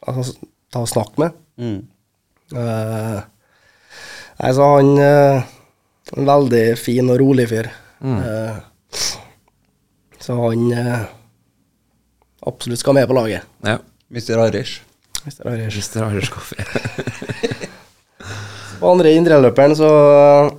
altså, 0.05 0.35
ta 0.73 0.83
og 0.85 0.91
snakke 0.91 1.23
med. 1.23 1.39
Mm. 1.57 1.79
Eh, 2.53 3.21
nei, 4.41 4.51
så 4.53 4.67
han 4.75 4.91
eh, 5.01 5.53
En 6.15 6.27
veldig 6.29 6.77
fin 6.77 7.09
og 7.09 7.17
rolig 7.23 7.47
fyr. 7.49 7.71
Eh, 8.05 8.57
så 10.21 10.37
han 10.37 10.67
eh, 10.77 11.07
absolutt 12.45 12.83
skal 12.83 12.99
med 12.99 13.09
på 13.09 13.17
laget. 13.17 13.49
Ja. 13.65 13.79
Mr. 14.13 14.21
Det 14.21 14.45
er 14.45 14.53
det. 14.59 14.67
Mr. 15.25 16.13
Irish 16.13 16.31
Coffee. 16.31 16.65
På 18.81 18.93
andre 18.93 19.15
indreløperen 19.17 19.73
så 19.79 19.89
uh, 19.89 20.53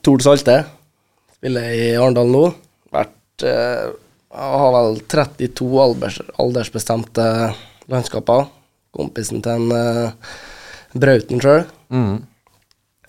Tord 0.00 0.24
Salte. 0.24 0.62
Spiller 1.36 1.68
i 1.76 1.90
Arendal 1.98 2.32
nå. 2.32 2.44
Uh, 3.46 3.92
Jeg 4.30 4.58
har 4.62 4.72
vel 4.76 5.00
32 5.10 5.80
alders, 5.82 6.20
aldersbestemte 6.38 7.24
landskaper. 7.90 8.44
Kompisen 8.94 9.42
til 9.42 9.52
en 9.58 9.72
uh, 9.74 10.36
Brauten 10.94 11.40
sjøl. 11.42 11.64
Mm. 11.90 12.20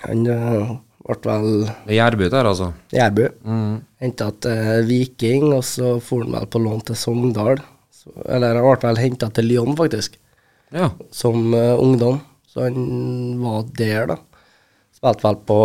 Han 0.08 0.24
uh, 0.30 0.72
ble 1.06 1.36
vel 1.44 1.70
Jærbu 1.98 2.24
der, 2.30 2.50
altså. 2.50 2.72
Jærbu. 2.94 3.28
Mm. 3.46 3.76
Henta 4.02 4.32
til 4.42 4.86
Viking, 4.90 5.52
og 5.54 5.62
så 5.68 5.96
for 6.02 6.26
han 6.26 6.34
vel 6.40 6.50
på 6.50 6.62
lån 6.64 6.82
til 6.90 6.98
Sogndal. 6.98 7.62
Så, 7.94 8.10
eller 8.26 8.58
han 8.58 8.66
ble 8.66 8.90
vel 8.90 9.02
henta 9.04 9.30
til 9.30 9.50
Lyon, 9.52 9.78
faktisk, 9.78 10.18
Ja. 10.74 10.90
som 11.14 11.54
uh, 11.54 11.76
ungdom. 11.82 12.22
Så 12.50 12.66
han 12.66 13.38
var 13.44 13.66
der, 13.78 14.08
da. 14.16 14.18
Spilte 14.98 15.24
vel 15.28 15.38
på 15.50 15.60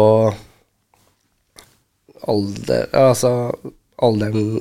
alder 2.27 2.87
Altså 2.97 3.31
alderen 4.03 4.59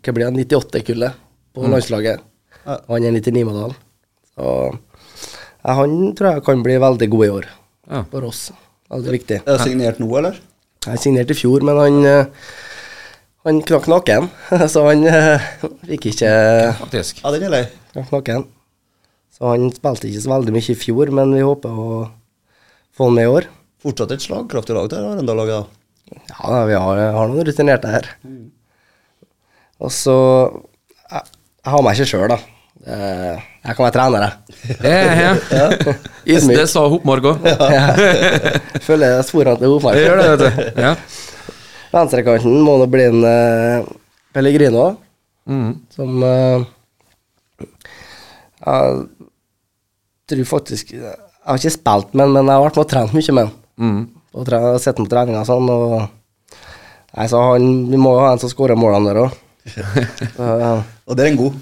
Hva 0.00 0.12
blir 0.16 0.30
det? 0.30 0.46
98-kullet 0.48 1.16
på 1.54 1.66
landslaget. 1.68 2.20
Og 2.66 2.92
han 2.94 3.04
er 3.08 3.16
99-modell. 3.18 3.74
Så 4.36 4.44
ja, 5.60 5.74
han 5.76 5.96
tror 6.16 6.30
jeg 6.36 6.44
kan 6.46 6.62
bli 6.64 6.76
veldig 6.80 7.08
god 7.12 7.24
i 7.26 7.32
år 7.34 7.48
Ja. 7.90 8.04
for 8.12 8.24
oss. 8.30 8.46
Veldig 8.90 9.12
viktig. 9.18 9.40
Er 9.44 9.58
det 9.58 9.66
signert 9.66 9.98
nå, 10.00 10.08
eller? 10.18 10.38
Jeg 10.86 10.98
signerte 11.02 11.34
i 11.34 11.40
fjor, 11.40 11.60
men 11.66 11.76
han 11.76 11.98
eh, 12.08 12.26
Han 13.44 13.60
knakk 13.64 13.86
nakken, 13.88 14.28
så 14.72 14.86
han 14.88 15.04
eh, 15.08 15.44
fikk 15.88 16.10
ikke 16.14 16.30
Faktisk. 16.80 17.20
Ja, 17.24 17.30
den 17.34 17.44
er 17.48 17.54
lei. 17.54 17.62
knakk 17.92 18.10
nakken. 18.12 18.46
Så 19.36 19.48
han 19.52 19.68
spilte 19.72 20.08
ikke 20.10 20.20
så 20.24 20.32
veldig 20.34 20.52
mye 20.56 20.72
i 20.72 20.76
fjor, 20.76 21.12
men 21.16 21.32
vi 21.36 21.44
håper 21.44 21.72
å 21.72 21.90
få 22.96 23.08
han 23.08 23.14
med 23.16 23.28
i 23.28 23.32
år. 23.34 23.46
Fortsatt 23.80 24.12
et 24.12 24.24
slagkraftig 24.24 24.74
lag 24.76 24.88
til 24.92 25.00
Arendal-laget. 25.04 25.68
Ja, 26.10 26.38
da, 26.50 26.60
vi 26.68 26.74
har, 26.78 27.00
har 27.16 27.28
noen 27.30 27.46
rutinerte 27.46 27.90
her. 27.92 28.08
Og 29.80 29.92
så 29.94 30.14
Jeg, 31.10 31.22
jeg 31.64 31.72
har 31.74 31.82
meg 31.86 31.98
ikke 31.98 32.08
sjøl, 32.10 32.28
da. 32.32 32.38
Eh, 32.80 33.36
Jeg 33.66 33.76
kan 33.76 33.84
være 33.84 33.94
trener, 33.96 34.24
jeg. 34.24 34.32
Ja, 34.84 34.98
ja. 35.20 35.32
ja. 35.52 36.40
Det 36.54 36.66
sa 36.70 36.86
Hopmark 36.88 37.26
òg. 37.32 37.44
jeg 39.04 39.24
sporene 39.28 39.58
til 39.60 39.74
Hopmark. 39.74 39.96
Det 39.98 40.06
gjør 40.06 40.20
det, 40.22 40.28
vet 40.30 40.42
du. 40.44 40.50
Ja. 40.86 40.94
Venstrekanten 41.90 42.60
må 42.62 42.76
nå 42.80 42.86
bli 42.90 43.06
en 43.10 43.24
uh, 43.26 43.88
Pellegrino, 44.34 44.90
Mm. 45.50 45.70
som 45.90 46.20
uh, 46.22 46.62
Jeg 48.60 49.06
tror 50.30 50.44
faktisk 50.46 50.92
Jeg 50.92 51.14
har 51.48 51.56
ikke 51.58 51.72
spilt 51.74 52.12
med 52.14 52.26
han, 52.26 52.34
men 52.36 52.46
jeg 52.46 52.54
har 52.60 52.64
vært 52.66 52.76
med 52.78 52.84
og 52.84 52.90
trent 52.92 53.14
mye 53.16 53.34
med 53.34 53.48
han. 53.48 53.54
Mm. 53.80 54.02
Og 54.36 54.46
sitter 54.78 55.02
på 55.02 55.10
trening 55.10 55.38
og 55.40 55.46
sånn. 55.48 55.70
Og 55.70 55.94
nei, 57.16 57.26
så 57.30 57.42
han, 57.50 57.68
vi 57.90 57.98
må 58.00 58.14
jo 58.14 58.22
ha 58.22 58.32
en 58.34 58.42
som 58.42 58.52
skårer 58.52 58.78
målene 58.78 59.10
der 59.10 59.22
òg. 59.24 59.38
Og 61.08 61.16
det 61.18 61.24
er 61.24 61.32
en 61.32 61.40
god. 61.40 61.58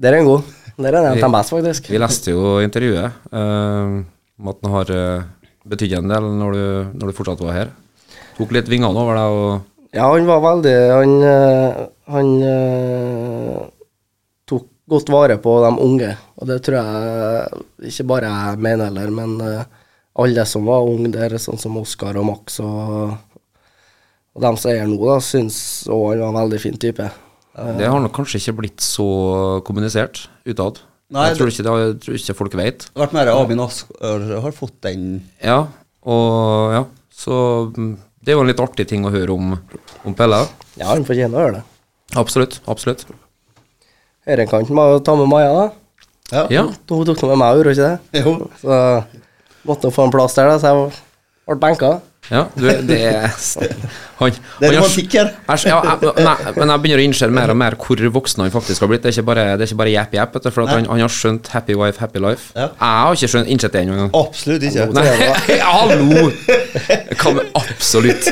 Der 0.00 0.14
er 0.14 0.22
en 0.22 0.28
god. 0.28 0.56
Der 0.80 0.96
er 0.96 1.10
en 1.10 1.20
den 1.20 1.34
best, 1.34 1.52
faktisk. 1.52 1.90
Vi 1.92 2.00
leste 2.00 2.32
jo 2.32 2.58
intervjuet 2.64 3.32
eh, 3.32 3.96
om 4.40 4.52
at 4.52 4.62
han 4.64 4.76
har 4.76 4.92
uh, 4.96 5.24
betydd 5.68 5.98
en 5.98 6.12
del 6.12 6.28
når 6.40 6.56
du, 6.56 6.62
når 7.00 7.10
du 7.10 7.16
fortsatt 7.16 7.42
var 7.44 7.56
her. 7.56 7.74
Tok 8.38 8.54
litt 8.56 8.70
vingene 8.70 8.96
over 8.96 9.18
deg 9.18 9.40
og 9.40 9.50
Ja, 9.96 10.06
han 10.06 10.28
var 10.28 10.40
veldig 10.44 10.74
Han, 10.94 11.12
eh, 11.26 11.80
han 12.14 12.30
tok 14.48 14.68
godt 14.88 15.12
vare 15.12 15.36
på 15.42 15.56
de 15.64 15.72
unge, 15.84 16.14
og 16.38 16.48
det 16.48 16.60
tror 16.64 16.78
jeg 16.78 17.90
ikke 17.90 18.08
bare 18.14 18.30
jeg 18.30 18.62
mener 18.64 18.88
heller, 18.88 19.12
men 19.18 19.36
alle 20.20 20.44
som 20.48 20.68
var 20.68 20.86
unge 20.86 21.10
der, 21.14 21.36
sånn 21.40 21.60
som 21.60 21.78
Oskar 21.80 22.18
og 22.20 22.28
Max 22.28 22.60
og, 22.64 23.16
og 24.36 24.44
dem 24.44 24.58
som 24.60 24.72
er 24.72 24.82
her 24.82 24.90
nå, 24.90 25.00
da, 25.08 25.18
syns 25.24 25.58
òg 25.90 26.12
han 26.12 26.22
var 26.22 26.30
en 26.32 26.38
veldig 26.44 26.62
fin 26.62 26.78
type. 26.80 27.08
Det 27.80 27.88
har 27.90 28.00
nok 28.00 28.14
kanskje 28.14 28.38
ikke 28.40 28.56
blitt 28.62 28.84
så 28.84 29.06
kommunisert 29.66 30.28
utad. 30.48 30.78
Nei, 31.10 31.26
jeg 31.32 31.40
tror 31.40 31.50
ikke, 31.50 31.64
det, 31.66 31.72
jeg 31.82 31.96
tror 32.04 32.18
ikke 32.20 32.36
folk 32.38 32.54
vet. 32.60 32.84
Det 32.86 32.94
har 32.94 33.08
vært 33.08 33.16
mer 33.16 33.32
Abin 33.32 33.62
Askar 33.64 34.28
har 34.44 34.54
fått 34.54 34.76
den 34.86 35.08
Ja, 35.42 35.64
og 36.06 36.76
ja, 36.76 36.84
så 37.10 37.40
mm, 37.74 37.96
det 38.22 38.30
er 38.30 38.38
jo 38.38 38.44
en 38.44 38.50
litt 38.52 38.62
artig 38.62 38.86
ting 38.88 39.02
å 39.04 39.10
høre 39.12 39.34
om, 39.34 39.56
om 40.06 40.14
Pelle. 40.16 40.44
Ja, 40.78 40.92
han 40.92 41.04
fortjener 41.08 41.34
å 41.34 41.42
høre 41.42 41.56
det. 41.58 41.64
Absolutt, 42.20 42.60
absolutt. 42.70 43.02
Høyrekanten 44.28 44.76
må 44.78 44.86
ta 45.02 45.16
med 45.18 45.30
Maja, 45.30 45.50
da. 45.56 45.66
Ja. 46.30 46.44
Ja, 46.54 46.62
Hun 46.70 47.06
tok 47.08 47.24
nå 47.24 47.32
med 47.32 47.40
meg, 47.42 47.58
gjorde 47.58 47.72
hun 47.72 47.74
ikke 47.74 47.90
det? 47.90 48.22
Jo. 48.22 48.34
Så 48.62 48.78
måtte 49.68 49.90
få 49.94 50.06
en 50.06 50.14
plass 50.14 50.36
der, 50.38 50.50
da, 50.50 50.58
så 50.58 50.72
jeg 50.72 50.92
ble 51.50 51.60
benka. 51.62 51.92
Ja 52.30 52.44
du, 52.54 52.66
det 52.86 52.98
er 53.08 53.30
Han, 54.20 54.34
Det 54.60 54.68
er 54.68 54.74
han 54.74 54.82
romantikk 54.82 55.14
her. 55.16 55.30
Ja, 55.64 55.78
men 56.52 56.68
jeg 56.68 56.82
begynner 56.82 57.00
å 57.00 57.04
innse 57.06 57.28
mer 57.32 57.52
og 57.54 57.56
mer 57.56 57.76
hvor 57.80 58.02
voksen 58.18 58.42
han 58.44 58.52
faktisk 58.52 58.84
har 58.84 58.90
blitt. 58.90 59.00
Det 59.00 59.08
er 59.08 59.16
ikke 59.16 59.24
bare, 59.30 59.46
det 59.56 59.64
er 59.64 59.70
ikke 59.70 59.78
bare 59.80 59.94
jepp, 59.94 60.16
jepp, 60.18 60.36
for 60.52 60.68
han, 60.68 60.84
han 60.90 61.00
har 61.00 61.14
skjønt 61.14 61.48
happy 61.54 61.78
wife, 61.80 61.96
happy 62.04 62.20
life. 62.20 62.50
Ja. 62.52 62.66
Jeg 62.68 62.98
har 63.06 63.16
ikke 63.16 63.30
skjønt, 63.32 63.48
innsett 63.54 63.72
det 63.72 63.86
engang. 63.86 64.12
Absolutt 64.20 64.66
ikke. 64.68 64.84
Nei, 64.92 65.06
hallo! 65.70 66.26
Kan 67.22 67.40
absolutt. 67.62 68.28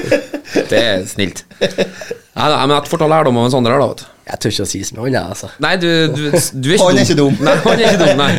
Det 0.69 0.83
er 0.83 1.09
snilt. 1.09 1.47
Nei, 1.59 2.53
nei, 2.53 2.61
men 2.69 2.77
jeg 2.77 2.93
får 2.93 3.03
ta 3.07 3.09
lærdom 3.15 3.41
av 3.41 3.49
en 3.49 3.57
sånn 3.57 3.71
der, 3.71 3.81
da, 3.81 3.89
vet 3.89 4.05
du. 4.05 4.13
Jeg 4.29 4.43
tør 4.45 4.53
ikke 4.53 4.65
å 4.67 4.69
si 4.69 4.83
så 4.85 4.99
mye 4.99 5.09
annet, 5.09 5.33
altså. 5.33 5.49
Nei, 5.65 5.73
du, 5.81 5.89
du, 6.13 6.23
du 6.29 6.69
er 6.69 6.77
ikke 6.77 6.85
Han 6.85 7.01
er 7.01 7.09
ikke 7.09 7.19
dum. 7.23 7.41
Nei, 7.41 7.57
han 7.65 7.81
er 7.81 7.89
ikke 7.89 8.05
dum, 8.05 8.21
nei. 8.21 8.33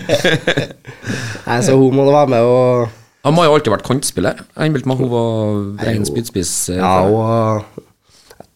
Nei, 1.50 1.60
så 1.66 1.74
hun 1.82 1.98
må 1.98 2.06
da 2.06 2.14
være 2.20 2.34
med 2.38 2.54
og 2.54 2.99
Han 3.28 3.36
må 3.36 3.44
jo 3.44 3.54
alltid 3.56 3.74
vært 3.74 3.88
kantspiller. 3.88 4.44
Jeg 4.56 4.70
innbilte 4.70 4.88
meg 4.90 5.02
hun 5.02 5.10
var 5.12 5.88
ren 5.90 6.06
spydspiss. 6.08 6.54
eh, 6.72 6.80
Ja, 6.80 7.04
hun, 7.04 7.88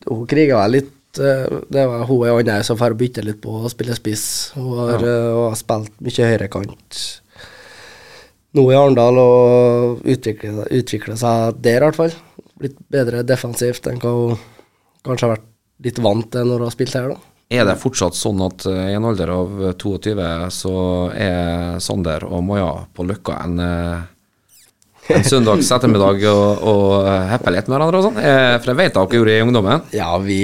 hun 0.07 0.27
kriga 0.31 0.61
vel 0.61 0.77
litt 0.77 1.19
eh, 1.19 1.49
Det 1.71 1.83
var 1.89 2.05
hun 2.07 2.21
og 2.23 2.39
andre 2.39 2.61
som 2.63 2.79
får 2.79 2.95
bytte 2.99 3.25
litt 3.25 3.41
på 3.43 3.57
å 3.59 3.71
spille 3.71 3.95
spiss. 3.97 4.25
Hun 4.55 4.71
har, 4.79 4.93
ja. 5.03 5.17
hun 5.33 5.49
har 5.49 5.59
spilt 5.59 5.99
mye 6.03 6.29
høyrekant 6.31 7.01
nå 8.53 8.67
i 8.69 8.75
Arendal 8.77 9.17
og 9.17 10.03
utvikler, 10.13 10.67
utvikler 10.69 11.17
seg 11.17 11.55
der, 11.65 11.81
i 11.81 11.87
hvert 11.87 11.97
fall. 11.97 12.11
Blitt 12.61 12.75
bedre 12.93 13.23
defensivt 13.25 13.87
enn 13.89 13.97
hva 13.97 14.11
hun 14.13 14.35
kanskje 15.03 15.25
har 15.25 15.31
vært 15.39 15.47
litt 15.83 16.01
vant 16.05 16.27
til 16.31 16.45
når 16.47 16.61
hun 16.61 16.67
har 16.69 16.75
spilt 16.75 16.93
her, 16.99 17.07
da. 17.15 17.17
Er 17.53 17.65
det 17.67 17.75
fortsatt 17.81 18.15
sånn 18.17 18.39
at 18.45 18.63
i 18.69 18.93
en 18.95 19.05
alder 19.09 19.29
av 19.33 19.49
22 19.81 20.13
så 20.53 20.75
er 21.17 21.79
Sander 21.83 22.23
og 22.29 22.45
Maja 22.45 22.69
på 22.95 23.05
Løkka 23.09 23.39
en, 23.43 23.57
en 25.11 25.25
søndags 25.27 25.67
ettermiddag 25.75 26.23
og, 26.31 26.61
og 26.69 27.07
heppe 27.31 27.51
litt 27.51 27.67
med 27.67 27.75
hverandre 27.75 27.99
og 27.99 28.05
sånn? 28.07 28.19
Eh, 28.21 28.53
For 28.63 28.71
jeg 28.71 28.79
vet 28.79 28.95
dere 28.95 29.17
gjorde 29.17 29.31
det 29.33 29.35
i 29.39 29.43
ungdommen. 29.43 29.81
Ja, 29.95 30.09
vi, 30.23 30.39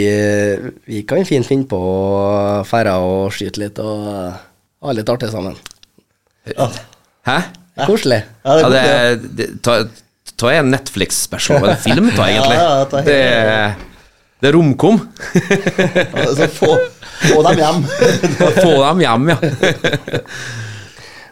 vi 0.90 1.04
kan 1.08 1.24
fint 1.30 1.48
finne 1.48 1.68
på 1.70 1.80
å 1.80 2.66
ferde 2.68 2.98
og 3.06 3.32
skyte 3.36 3.62
litt 3.64 3.80
og 3.80 4.10
ha 4.84 4.96
litt 4.96 5.10
artig 5.12 5.32
sammen. 5.32 5.56
Hæ? 6.50 7.38
Koselig. 7.88 8.22
Ja, 8.44 8.56
det 8.58 8.64
er 8.66 8.72
det, 8.74 8.84
Ja, 8.84 9.18
det, 9.40 9.50
ta, 9.64 9.78
ta 10.40 10.52
en 10.58 10.72
Netflix-special 10.74 11.64
en 11.72 11.80
film, 11.80 12.10
ta, 12.16 12.28
egentlig. 12.28 12.58
Ja, 12.60 12.72
ja, 12.82 12.88
ta 12.92 13.04
det, 13.06 13.20
det 14.40 14.50
er 14.52 14.56
romkom. 14.56 15.00
ja. 15.36 16.26
Så 16.36 16.48
få, 16.56 16.74
få 17.30 17.42
dem 17.48 17.60
hjem. 17.64 17.82
Få 18.64 18.74
dem 18.84 19.02
hjem, 19.04 19.32
ja. 19.32 19.40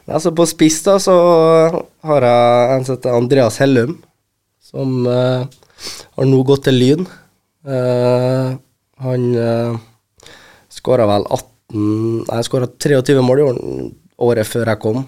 Altså 0.08 0.32
På 0.32 0.45
spiss 0.47 0.80
da 0.86 0.95
så 1.03 1.16
har 2.08 2.26
jeg 2.26 2.76
en 2.76 2.86
som 2.88 2.95
heter 2.95 3.18
Andreas 3.18 3.60
Hellum, 3.60 3.97
som 4.64 5.03
uh, 5.03 5.43
har 6.16 6.30
nå 6.30 6.39
gått 6.47 6.64
til 6.68 6.80
Lyn. 6.80 7.03
Uh, 7.68 8.55
han 9.03 9.26
uh, 9.36 9.76
skåra 10.72 11.08
vel 11.10 11.28
18 11.28 11.53
Nei, 11.68 12.39
skåra 12.47 12.70
23 12.80 13.20
mål 13.28 13.41
i 13.41 13.43
år, 13.43 13.58
året 14.24 14.47
før 14.47 14.70
jeg 14.72 14.80
kom. 14.80 15.01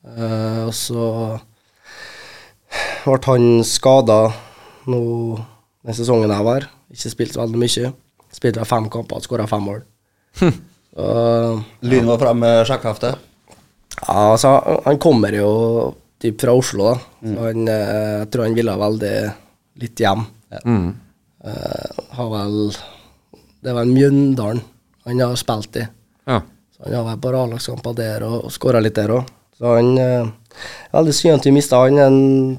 Uh, 0.00 0.64
og 0.70 0.72
så 0.72 1.08
ble 3.04 3.18
han 3.26 3.48
skada 3.68 4.22
nå 4.88 5.02
den 5.84 5.98
sesongen 5.98 6.32
jeg 6.32 6.48
var. 6.48 6.70
Ikke 6.88 7.12
spilt 7.12 7.36
veldig 7.36 7.60
mye. 7.60 7.92
Spilte 8.32 8.64
fem 8.64 8.88
kamper 8.88 9.20
og 9.20 9.28
skåra 9.28 9.44
fem 9.50 9.68
mål. 9.68 9.84
Så 10.40 11.10
Lyn 11.84 12.08
var 12.08 12.18
framme 12.18 12.48
med 12.48 12.66
sjekkheftet. 12.66 13.29
Ja, 14.06 14.32
altså, 14.32 14.80
han- 14.84 14.98
kommer 14.98 15.32
jo 15.34 15.50
typ 16.20 16.40
fra 16.40 16.52
Oslo, 16.56 16.84
da. 16.94 17.00
Så 17.24 17.44
han, 17.46 17.68
eh, 17.68 18.18
jeg 18.20 18.30
tror 18.30 18.44
han 18.44 18.54
ville 18.54 18.76
veldig 18.76 19.14
litt 19.80 19.96
hjem. 20.04 20.26
Mm. 20.64 20.88
Uh, 21.40 22.00
har 22.18 22.28
vel 22.28 22.56
Det 23.62 23.70
er 23.70 23.74
vel 23.78 23.92
Mjøndalen 23.94 24.60
han 25.06 25.20
har 25.20 25.36
spilt 25.40 25.76
i. 25.80 25.86
ja. 26.26 26.40
Så 26.76 26.84
han 26.84 26.94
har 26.94 27.04
vært 27.06 27.20
bare 27.20 27.38
A-lagskamper 27.44 27.94
der 27.96 28.22
og, 28.26 28.44
og 28.44 28.50
skåra 28.52 28.80
litt 28.82 28.94
der 28.98 29.08
òg. 29.14 29.26
Så 29.56 29.74
han 29.76 29.98
uh, 29.98 30.30
Veldig 30.92 31.14
synd 31.14 31.38
at 31.38 31.44
vi 31.46 31.52
mista 31.54 31.76
han. 31.84 31.98
En 31.98 32.58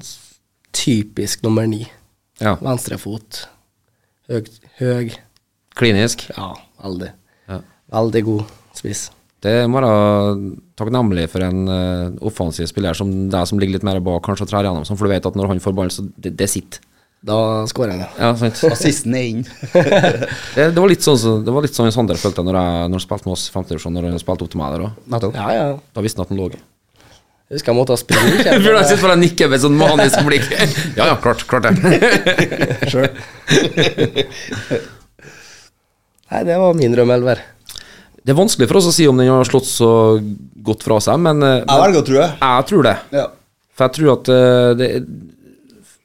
typisk 0.72 1.42
nummer 1.44 1.66
ni. 1.68 1.86
ja. 2.40 2.56
Venstrefot. 2.62 3.44
Høg, 4.30 4.48
høg. 4.78 5.12
Klinisk. 5.76 6.24
Ja, 6.36 6.52
veldig. 6.82 7.10
Ja. 7.50 7.60
Veldig 7.92 8.22
god 8.24 8.44
spiss. 8.74 9.10
Det 9.42 9.68
må 9.68 9.80
være 9.82 10.38
takknemlig 10.82 11.28
for 11.32 11.46
en 11.46 11.62
uh, 11.70 12.12
offensiv 12.28 12.68
spiller 12.70 12.94
som 12.98 13.10
deg 13.32 13.48
som 13.48 13.58
ligger 13.62 13.78
litt 13.78 13.86
mer 13.86 14.00
bak, 14.04 14.20
kanskje 14.26 14.50
trær 14.50 14.66
gjennom, 14.68 14.84
sånn, 14.88 14.98
for 15.00 15.08
du 15.08 15.14
vet 15.14 15.28
at 15.30 15.38
når 15.38 15.54
han 15.54 15.62
får 15.62 15.76
ballen, 15.78 15.94
så 15.94 16.04
det, 16.16 16.34
det 16.38 16.50
sitter. 16.52 16.82
Da 17.22 17.36
skårer 17.70 17.92
han, 17.94 18.00
ja. 18.18 18.32
Sant. 18.34 18.58
Assisten 18.66 19.14
er 19.14 19.26
inn. 19.30 19.42
Det, 20.56 20.64
det 20.74 20.80
var 20.82 20.90
litt 20.90 21.04
sånn 21.06 21.14
så- 21.22 21.36
Det 21.46 21.52
var 21.54 21.62
litt 21.62 21.76
sånn 21.76 21.92
Sander 21.94 22.18
følte 22.18 22.42
når 22.42 22.56
jeg 22.58 22.88
når 22.90 22.96
han 22.98 23.04
spilte 23.04 23.28
med 23.28 23.36
oss 23.36 23.44
i 23.46 23.52
50 23.54 23.70
divisjon, 23.76 23.94
når 23.94 24.08
han 24.10 24.18
spilte 24.18 24.42
opp 24.42 24.50
til 24.50 24.58
meg 24.58 24.74
der 24.74 24.82
òg. 24.88 25.28
Ja, 25.38 25.46
ja. 25.54 25.68
Da 25.94 26.02
visste 26.02 26.18
han 26.18 26.26
at 26.26 26.32
han 26.34 26.40
lå. 26.42 26.48
Jeg 26.50 27.60
husker 27.60 27.70
jeg 27.70 27.78
måtte 27.78 27.94
springe. 28.00 28.42
Jeg 28.48 28.64
Burde 28.64 28.82
sitte 28.88 29.04
bare 29.04 29.14
og 29.14 29.22
nikke 29.22 29.46
med 29.52 29.62
sånn 29.62 29.78
manisk 29.78 30.18
blikk. 30.26 30.50
Ja 30.98 31.12
ja, 31.12 31.16
klart, 31.22 31.46
klart 31.46 31.70
det. 31.70 31.74
Nei, 36.32 36.42
det 36.48 36.56
var 36.58 36.74
min 36.78 36.94
drømmeelver. 36.96 37.42
Det 38.22 38.32
er 38.34 38.38
vanskelig 38.38 38.68
for 38.70 38.78
oss 38.78 38.88
å 38.90 38.94
si 38.94 39.06
om 39.10 39.18
den 39.18 39.30
har 39.32 39.46
slått 39.48 39.66
så 39.66 39.90
godt 40.62 40.84
fra 40.86 41.00
seg, 41.02 41.18
men, 41.24 41.42
eh, 41.42 41.62
Jeg 41.64 41.82
velger 41.82 42.02
å 42.02 42.06
tro 42.06 42.18
det. 42.20 42.28
jeg 42.38 42.66
tror 42.70 42.82
det. 42.86 42.96
Ja. 43.18 43.26
For 43.74 43.88
jeg 43.88 43.96
tror 43.98 44.12
at 44.14 44.28
eh, 44.28 44.74
det 44.78 44.90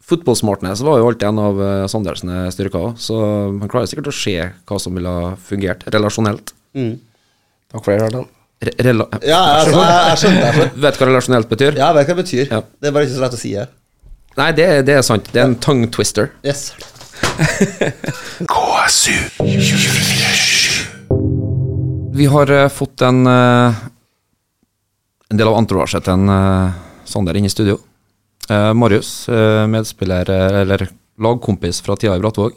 Fotballsmartness 0.07 0.81
var 0.87 1.01
jo 1.01 1.09
alltid 1.09 1.27
en 1.27 1.39
av 1.43 1.57
uh, 1.59 1.87
Sanders 1.91 2.21
styrker 2.55 2.93
så 2.95 3.17
han 3.59 3.67
klarer 3.67 3.89
sikkert 3.91 4.07
å 4.07 4.15
se 4.15 4.37
hva 4.39 4.77
som 4.79 4.95
ville 4.95 5.11
ha 5.11 5.33
fungert 5.35 5.83
relasjonelt. 5.91 6.53
Takk 6.71 7.81
for 7.83 7.91
det, 7.91 8.05
Kjartan. 8.05 8.29
Re 8.63 8.71
rela 8.87 9.05
Ja, 9.21 9.41
jeg, 9.59 9.73
jeg, 9.75 9.97
jeg 10.07 10.21
skjønner 10.21 10.55
det. 10.61 10.69
Vet 10.85 10.95
du 10.95 11.01
hva 11.01 11.09
relasjonelt 11.11 11.51
betyr? 11.51 11.75
Ja, 11.75 11.89
jeg 11.91 11.97
vet 11.99 12.07
hva 12.07 12.15
det 12.15 12.23
betyr. 12.23 12.45
Ja. 12.47 12.61
Det 12.79 12.89
er 12.89 12.95
bare 12.95 13.09
ikke 13.09 13.17
så 13.17 13.25
lett 13.25 13.35
å 13.35 13.41
si. 13.41 13.51
det. 13.59 13.67
Nei, 14.39 14.47
det, 14.57 14.67
det 14.87 14.95
er 14.95 15.03
sant. 15.05 15.27
Det 15.33 15.43
er 15.43 15.49
en 15.51 15.57
tongue 15.67 15.91
twister. 15.91 16.31
Yes. 16.47 16.69
KSU 18.55 19.17
247. 19.43 20.56
Vi 22.17 22.25
har 22.25 22.51
eh, 22.51 22.69
fått 22.69 23.01
en 23.01 23.27
eh, 23.27 23.73
En 25.29 25.37
del 25.37 25.49
av 25.49 25.57
entouraget 25.59 26.05
til 26.05 26.15
en 26.15 26.31
eh, 26.33 26.77
Sander 27.05 27.37
inne 27.37 27.49
i 27.49 27.53
studio. 27.53 27.77
Marius, 28.47 29.27
medspiller, 29.67 30.29
eller 30.31 30.85
lagkompis 31.19 31.81
fra 31.83 31.97
tida 31.99 32.13
i 32.15 32.21
Brattvåg, 32.23 32.53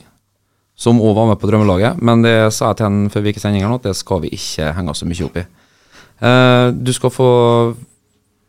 som 0.79 1.01
òg 1.03 1.17
var 1.17 1.27
med 1.27 1.39
på 1.43 1.49
drømmelaget. 1.51 1.99
Men 1.99 2.23
det 2.23 2.35
sa 2.55 2.69
jeg 2.69 2.79
til 2.79 2.87
han 2.87 3.01
før 3.11 3.25
vi 3.25 3.33
gikk 3.33 3.41
i 3.41 3.43
sending 3.43 3.65
her 3.65 3.73
nå, 3.73 3.79
at 3.81 3.89
det 3.89 3.97
skal 3.99 4.23
vi 4.23 4.31
ikke 4.37 4.69
henge 4.77 4.95
så 4.95 5.09
mye 5.11 5.27
opp 5.27 5.41
i. 5.41 5.45
Du 6.79 6.93
skal 6.95 7.15
få 7.15 7.31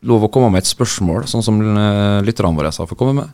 lov 0.06 0.28
å 0.28 0.30
komme 0.34 0.52
med 0.54 0.62
et 0.62 0.70
spørsmål, 0.70 1.26
sånn 1.30 1.46
som 1.46 1.58
lytterne 2.22 2.54
våre 2.60 2.70
har 2.70 2.92
fått 2.92 3.02
komme 3.02 3.18
med. 3.24 3.34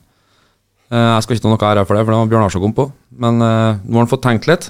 Jeg 0.88 1.26
skal 1.26 1.36
ikke 1.36 1.48
ta 1.50 1.52
noe 1.52 1.72
ære 1.74 1.84
for 1.84 2.00
det, 2.00 2.06
for 2.06 2.16
det 2.16 2.22
var 2.22 2.32
Bjørnar 2.32 2.56
som 2.56 2.64
kom 2.64 2.78
på. 2.80 2.88
Men 3.26 3.44
nå 3.44 3.92
har 3.92 4.06
han 4.06 4.12
fått 4.14 4.24
tenkt 4.24 4.48
litt. 4.48 4.70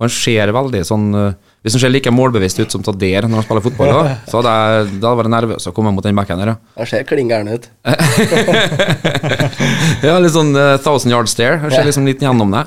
Og 0.00 0.08
han 0.08 0.16
ser 0.18 0.54
veldig 0.58 0.82
sånn 0.90 1.12
Hvis 1.58 1.74
han 1.74 1.82
ser 1.82 1.90
like 1.90 2.10
målbevisst 2.14 2.60
ut 2.62 2.70
som 2.70 2.84
Tader 2.86 3.26
når 3.26 3.40
han 3.40 3.46
spiller 3.46 3.64
fotball, 3.64 3.90
da, 3.96 4.16
så 4.30 4.38
hadde 4.38 4.52
jeg 4.54 4.90
da 5.02 5.02
hadde 5.10 5.10
jeg 5.10 5.20
vært 5.20 5.34
nervøs 5.34 5.68
å 5.70 5.72
komme 5.74 5.92
mot 5.94 6.06
den 6.06 6.18
backen 6.18 6.42
der. 6.42 6.52
Ja, 6.54 6.74
Han 6.78 6.90
ser 6.90 7.06
klin 7.08 7.30
gæren 7.30 7.50
ut. 7.50 7.66
ja 10.06 10.18
litt 10.22 10.36
sånn 10.36 10.52
uh, 10.54 10.76
thousand 10.84 11.14
yard 11.14 11.30
stare. 11.30 11.58
Han 11.64 11.74
ser 11.74 11.88
liksom 11.88 12.06
litt 12.06 12.22
gjennom 12.22 12.54
det. 12.54 12.62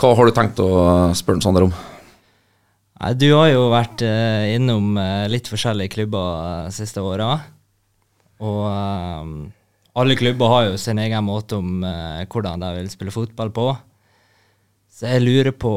Hva 0.00 0.12
har 0.16 0.28
du 0.28 0.36
tenkt 0.36 0.60
å 0.64 0.68
spørre 1.16 1.44
Sander 1.44 1.68
om? 1.68 1.72
Nei, 3.00 3.14
du 3.16 3.30
har 3.32 3.48
jo 3.48 3.70
vært 3.72 4.04
uh, 4.04 4.44
innom 4.52 4.92
uh, 5.00 5.24
litt 5.32 5.48
forskjellige 5.48 5.94
klubber 5.96 6.68
de 6.68 6.76
siste 6.76 7.00
åra. 7.00 7.32
Og 8.40 8.64
alle 10.00 10.14
klubber 10.16 10.52
har 10.52 10.68
jo 10.70 10.76
sin 10.80 11.00
egen 11.02 11.26
måte 11.26 11.58
om 11.60 11.82
hvordan 11.84 12.62
de 12.62 12.70
vil 12.78 12.88
spille 12.88 13.12
fotball 13.12 13.50
på. 13.52 13.66
Så 14.88 15.10
jeg 15.10 15.24
lurer 15.26 15.52
på 15.52 15.72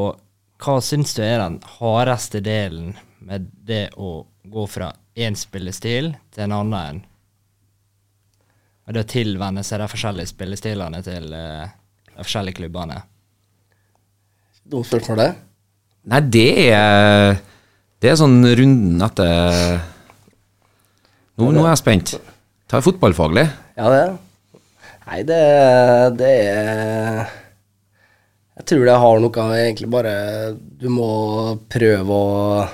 hva 0.63 0.79
syns 0.83 1.15
du 1.17 1.23
er 1.25 1.41
den 1.41 1.57
hardeste 1.77 2.39
delen 2.43 2.93
med 3.23 3.49
det 3.67 3.89
å 3.99 4.23
gå 4.43 4.67
fra 4.71 4.93
én 5.15 5.35
spillestil 5.37 6.13
til 6.33 6.45
en 6.45 6.55
annen? 6.61 7.01
Og 8.87 8.95
det 8.95 9.03
å 9.03 9.11
tilvenne 9.13 9.63
seg 9.63 9.79
de 9.79 9.87
forskjellige 9.91 10.31
spillestilene 10.33 10.99
til 11.05 11.35
eh, 11.35 11.71
de 12.13 12.19
forskjellige 12.19 12.59
klubbene. 12.61 12.99
Dumt 14.63 14.87
spørsmål, 14.87 15.19
det. 15.19 15.31
Nei, 16.11 16.19
det 16.31 16.49
er 16.67 17.37
Det 18.03 18.09
er 18.11 18.17
sånn 18.19 18.41
runden 18.43 18.99
etter 19.05 19.79
Nå, 21.39 21.47
nå 21.47 21.63
er 21.63 21.71
jeg 21.71 21.79
spent. 21.79 22.11
Ta 22.69 22.81
fotballfaglig. 22.83 23.47
Ja, 23.79 23.87
det. 23.89 24.01
er 24.03 24.19
Nei, 25.07 25.21
det, 25.27 25.39
det 26.19 26.33
er 26.53 27.31
Jeg 28.53 28.67
tror 28.69 28.85
det 28.85 28.95
har 29.01 29.21
noe 29.23 29.45
egentlig 29.57 29.89
bare 29.89 30.13
Du 30.53 30.85
må 30.93 31.09
prøve 31.73 32.17
å 32.17 32.65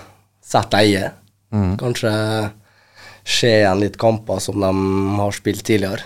sette 0.44 0.80
deg 0.80 0.90
i 0.90 0.96
det. 0.98 1.12
Kanskje 1.80 2.14
se 3.30 3.52
igjen 3.62 3.84
litt 3.84 3.98
kamper 4.02 4.42
som 4.42 4.58
de 4.60 4.70
har 5.20 5.36
spilt 5.36 5.62
tidligere. 5.66 6.02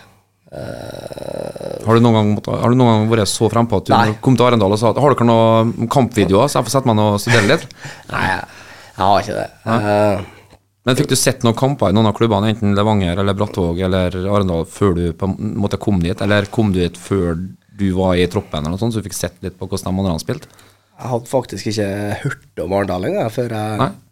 Uh, 0.53 1.79
Har 1.87 1.97
du 1.97 2.05
gang, 2.05 2.35
har 2.45 2.69
du 2.69 2.77
noen 2.77 2.91
gang 2.91 3.07
vært 3.09 3.31
så 3.31 3.47
frempå 3.49 3.79
at 3.79 3.87
du 3.87 3.93
Nei. 3.95 4.11
kom 4.21 4.35
til 4.37 4.45
Arendal 4.45 4.75
og 4.75 4.77
sa 4.77 4.91
at 4.91 4.99
har 5.01 5.15
dere 5.15 5.25
noen 5.25 5.87
kampvideoer, 5.89 6.45
så 6.51 6.59
jeg 6.59 6.67
får 6.67 6.75
sette 6.75 6.89
meg 6.91 6.99
ned 6.99 7.15
og 7.15 7.23
studere 7.23 7.49
litt? 7.49 7.65
nei, 8.13 8.27
jeg 8.27 8.99
har 8.99 9.23
ikke 9.23 9.39
det. 9.39 9.47
Uh, 9.65 10.61
Men 10.85 10.99
fikk 10.99 11.09
du 11.09 11.15
sett 11.17 11.47
noen 11.47 11.57
kamper 11.57 11.89
i 11.89 11.97
noen 11.97 12.11
av 12.11 12.13
klubbene, 12.19 12.51
enten 12.53 12.77
Levanger 12.77 13.23
eller 13.23 13.39
Brattvåg 13.39 13.81
eller 13.87 14.19
Arendal, 14.27 14.67
før 14.69 14.93
du 14.99 15.03
på 15.17 15.31
en 15.31 15.55
måte 15.63 15.81
kom 15.81 16.03
dit, 16.03 16.21
eller 16.21 16.45
kom 16.53 16.69
du 16.75 16.83
dit 16.83 17.01
før 17.01 17.39
du 17.79 17.87
var 17.97 18.15
i 18.19 18.27
troppen, 18.29 18.59
eller 18.61 18.75
noe 18.75 18.81
sånt, 18.81 18.93
så 18.95 19.01
du 19.01 19.07
fikk 19.07 19.17
sett 19.17 19.39
litt 19.45 19.57
på 19.59 19.65
hvordan 19.67 19.89
de 19.97 20.03
andre 20.05 20.21
spilte? 20.21 20.47
Jeg 20.93 21.09
hadde 21.09 21.31
faktisk 21.31 21.67
ikke 21.71 21.87
hørt 22.21 22.61
om 22.63 22.73
Arendal 22.77 23.07
engang 23.09 23.31
før, 23.33 23.55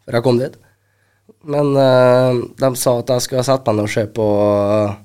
før 0.06 0.18
jeg 0.18 0.26
kom 0.26 0.40
dit. 0.42 0.56
Men 1.46 1.72
uh, 1.78 2.40
de 2.58 2.70
sa 2.78 2.96
at 3.00 3.12
jeg 3.16 3.26
skulle 3.28 3.46
sette 3.46 3.70
meg 3.72 3.78
ned 3.80 3.88
og 3.88 3.94
se 3.94 4.04
på 4.18 4.26
uh, 4.26 4.96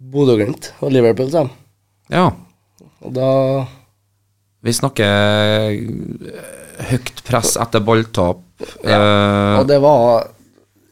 Bodø-Glimt 0.00 0.70
og 0.80 0.94
Liverpool. 0.94 1.28
sa 1.30 1.44
de. 1.44 1.50
Ja. 2.14 2.28
Og 3.04 3.12
da 3.16 3.28
Vi 4.64 4.72
snakker 4.76 5.08
eh, 5.08 6.40
høyt 6.90 7.22
press 7.24 7.54
etter 7.60 7.80
balltap. 7.84 8.40
eh, 8.84 9.58
Og 9.60 9.66
det 9.68 9.78
var 9.80 10.26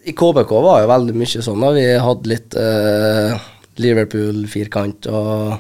I 0.09 0.15
KBK 0.17 0.53
var 0.65 0.83
jo 0.85 0.91
veldig 0.93 1.17
mye 1.21 1.43
sånn. 1.45 1.61
da 1.65 1.73
Vi 1.77 1.87
hadde 2.01 2.31
litt 2.33 2.57
uh, 2.57 3.35
Liverpool-firkant 3.83 5.09
og 5.13 5.59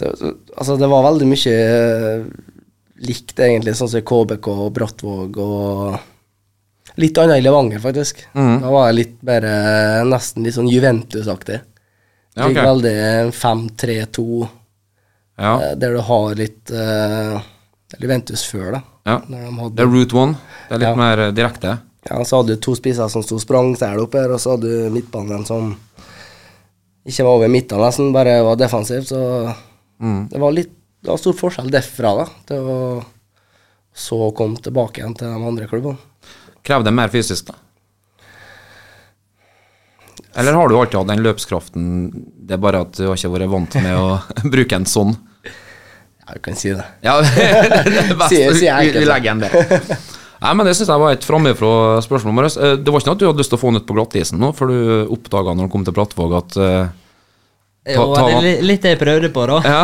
så, 0.00 0.10
så, 0.18 0.30
Altså, 0.56 0.76
det 0.80 0.88
var 0.90 1.04
veldig 1.06 1.28
mye 1.30 1.56
eh, 1.56 2.24
likt, 3.06 3.34
egentlig, 3.38 3.74
sånn 3.78 3.90
som 3.92 4.02
KBK 4.10 4.48
og 4.54 4.70
Brattvåg 4.76 5.38
og 5.44 6.00
Litt 7.00 7.16
annet 7.22 7.38
i 7.38 7.42
Levanger, 7.44 7.78
faktisk. 7.80 8.24
Da 8.34 8.70
var 8.72 8.88
jeg 8.88 8.96
litt 8.98 9.12
mer 9.24 9.44
eh, 9.46 10.00
Nesten 10.10 10.42
litt 10.44 10.56
sånn 10.56 10.68
Juventus-aktig. 10.68 11.60
Ja, 12.34 12.48
Fikk 12.48 12.58
veldig 12.58 12.94
5-3-2, 13.36 14.24
ja. 15.38 15.52
eh, 15.54 15.76
der 15.80 15.94
du 15.96 16.00
har 16.06 16.34
litt 16.38 16.70
uh, 16.74 17.38
Juventus 17.98 18.42
før, 18.46 18.68
da. 18.76 18.80
ja. 19.08 19.16
De 19.26 19.38
hadde 19.46 19.70
Det 19.78 19.86
er 19.86 19.90
route 19.94 20.18
one. 20.18 20.36
Det 20.68 20.76
er 20.76 20.82
litt 20.82 20.88
Ja. 20.90 20.98
mer 20.98 21.22
direkte. 21.34 21.76
Ja, 22.10 22.20
så 22.24 22.40
hadde 22.40 22.56
du 22.56 22.62
to 22.64 22.74
spisser 22.78 23.10
som 23.12 23.24
sto 23.26 23.38
sprangsel 23.42 23.98
opp 24.02 24.14
her, 24.18 24.30
og 24.34 24.40
så 24.42 24.54
hadde 24.56 24.70
du 24.70 24.94
midtbanen 24.94 25.42
som 25.48 25.72
ikke 27.06 27.24
var 27.26 27.38
over 27.38 27.50
midten 27.50 27.80
nesten, 27.82 28.12
bare 28.14 28.38
var 28.46 28.58
defensiv, 28.60 29.06
så 29.08 29.20
det 30.00 30.40
var 30.40 30.52
litt 30.56 30.72
det 31.00 31.08
var 31.08 31.16
stor 31.20 31.32
forskjell 31.38 31.70
derfra 31.72 32.10
da, 32.18 32.24
til 32.48 32.66
å 32.68 32.78
så 33.96 34.18
komme 34.36 34.60
tilbake 34.60 35.00
igjen 35.00 35.14
til 35.16 35.30
de 35.32 35.46
andre 35.48 35.66
klubbene. 35.70 35.96
Krever 36.62 36.84
det 36.84 36.92
mer 36.92 37.08
fysisk, 37.12 37.48
da? 37.48 37.56
Eller 40.36 40.52
har 40.54 40.68
du 40.68 40.76
alltid 40.78 40.98
hatt 41.00 41.08
den 41.10 41.22
løpskraften, 41.24 41.86
det 42.46 42.54
er 42.56 42.62
bare 42.62 42.82
at 42.84 42.92
du 42.98 43.06
har 43.08 43.16
ikke 43.18 43.32
vært 43.32 43.50
vant 43.50 43.74
med 43.82 43.96
å 43.98 44.10
bruke 44.54 44.76
en 44.78 44.86
sånn? 44.86 45.16
Ja, 45.46 46.36
du 46.36 46.40
kan 46.44 46.54
si 46.60 46.70
det. 46.76 46.84
Ja, 47.02 47.16
det 47.24 47.48
er 47.48 48.14
best. 48.14 48.30
Sier- 48.30 48.54
sier 48.60 48.84
vi, 48.92 49.02
legger 49.08 49.26
igjen 49.32 49.42
det. 49.42 49.98
Nei, 50.40 50.52
men 50.56 50.64
Det 50.68 50.76
syns 50.78 50.88
jeg 50.92 51.00
var 51.02 51.12
et 51.16 51.24
framifrå 51.26 51.72
spørsmål. 52.04 52.46
Eh, 52.46 52.76
Det 52.80 52.92
var 52.92 53.02
ikke 53.02 53.10
noe 53.10 53.16
at 53.18 53.20
du 53.24 53.26
hadde 53.28 53.42
lyst 53.42 53.50
til 53.52 53.58
å 53.58 53.60
få 53.64 53.72
den 53.72 53.80
ut 53.82 53.88
på 53.88 53.96
glattisen 53.98 54.40
nå, 54.40 54.52
før 54.56 54.70
du 54.70 54.78
oppdaga 55.16 55.52
når 55.56 55.66
han 55.66 55.72
kom 55.72 55.84
til 55.88 55.96
Brattvåg 55.96 56.36
at 56.38 56.60
eh, 57.86 57.94
Jo, 57.96 58.10
ta- 58.14 58.26
det 58.28 58.52
er 58.58 58.66
litt 58.66 58.82
det 58.84 58.94
jeg 58.96 59.00
prøvde 59.00 59.30
på, 59.34 59.46
da. 59.50 59.60
Ja. 59.64 59.82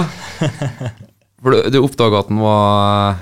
For 1.42 1.52
du, 1.54 1.70
du 1.70 1.78
oppdaga 1.84 2.22
at 2.24 2.28
den 2.32 2.38
var 2.42 3.18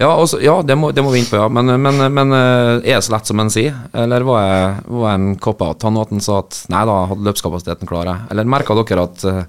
Ja, 0.00 0.08
også, 0.18 0.40
ja 0.42 0.56
det, 0.66 0.74
må, 0.80 0.88
det 0.90 1.04
må 1.06 1.12
vi 1.14 1.20
inn 1.22 1.28
på, 1.30 1.36
ja. 1.38 1.46
Men, 1.52 1.70
men, 1.82 2.00
men 2.16 2.34
eh, 2.34 2.70
er 2.82 2.96
det 2.98 3.04
så 3.06 3.14
lett 3.14 3.28
som 3.30 3.38
en 3.44 3.52
sier? 3.54 3.76
Eller 3.94 4.24
var 4.26 4.40
jeg, 4.42 4.70
var 4.90 5.12
jeg 5.12 5.20
en 5.20 5.36
cop-out? 5.44 5.84
Han 5.86 6.00
at 6.02 6.10
han 6.16 6.24
sa 6.24 6.40
at 6.42 6.58
nei 6.72 6.80
da, 6.88 6.96
hadde 7.12 7.28
løpskapasiteten 7.28 7.86
klar. 7.90 8.10
jeg. 8.10 8.26
Eller 8.34 8.48
merka 8.50 8.74
dere 8.80 9.04
at 9.06 9.24
eh, 9.30 9.42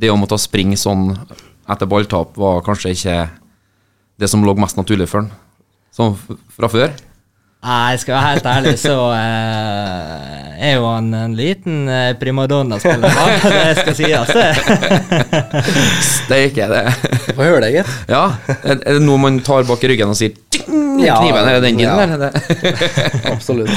det 0.00 0.12
å 0.12 0.18
måtte 0.20 0.38
springe 0.38 0.78
sånn 0.78 1.08
etter 1.70 1.88
balltap 1.90 2.38
var 2.38 2.62
kanskje 2.66 2.94
ikke 2.94 3.16
det 4.20 4.28
som 4.30 4.42
lå 4.46 4.54
mest 4.58 4.78
naturlig 4.78 5.08
for 5.10 5.24
han? 5.24 5.32
Sånn 5.96 6.14
fra 6.54 6.68
før? 6.70 6.92
Nei, 7.60 7.90
jeg 7.92 8.00
skal 8.00 8.14
være 8.14 8.28
helt 8.30 8.46
ærlig, 8.48 8.70
så 8.80 8.94
eh, 9.12 10.52
er 10.64 10.78
jo 10.78 10.86
han 10.88 11.10
en 11.12 11.34
liten 11.36 11.82
eh, 11.92 12.14
primadonna-spiller. 12.16 13.18
Det 13.52 13.74
skal 13.76 13.96
sies, 13.98 14.30
det. 14.32 15.66
Det 16.30 16.38
ikke 16.48 16.68
det. 16.70 16.84
Få 17.34 17.44
høre 17.44 17.60
det, 17.66 17.70
gitt. 17.74 17.92
Ja, 18.08 18.22
er, 18.64 18.80
det 18.80 19.02
noe 19.04 19.20
man 19.20 19.42
tar 19.44 19.68
bak 19.68 19.84
i 19.84 19.92
ryggen 19.92 20.12
og 20.14 20.16
sier 20.16 20.32
«Ting, 20.48 21.02
Ja, 21.04 21.18
Kniven, 21.20 21.44
er 21.50 21.58
det 21.58 21.66
den 21.66 21.82
din, 21.82 21.84
ja. 21.84 21.98
eller? 22.00 22.32
er 22.32 23.32
Absolutt. 23.34 23.72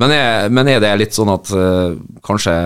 Men 0.00 0.16
er, 0.16 0.48
men 0.52 0.68
er 0.72 0.80
det 0.80 0.94
litt 1.00 1.16
sånn 1.16 1.32
at 1.32 1.52
uh, 1.52 1.92
kanskje 2.24 2.56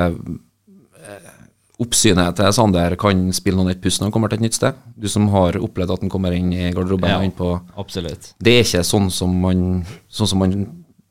oppsynet 1.80 2.36
til 2.36 2.52
Sander 2.56 2.94
kan 3.00 3.22
spille 3.36 3.56
noen 3.58 3.72
et 3.72 3.80
puss 3.82 3.98
når 4.00 4.08
han 4.10 4.12
kommer 4.14 4.28
til 4.32 4.40
et 4.40 4.44
nytt 4.48 4.58
sted. 4.58 4.76
Du 5.00 5.08
som 5.08 5.28
har 5.32 5.56
opplevd 5.60 5.94
at 5.96 6.04
han 6.04 6.12
kommer 6.12 6.34
inn 6.36 6.52
i 6.52 6.68
garderoben 6.76 7.08
Ja. 7.10 7.20
inn 7.24 7.32
på 7.36 7.54
Absolutt. 7.80 8.34
Det 8.38 8.52
er 8.58 8.64
ikke 8.66 8.84
sånn 8.84 9.10
som 9.10 9.32
man, 9.40 9.86
sånn 10.08 10.28
som 10.30 10.38
man 10.44 10.54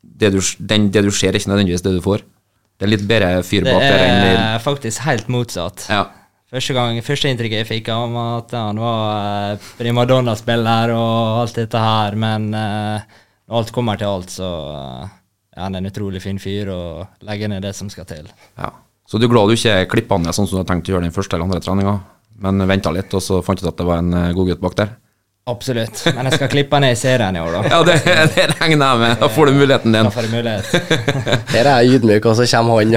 det, 0.04 0.32
du, 0.36 0.40
den, 0.60 0.90
det 0.92 1.04
du 1.06 1.12
ser, 1.12 1.32
er 1.34 1.40
ikke 1.40 1.50
nødvendigvis 1.54 1.82
det 1.86 1.96
du 1.96 2.02
får. 2.04 2.24
Det 2.80 2.88
er 2.88 2.92
litt 2.94 3.08
bedre 3.08 3.44
fyr 3.44 3.66
bak 3.68 3.82
der 3.84 4.00
det 4.00 4.34
er 4.40 4.60
faktisk 4.64 5.02
helt 5.08 5.28
motsatt. 5.32 5.86
Ja. 5.92 6.06
Første 6.50 6.74
gang, 6.74 6.98
første 7.06 7.30
inntrykket 7.30 7.60
jeg 7.62 7.68
fikk 7.70 7.90
av 7.94 8.16
at 8.18 8.54
han 8.58 8.80
var 8.82 9.54
eh, 9.54 9.66
primadonna-spiller 9.78 10.94
og 10.96 11.42
alt 11.44 11.60
dette 11.60 11.78
her, 11.84 12.16
men 12.18 12.48
eh, 12.58 13.04
når 13.50 13.60
alt 13.60 13.74
kommer 13.76 14.00
til 14.02 14.10
alt, 14.10 14.34
så 14.34 14.48
eh, 14.74 15.12
er 15.58 15.62
han 15.68 15.78
en 15.78 15.90
utrolig 15.92 16.22
fin 16.24 16.40
fyr 16.42 16.72
og 16.74 17.22
legger 17.28 17.52
ned 17.52 17.62
det 17.68 17.76
som 17.78 17.90
skal 17.94 18.08
til. 18.10 18.32
Ja. 18.58 18.72
Så 19.10 19.18
du 19.18 19.26
er 19.26 19.32
glad 19.32 19.50
du 19.50 19.56
ikke 19.58 19.88
klippa 19.90 20.20
ned 20.22 20.36
sånn 20.38 20.46
som 20.46 20.60
du 20.60 20.62
hadde 20.62 20.70
tenkt 20.70 20.90
å 20.92 20.94
gjøre 20.94 21.08
den 21.08 21.14
første 21.16 21.34
eller 21.34 21.48
andre 21.50 21.62
treninga, 21.66 21.96
men 22.46 22.62
venta 22.70 22.92
litt, 22.94 23.14
og 23.18 23.24
så 23.26 23.40
fant 23.46 23.58
du 23.58 23.66
ut 23.66 23.72
at 23.72 23.80
det 23.80 23.88
var 23.88 24.04
en 24.04 24.14
eh, 24.14 24.34
god 24.38 24.52
gutt 24.52 24.62
bak 24.62 24.76
der? 24.78 24.92
Absolutt. 25.50 26.04
Men 26.14 26.28
jeg 26.30 26.38
skal 26.38 26.50
klippe 26.52 26.78
ned 26.84 26.94
i 26.94 26.98
serien 27.00 27.34
i 27.34 27.42
år, 27.42 27.56
da. 27.56 27.62
Ja, 27.74 27.80
det, 27.88 27.96
det 28.36 28.44
regner 28.60 28.84
jeg 28.92 29.00
med. 29.02 29.16
Da 29.18 29.30
får 29.34 29.50
du 29.50 29.56
muligheten 29.58 29.96
din. 29.96 30.06
Da 30.06 30.14
får 30.14 30.28
du 30.28 30.36
mulighet. 30.36 30.92
Her 31.56 31.70
er 31.72 31.80
jeg 31.88 31.98
ydmyk, 31.98 32.28
og 32.30 32.36
så 32.38 32.46
kommer 32.52 32.84
han 32.84 32.94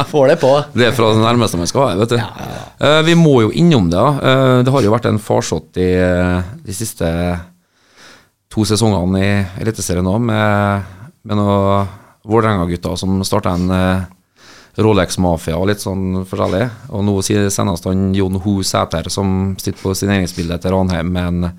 og 0.00 0.08
får 0.16 0.32
det 0.32 0.36
på. 0.42 0.50
Det 0.74 0.88
er 0.88 0.96
fra 0.96 1.12
det 1.14 1.22
nærmeste 1.22 1.60
man 1.60 1.70
skal 1.70 1.84
ha, 1.84 1.92
vet 2.02 2.16
du. 2.16 2.18
Eh, 2.18 3.00
vi 3.06 3.14
må 3.20 3.36
jo 3.44 3.52
innom 3.54 3.86
det. 3.92 4.00
da. 4.00 4.32
Eh, 4.32 4.56
det 4.66 4.74
har 4.74 4.88
jo 4.88 4.94
vært 4.96 5.06
en 5.12 5.22
farsott 5.22 5.78
i 5.78 5.86
de 6.66 6.74
siste 6.74 7.12
to 8.50 8.66
sesongene 8.66 9.22
i 9.22 9.30
Eliteserien 9.62 10.02
nå, 10.06 10.16
med, 10.32 10.90
med 11.22 11.38
noen 11.38 11.94
Vålerenga-gutter 12.26 12.98
som 12.98 13.22
starta 13.26 13.54
en 13.54 13.70
Rolex-mafia 14.74 15.58
og 15.58 15.68
litt 15.70 15.82
sånn 15.82 16.24
forskjellig. 16.26 16.64
Og 16.90 17.04
nå 17.06 17.14
senest 17.22 17.88
han 17.88 18.08
Jon 18.16 18.40
Ho 18.42 18.54
Sæter 18.66 19.10
som 19.12 19.54
sitter 19.60 19.80
på 19.80 19.94
signeringsbildet 19.94 20.64
til 20.64 20.74
Ranheim 20.74 21.12
med 21.14 21.30
en 21.30 21.58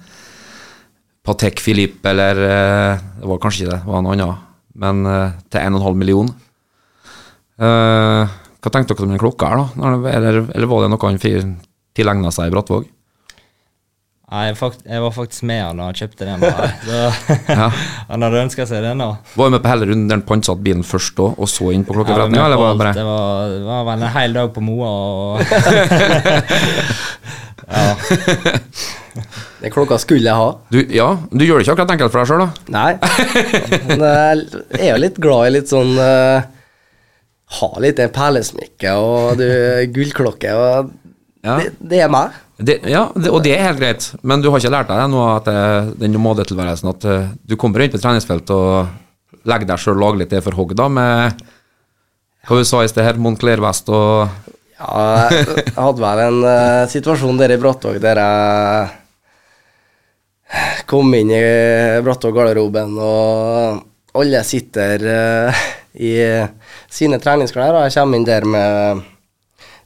Patek 1.25 1.61
Philippe, 1.63 2.05
eller 2.11 2.41
eh, 2.45 3.05
Det 3.21 3.29
var 3.29 3.39
kanskje 3.41 3.63
ikke 3.63 3.71
det, 3.71 3.79
det 3.81 3.89
var 3.89 4.01
en 4.03 4.09
annen, 4.13 4.41
men 4.83 5.05
eh, 5.09 5.37
til 5.49 5.63
1,5 5.73 5.97
million. 5.97 6.27
Eh, 7.57 8.35
hva 8.61 8.73
tenkte 8.73 8.93
dere 8.93 9.07
om 9.07 9.15
den 9.15 9.21
klokka 9.21 9.49
her, 9.49 9.63
da? 9.63 9.93
Eller, 10.11 10.43
eller 10.45 10.69
var 10.69 10.83
det 10.83 10.91
noe 10.93 11.09
han 11.09 11.55
tilegna 11.95 12.33
seg 12.35 12.51
i 12.51 12.53
Brattvåg? 12.53 12.85
Nei, 14.25 14.47
jeg, 14.49 14.57
jeg 14.89 15.01
var 15.03 15.11
faktisk 15.13 15.43
med 15.45 15.59
han 15.61 15.77
da 15.77 15.83
han 15.91 15.97
kjøpte 15.99 16.25
den. 16.25 16.41
Ja. 17.59 17.67
han 18.09 18.25
hadde 18.25 18.39
ønska 18.47 18.65
seg 18.65 18.81
den, 18.81 18.97
da. 19.03 19.11
Var 19.37 19.45
du 19.51 19.53
med 19.53 19.61
på 19.61 19.69
hele 19.69 19.85
runden 19.91 20.07
der 20.09 20.17
han 20.17 20.25
pantsatte 20.25 20.65
bilen 20.65 20.81
først 20.87 21.13
da, 21.19 21.27
og 21.37 21.45
så 21.51 21.69
inn 21.75 21.85
på 21.85 21.93
klokkeforretninga, 21.93 22.41
Ja, 22.41 22.45
eller 22.49 22.57
var 22.63 22.73
det 22.73 22.79
bare 22.81 22.93
Det 22.97 23.05
var, 23.05 23.53
det 23.53 23.61
var 23.69 23.85
vel 23.91 24.01
en 24.07 24.15
hel 24.17 24.33
dag 24.39 24.49
på 24.55 24.61
Moa 24.65 24.89
og 24.89 25.37
Ja. 27.65 27.95
Den 29.61 29.71
klokka 29.73 29.97
skulle 30.01 30.25
jeg 30.27 30.35
ha. 30.37 30.49
du, 30.73 30.79
Ja, 30.93 31.07
du 31.31 31.45
gjør 31.45 31.57
det 31.61 31.65
ikke 31.65 31.73
akkurat 31.77 31.91
enkelt 31.95 32.11
for 32.13 32.19
deg 32.21 32.27
sjøl, 32.29 32.43
da? 32.43 32.49
Nei. 32.75 32.91
Men 33.95 34.39
jeg 34.75 34.83
er 34.83 34.91
jo 34.91 34.99
litt 35.05 35.17
glad 35.23 35.43
i 35.47 35.53
litt 35.55 35.69
sånn 35.71 35.93
uh, 35.97 36.39
Ha 37.61 37.69
litt 37.81 37.97
det 38.01 38.09
perlesmykket 38.13 38.93
og 38.99 39.37
du, 39.39 39.47
gullklokke. 39.95 40.51
Og 40.57 40.65
Ja. 41.45 41.53
det, 41.61 41.67
det 41.93 41.99
er 42.01 42.09
meg. 42.13 42.29
Det, 42.57 42.77
ja, 42.87 43.09
det, 43.15 43.29
og 43.35 43.41
det 43.43 43.51
er 43.51 43.65
helt 43.67 43.81
greit, 43.81 44.05
men 44.23 44.39
du 44.39 44.47
har 44.47 44.61
ikke 44.61 44.71
lært 44.71 44.87
deg 44.87 45.01
det 45.01 45.09
nå 45.11 45.23
at 45.27 45.47
eh, 45.51 45.89
den 45.99 46.13
nomadetilværelsen 46.15 46.87
at 46.93 47.07
eh, 47.11 47.25
du 47.43 47.57
kommer 47.59 47.83
inn 47.83 47.91
på 47.91 47.99
treningsfeltet 47.99 48.53
og 48.55 49.43
legger 49.45 49.67
deg 49.67 49.81
sjøl 49.83 49.99
laglig 49.99 50.29
til 50.31 50.43
for 50.45 50.55
hogg, 50.55 50.71
da, 50.77 50.87
med 50.87 51.43
hva 52.45 52.59
du 52.61 52.63
sa 52.67 52.83
i 52.85 52.87
sted 52.91 53.03
her, 53.03 53.19
Moncler-vest 53.19 53.91
og 53.91 54.29
Ja, 54.75 55.27
jeg 55.31 55.73
hadde 55.75 56.03
vel 56.03 56.19
en 56.25 56.39
uh, 56.45 56.87
situasjon 56.91 57.39
der 57.39 57.53
i 57.55 57.59
Brattvåg 57.59 57.99
der 58.03 58.19
jeg 58.21 58.87
kom 60.87 61.13
inn 61.17 61.31
i 61.33 61.43
Brattvåg-garderoben, 62.05 62.91
og 63.01 64.19
alle 64.19 64.43
sitter 64.47 65.07
uh, 65.07 65.63
i 65.95 66.11
sine 66.91 67.19
treningsklær, 67.23 67.73
og 67.75 67.87
jeg 67.87 67.95
kommer 67.97 68.19
inn 68.19 68.27
der 68.27 68.43
med 68.47 69.01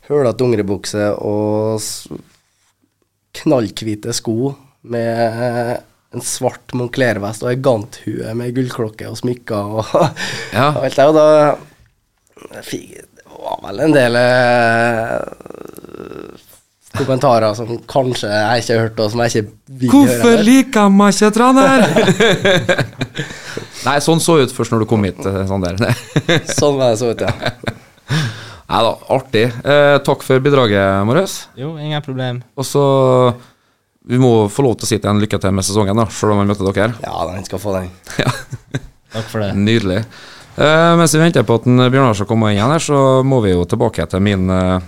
hølete 0.09 0.37
dongeribukse 0.41 1.13
og 1.21 1.81
knallhvite 3.37 4.13
sko 4.15 4.55
med 4.89 5.79
en 6.15 6.23
svart 6.25 6.73
Moncler-vest 6.73 7.43
og 7.45 7.51
ei 7.51 7.59
ganthue 7.61 8.31
med 8.37 8.55
gullklokke 8.57 9.09
og 9.11 9.17
smykker 9.19 9.75
og 9.81 9.85
Ja. 10.57 10.71
alt 10.81 10.95
det. 10.97 11.05
Og 11.05 11.15
da 11.19 11.27
fikk 12.65 12.95
Det 13.19 13.25
var 13.45 13.59
vel 13.67 13.79
en 13.85 13.93
del 13.95 14.15
eh, 14.19 15.19
kommentarer 16.97 17.53
som 17.55 17.69
kanskje 17.87 18.27
jeg 18.31 18.63
ikke 18.63 18.73
har 18.75 18.81
hørt, 18.87 18.99
og 18.99 19.11
som 19.13 19.21
jeg 19.23 19.29
ikke 19.29 19.51
vil 19.69 19.91
høre. 19.91 19.93
Hvorfor 19.93 20.43
liker 20.43 20.89
man 20.91 21.13
ikke 21.13 21.29
trener? 21.37 21.85
Nei, 23.87 23.97
sånn 24.03 24.19
så 24.23 24.39
ut 24.41 24.51
først 24.51 24.73
når 24.73 24.83
du 24.83 24.87
kom 24.89 25.05
hit, 25.07 25.21
Sånn, 25.23 25.47
Sander. 25.47 25.77
Sånn 26.49 26.75
var 26.81 26.91
det 26.95 26.99
så 26.99 27.13
ut, 27.13 27.21
ja. 27.23 27.31
Nei 28.69 28.81
da, 28.85 28.91
artig. 29.15 29.47
Eh, 29.65 29.95
takk 30.05 30.21
for 30.21 30.41
bidraget, 30.45 31.01
Marius. 31.09 31.39
Jo, 31.57 31.71
ingen 31.81 32.03
problem. 32.05 32.43
Og 32.53 32.67
så 32.67 32.83
Vi 34.09 34.17
må 34.17 34.47
få 34.49 34.63
lov 34.65 34.77
til 34.79 34.87
å 34.87 34.89
si 34.89 34.97
til 34.97 35.09
en 35.11 35.19
lykke 35.21 35.37
til 35.41 35.51
med 35.53 35.65
sesongen, 35.67 35.97
da, 35.97 36.05
selv 36.09 36.33
om 36.33 36.39
vi 36.41 36.45
møter 36.49 36.69
dere. 36.73 36.95
Ja, 37.03 37.17
den 37.29 37.43
skal 37.45 37.59
få 37.61 37.75
den. 37.75 37.89
Takk 39.13 39.27
for 39.29 39.43
det. 39.43 39.49
Nydelig. 39.57 39.99
Eh, 40.59 40.93
mens 40.97 41.13
vi 41.13 41.21
venter 41.21 41.45
på 41.45 41.57
at 41.59 41.67
en 41.69 41.83
Bjørnar 41.91 42.17
skal 42.17 42.29
komme 42.29 42.49
igjen 42.53 42.71
her, 42.73 42.81
så 42.81 43.01
må 43.27 43.41
vi 43.43 43.51
jo 43.51 43.67
tilbake 43.69 44.05
til 44.09 44.23
min 44.25 44.49
eh, 44.53 44.79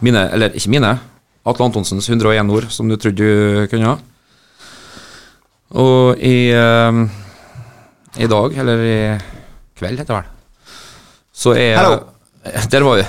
Mine, 0.00 0.28
eller 0.30 0.54
ikke 0.54 0.70
mine, 0.70 0.92
Atle 1.48 1.66
Antonsens 1.66 2.06
101 2.06 2.52
ord, 2.54 2.68
som 2.70 2.86
du 2.88 2.94
trodde 2.94 3.18
du 3.18 3.66
kunne 3.72 3.90
ha. 3.90 3.96
Og 5.74 6.22
i 6.22 6.48
eh, 6.54 7.04
I 8.22 8.30
dag, 8.30 8.58
eller 8.62 8.84
i 8.88 8.98
kveld, 9.78 9.98
heter 9.98 10.14
det 10.14 10.20
vel, 10.20 10.34
så 11.38 11.54
er 11.54 11.76
Hello. 11.78 11.98
Der 12.72 12.86
var 12.86 12.98
vi. 12.98 13.04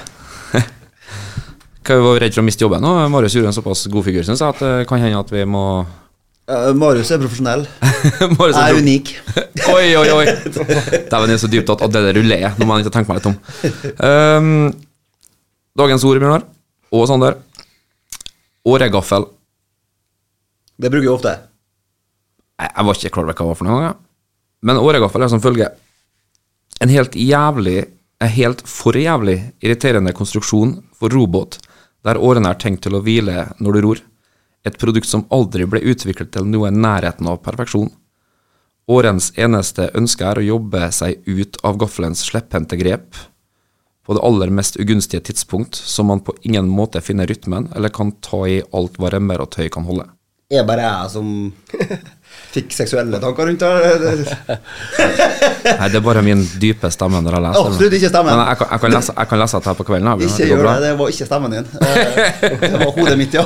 Hva 1.86 1.98
var 2.04 2.20
redd 2.22 2.36
for 2.36 2.44
å 2.44 2.46
miste 2.46 2.66
jobben 2.66 2.84
nå? 2.84 2.92
Marius 3.10 3.38
gjorde 3.38 3.50
en 3.54 3.56
såpass 3.56 3.88
god 3.90 4.06
figur, 4.06 4.26
syns 4.28 4.44
jeg, 4.44 4.54
at 4.54 4.62
det 4.62 4.90
kan 4.90 5.02
hende 5.02 5.22
at 5.22 5.32
vi 5.34 5.46
må 5.50 5.64
uh, 5.82 6.70
Marius 6.78 7.10
er 7.16 7.22
profesjonell. 7.22 7.66
Marius 8.38 8.60
Jeg 8.60 8.76
er 8.76 8.82
unik. 8.84 9.14
Oi, 9.74 9.88
oi, 9.98 10.06
oi. 10.14 10.26
Dæven, 11.10 11.30
det 11.30 11.38
er 11.38 11.42
så 11.42 11.50
dypt 11.52 11.74
at 11.74 11.86
det 11.88 12.04
der 12.10 12.20
ruller 12.20 12.46
jeg. 12.46 12.54
Nå 12.60 12.68
må 12.68 12.78
jeg 12.78 12.88
ikke 12.88 12.96
tenke 13.00 13.14
meg 13.14 13.22
litt 13.22 13.30
om. 13.32 13.38
Um, 14.06 14.50
dagens 15.80 16.06
ord, 16.06 16.22
Bjørnar. 16.22 16.46
Og 16.94 17.06
Sander. 17.10 17.38
Åregaffel. 18.70 19.30
Det 20.80 20.92
bruker 20.92 21.08
jeg 21.08 21.16
ofte. 21.16 21.36
Jeg, 22.60 22.72
jeg 22.76 22.88
var 22.88 22.98
ikke 23.00 23.14
klar 23.16 23.26
over 23.28 23.34
hva 23.34 23.46
det 23.46 23.52
var 23.54 23.60
for 23.62 23.70
noe. 23.70 23.94
Men 24.66 24.82
åregaffel 24.82 25.26
er 25.26 25.32
som 25.32 25.42
følger. 25.44 25.74
En 26.84 26.92
helt 26.92 27.16
jævlig, 27.16 27.82
en 28.20 28.32
helt 28.36 28.62
for 28.68 28.98
jævlig 28.98 29.38
irriterende 29.64 30.14
konstruksjon 30.16 30.76
for 30.96 31.14
robot, 31.14 31.60
der 32.04 32.20
årene 32.20 32.52
er 32.52 32.60
tenkt 32.60 32.84
til 32.86 32.98
å 32.98 33.04
hvile 33.04 33.50
når 33.60 33.76
du 33.76 33.82
ror. 33.86 34.04
Et 34.68 34.76
produkt 34.80 35.08
som 35.08 35.26
aldri 35.32 35.66
ble 35.70 35.82
utviklet 35.88 36.32
til 36.36 36.48
noe 36.48 36.68
i 36.68 36.76
nærheten 36.76 37.28
av 37.32 37.40
perfeksjon. 37.46 37.90
Årens 38.90 39.32
eneste 39.38 39.92
ønske 39.96 40.26
er 40.26 40.40
å 40.40 40.48
jobbe 40.48 40.90
seg 40.96 41.22
ut 41.30 41.60
av 41.64 41.78
gaffelens 41.80 42.26
slepphendte 42.26 42.80
grep 42.80 43.16
på 44.10 44.16
det 44.18 44.24
aller 44.26 44.50
mest 44.50 44.80
ugunstige 44.82 45.22
tidspunkt, 45.28 45.78
så 45.78 46.04
man 46.04 46.24
på 46.26 46.34
ingen 46.42 46.66
måte 46.66 46.98
finner 47.06 47.30
rytmen 47.30 47.68
eller 47.78 47.94
kan 47.94 48.16
ta 48.26 48.40
i 48.50 48.56
alt 48.74 48.98
hva 48.98 49.12
remmer 49.14 49.44
og 49.44 49.52
tøy 49.54 49.68
kan 49.70 49.86
holde. 49.86 50.08
Er 50.50 50.66
bare 50.66 50.88
jeg 50.88 51.12
som 51.14 51.28
fikk 52.50 52.72
seksuelle 52.74 53.20
tanker 53.22 53.46
rundt 53.50 53.62
det? 53.62 53.70
Nei, 55.70 55.88
det 55.92 55.98
er 56.00 56.04
bare 56.06 56.22
min 56.26 56.42
dype 56.62 56.90
stemme 56.94 57.20
når 57.22 57.34
jeg 57.38 57.44
leser. 57.46 57.62
Absolutt 57.70 57.94
ikke 58.00 58.10
stemmen. 58.10 58.34
Men 58.34 58.42
jeg, 58.50 58.58
kan- 58.62 58.70
jeg, 58.74 58.80
kan 58.84 58.92
lese, 58.96 59.12
jeg 59.20 59.28
kan 59.30 59.38
lese 59.44 59.56
dette 59.60 59.74
på 59.80 59.86
kvelden. 59.90 60.10
Ikke 60.26 60.38
Det 60.40 60.48
gjør 60.50 60.62
bra. 60.64 60.72
det. 60.74 60.80
Det 60.90 60.94
var 61.02 61.08
ikke 61.14 61.28
stemmen 61.30 61.50
din. 61.54 61.66
Eh, 61.80 61.86
Det 62.64 62.78
var 62.82 62.92
hodet 62.98 63.18
mitt, 63.20 63.34
ja. 63.38 63.44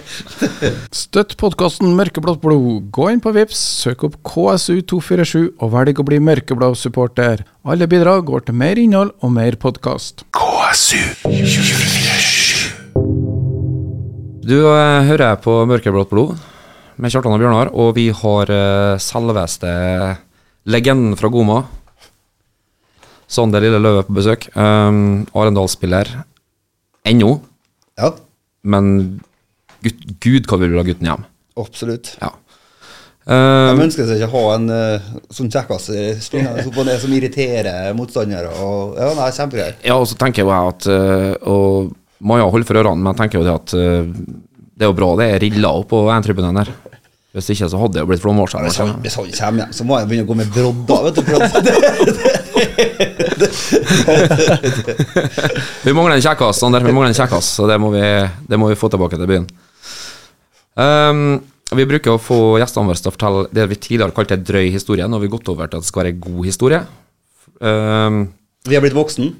Støtt 1.02 1.32
podkasten 1.40 1.88
Mørkeblått 1.98 2.40
blod. 2.42 2.88
Gå 2.94 3.04
inn 3.12 3.20
på 3.24 3.30
Vips, 3.36 3.60
søk 3.84 3.98
opp 4.08 4.16
KSU247 4.26 5.42
og 5.60 5.68
velg 5.74 5.96
å 6.00 6.04
bli 6.08 6.18
mørkeblå 6.24 6.68
supporter. 6.78 7.36
Alle 7.68 7.86
bidrag 7.90 8.20
går 8.30 8.40
til 8.48 8.54
mer 8.60 8.76
innhold 8.80 9.10
og 9.20 9.30
mer 9.36 9.52
podkast. 9.60 10.14
KSU 10.36 11.02
247. 11.26 12.58
Du 14.50 14.56
hører 14.64 15.04
hører 15.06 15.34
på 15.44 15.52
Mørkeblått 15.68 16.10
blod 16.10 16.30
med 17.00 17.12
Kjartan 17.12 17.34
og 17.34 17.40
Bjørnar, 17.42 17.70
og 17.72 17.94
vi 17.96 18.08
har 18.14 18.50
eh, 18.52 18.96
selveste 19.00 19.70
legenden 20.70 21.16
fra 21.18 21.30
Goma. 21.32 21.62
Sander 23.30 23.62
Lille 23.62 23.78
Løve 23.80 24.02
på 24.08 24.16
besøk. 24.16 24.48
Um, 24.58 25.22
Arendal-spiller 25.38 26.10
ennå, 27.06 27.36
Ja, 28.00 28.10
men 28.66 29.20
gud, 29.84 30.02
gud 30.20 30.48
hva 30.50 30.58
vi 30.60 30.68
vil 30.68 30.80
ha 30.80 30.84
gutten 30.88 31.08
hjem. 31.08 31.24
absolutt. 31.60 32.16
Ja. 32.20 32.32
Um, 33.30 33.76
De 33.78 33.84
ønsker 33.86 34.08
seg 34.08 34.18
ikke 34.18 34.32
å 34.32 34.42
ha 34.48 34.54
en 34.56 34.66
uh, 34.72 35.08
sånn 35.30 35.50
kjekkas 35.52 35.86
springende 36.24 36.64
opp 36.68 36.80
og 36.82 36.88
ned 36.88 37.00
som 37.00 37.14
irriterer 37.14 37.94
motstandere. 37.96 38.50
Og, 38.64 38.98
ja, 38.98 39.12
nei, 39.16 39.30
Kjempegreier. 39.36 39.78
Ja, 39.86 39.96
og 40.00 40.08
så 40.10 40.18
tenker 40.18 40.42
jeg 40.42 40.48
jo 40.50 40.56
at 40.56 40.88
uh, 40.90 41.32
Og 41.52 41.92
Maja 42.20 42.48
holder 42.50 42.68
for 42.68 42.80
ørene, 42.82 43.00
men 43.00 43.12
jeg 43.14 43.20
tenker 43.22 43.40
jo 43.40 43.46
det 43.46 43.52
at 43.54 43.72
eh, 43.80 44.08
det 44.80 44.86
er 44.86 44.88
jo 44.88 44.96
bra 44.96 45.10
det 45.20 45.26
er 45.28 45.42
rilla 45.44 45.70
opp 45.76 45.90
på 45.92 45.98
én-tribunen 46.08 46.56
der. 46.56 46.70
Hvis 47.36 47.50
ikke 47.52 47.68
så 47.70 47.78
hadde 47.78 47.94
det 47.94 48.00
jo 48.02 48.08
blitt 48.08 48.22
flomvarsel. 48.24 48.64
Hvis 48.64 48.78
han, 48.80 48.94
kommer 49.04 49.60
hjem, 49.62 49.74
så 49.76 49.84
må 49.86 49.98
jeg 50.00 50.08
begynne 50.08 50.24
å 50.24 50.30
gå 50.30 50.36
med 50.38 50.48
brodder. 50.54 51.00
vet 51.06 51.14
du, 51.14 51.22
Vi 55.84 55.92
mangler 55.94 56.16
en 56.16 56.24
kjekkas, 56.24 56.58
Sander. 56.58 56.82
Vi 56.82 56.94
mangler 56.96 57.12
en 57.12 57.18
kjekkas, 57.20 57.46
så 57.60 57.68
det 57.70 57.76
må, 57.78 57.92
vi, 57.92 58.02
det 58.48 58.58
må 58.58 58.66
vi 58.72 58.78
få 58.80 58.90
tilbake 58.90 59.20
til 59.20 59.28
byen. 59.30 59.46
Um, 60.80 61.38
vi 61.76 61.86
bruker 61.92 62.16
å 62.16 62.22
få 62.22 62.58
gjestene 62.58 62.88
våre 62.88 62.98
til 62.98 63.12
å 63.12 63.14
fortelle 63.14 63.44
det 63.54 63.68
vi 63.70 63.78
tidligere 63.78 64.16
kalte 64.16 64.34
en 64.40 64.48
drøy 64.48 64.72
historie. 64.74 65.06
Nå 65.06 65.20
har 65.20 65.22
vi 65.22 65.30
gått 65.36 65.52
over 65.52 65.70
til 65.70 65.78
at 65.78 65.84
det 65.84 65.90
skal 65.92 66.02
være 66.02 66.14
en 66.16 66.24
god 66.24 66.42
historie. 66.48 66.80
Um, 67.60 68.16
Vi 68.66 68.74
har 68.74 68.82
blitt 68.82 68.96
voksen. 68.96 69.30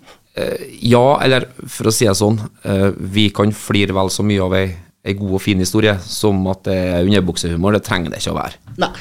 ja, 0.86 1.18
eller 1.24 1.48
for 1.66 1.90
å 1.90 1.92
si 1.96 2.06
det 2.06 2.14
sånn, 2.20 2.38
uh, 2.68 2.90
vi 2.94 3.32
kan 3.34 3.50
flire 3.50 3.96
vel 3.96 4.14
så 4.14 4.22
mye 4.22 4.46
av 4.46 4.54
ei, 4.60 4.68
ei 5.06 5.14
god 5.16 5.38
og 5.38 5.42
fin 5.42 5.60
historie 5.62 5.94
som 6.04 6.42
at 6.52 6.64
det 6.68 6.76
er 6.76 7.06
underbuksehumor. 7.06 7.76
Det 7.76 7.84
trenger 7.86 8.12
det 8.12 8.20
ikke 8.20 8.34
å 8.34 8.40
være. 8.40 8.60
Nei. 8.82 8.92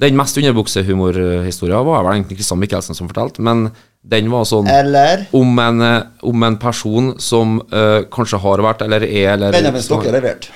Den 0.00 0.16
mest 0.16 0.38
underbuksehumorhistorien 0.40 1.84
var 1.84 2.04
vel 2.06 2.14
egentlig 2.14 2.38
Kristian 2.38 2.60
Mikkelsen 2.60 2.96
som 2.96 3.08
fortalte, 3.10 3.42
men 3.44 3.66
den 4.00 4.30
var 4.32 4.46
sånn 4.48 4.68
Eller 4.72 5.26
om 5.36 5.58
en, 5.60 5.82
eh, 5.84 6.06
om 6.24 6.46
en 6.46 6.56
person 6.60 7.10
som 7.20 7.58
uh, 7.68 8.06
kanskje 8.12 8.40
har 8.40 8.62
vært, 8.64 8.86
eller 8.86 9.04
er, 9.04 9.34
eller 9.34 9.52
Benjamin 9.52 9.84
Stokke 9.84 10.08
har 10.08 10.16
levert. 10.16 10.48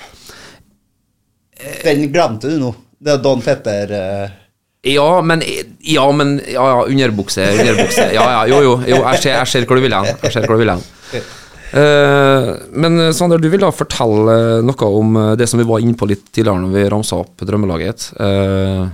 Den 1.85 2.07
glemte 2.13 2.49
du 2.49 2.57
nå. 2.63 2.73
Det 2.97 3.13
er 3.13 3.21
Don 3.21 3.43
Fetter 3.45 3.93
uh. 3.93 4.41
Ja, 4.85 5.21
men 5.21 5.41
Ja, 5.81 6.11
men 6.11 6.39
Ja, 6.49 6.65
ja, 6.71 6.81
underbukse, 6.89 7.45
underbukse. 7.59 8.09
Ja, 8.13 8.25
ja, 8.39 8.43
jo, 8.49 8.61
jo. 8.65 8.75
jo 8.81 9.01
jeg, 9.01 9.21
ser, 9.21 9.37
jeg 9.37 9.47
ser 9.53 9.69
hvor 9.69 9.77
du 9.77 9.85
vil 9.85 9.93
hen. 9.93 10.09
Jeg 10.23 10.33
ser 10.33 10.45
hvor 10.45 10.57
du 10.57 10.65
vil 10.65 10.73
hen. 10.73 10.85
Eh, 11.71 12.51
men 12.71 12.99
eh, 12.99 13.13
Sander, 13.15 13.41
du 13.41 13.49
vil 13.49 13.63
da 13.63 13.71
fortelle 13.73 14.61
noe 14.65 14.91
om 14.91 15.17
eh, 15.21 15.33
det 15.39 15.47
som 15.49 15.59
vi 15.59 15.67
var 15.67 15.81
inne 15.83 15.97
på 15.97 16.07
litt 16.09 16.27
tidligere 16.29 16.61
når 16.61 16.75
vi 16.75 16.85
ramsa 16.93 17.19
opp 17.23 17.41
drømmelaget. 17.41 18.11
Uh, 18.19 18.85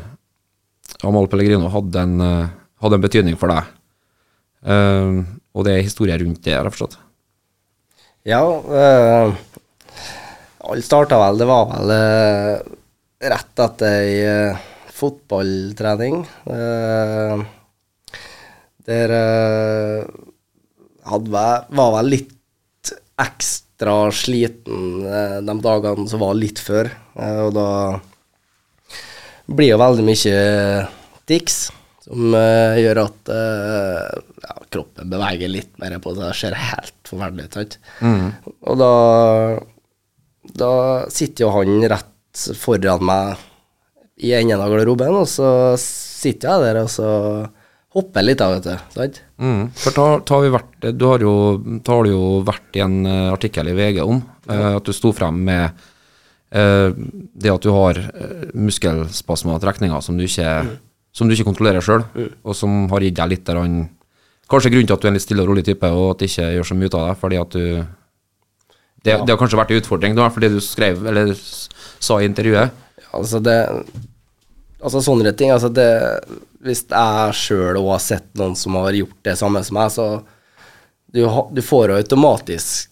Amal 1.07 1.29
Pellegrino 1.29 1.69
hadde 1.73 2.01
en, 2.01 2.17
eh, 2.21 2.49
hadde 2.83 2.97
en 2.97 3.05
betydning 3.05 3.37
for 3.41 3.53
deg. 3.53 3.69
Eh, 4.61 5.21
og 5.51 5.65
det 5.67 5.75
er 5.75 5.85
historie 5.85 6.17
rundt 6.21 6.43
det, 6.45 6.55
har 6.55 6.67
jeg 6.67 6.75
forstått. 6.77 6.99
Ja, 8.29 8.43
uh, 8.45 9.33
alt 10.69 10.85
starta 10.85 11.17
vel 11.17 11.39
Det 11.41 11.47
var 11.49 11.63
vel 11.71 11.93
eh, 11.95 12.59
rett 13.31 13.61
etter 13.65 13.95
ei 14.01 14.19
eh, 14.25 14.67
fotballtrening. 14.93 16.21
eh, 16.45 17.41
der 18.81 19.11
uh, 19.13 20.05
hadde 21.05 21.41
var 21.77 21.91
vel 21.97 22.07
litt 22.09 22.31
ekstra 23.19 23.95
sliten 24.13 25.03
eh, 25.05 25.37
de 25.43 25.57
dagene 25.63 26.07
som 26.09 26.21
var 26.23 26.37
litt 26.37 26.61
før. 26.61 26.91
eh, 27.17 27.41
og 27.47 27.53
da 27.57 27.67
blir 29.51 29.73
jo 29.73 29.81
veldig 29.81 30.05
mye 30.07 30.35
tics 31.27 31.57
som 32.05 32.35
eh, 32.37 32.79
gjør 32.81 33.03
at 33.03 33.31
ja, 33.31 34.55
kroppen 34.71 35.11
beveger 35.11 35.51
litt 35.51 35.73
mer 35.81 35.97
på 36.01 36.15
seg. 36.15 36.23
Det 36.29 36.39
ser 36.39 36.57
helt 36.57 37.11
forferdelig 37.11 37.49
ut. 37.51 37.77
Mm. 38.01 38.27
Og 38.71 38.79
da, 38.79 38.93
da 40.63 40.73
sitter 41.11 41.45
jo 41.45 41.55
han 41.57 41.87
rett 41.91 42.45
foran 42.57 43.03
meg 43.05 43.47
i 44.21 44.31
enden 44.37 44.61
av 44.61 44.69
garderoben, 44.71 45.17
og 45.17 45.27
så 45.29 45.73
sitter 45.81 46.53
jeg 46.53 46.63
der 46.67 46.83
og 46.83 46.91
så 46.93 47.09
hopper 47.95 48.23
litt 48.23 48.41
av, 48.43 48.55
vet 48.55 48.67
du. 48.69 48.91
sant? 48.95 49.21
Mm. 49.41 49.63
For 49.75 50.21
ta 50.27 50.39
vi 50.43 50.51
vært, 50.53 50.75
du 50.95 51.07
har 51.09 51.23
jo, 51.23 51.33
har 51.87 52.09
jo 52.09 52.41
vært 52.47 52.77
i 52.79 52.83
en 52.85 53.01
eh, 53.07 53.31
artikkel 53.33 53.71
i 53.71 53.75
VG 53.77 54.03
om 54.03 54.21
uh, 54.21 54.77
at 54.77 54.87
du 54.87 54.93
sto 54.95 55.11
frem 55.15 55.41
med 55.47 55.81
uh, 56.55 56.91
det 56.95 57.51
at 57.51 57.65
du 57.65 57.71
har 57.75 57.99
muskelspasmer 58.55 59.57
og 59.57 59.63
trekninger 59.63 60.05
som 60.05 60.19
du 60.19 60.23
ikke, 60.27 60.53
som 61.15 61.27
du 61.27 61.35
ikke 61.35 61.49
kontrollerer 61.49 61.83
sjøl, 61.83 62.05
og 62.43 62.55
som 62.57 62.85
har 62.93 63.03
gitt 63.03 63.17
deg 63.19 63.35
litt 63.35 63.49
der 63.49 63.63
han 63.63 63.81
Kanskje 64.51 64.67
grunnen 64.73 64.83
til 64.89 64.97
at 64.97 64.99
du 64.99 65.05
er 65.05 65.13
en 65.13 65.15
litt 65.15 65.23
stille 65.23 65.43
og 65.45 65.47
rolig 65.47 65.61
type, 65.63 65.87
og 65.95 66.09
at 66.11 66.19
det 66.19 66.27
ikke 66.27 66.47
gjør 66.57 66.65
så 66.67 66.75
mye 66.75 66.89
ut 66.91 66.95
av 66.97 67.05
deg, 67.05 67.19
fordi 67.21 67.37
at 67.39 67.53
du 67.55 67.61
Det, 68.99 69.13
det 69.23 69.31
har 69.31 69.37
kanskje 69.39 69.57
vært 69.57 69.71
en 69.71 69.79
utfordring, 69.79 70.17
da, 70.17 70.25
for 70.27 70.43
det 70.43 70.49
du 70.51 70.57
skrev, 70.59 71.05
eller 71.07 71.31
sa 71.39 72.17
i 72.19 72.27
intervjuet. 72.27 72.75
Altså, 73.15 73.39
det 73.39 73.55
Altså, 74.81 75.01
sånne 75.05 75.33
ting 75.37 75.51
altså 75.53 75.69
det, 75.69 75.89
Hvis 76.65 76.83
jeg 76.89 77.35
sjøl 77.37 77.77
òg 77.77 77.91
har 77.93 78.01
sett 78.01 78.29
noen 78.39 78.55
som 78.57 78.79
har 78.79 78.95
gjort 78.97 79.19
det 79.27 79.35
samme 79.37 79.61
som 79.65 79.77
meg, 79.77 79.91
så 79.93 80.07
du, 81.11 81.21
du 81.51 81.61
får 81.65 81.93
automatisk 81.99 82.87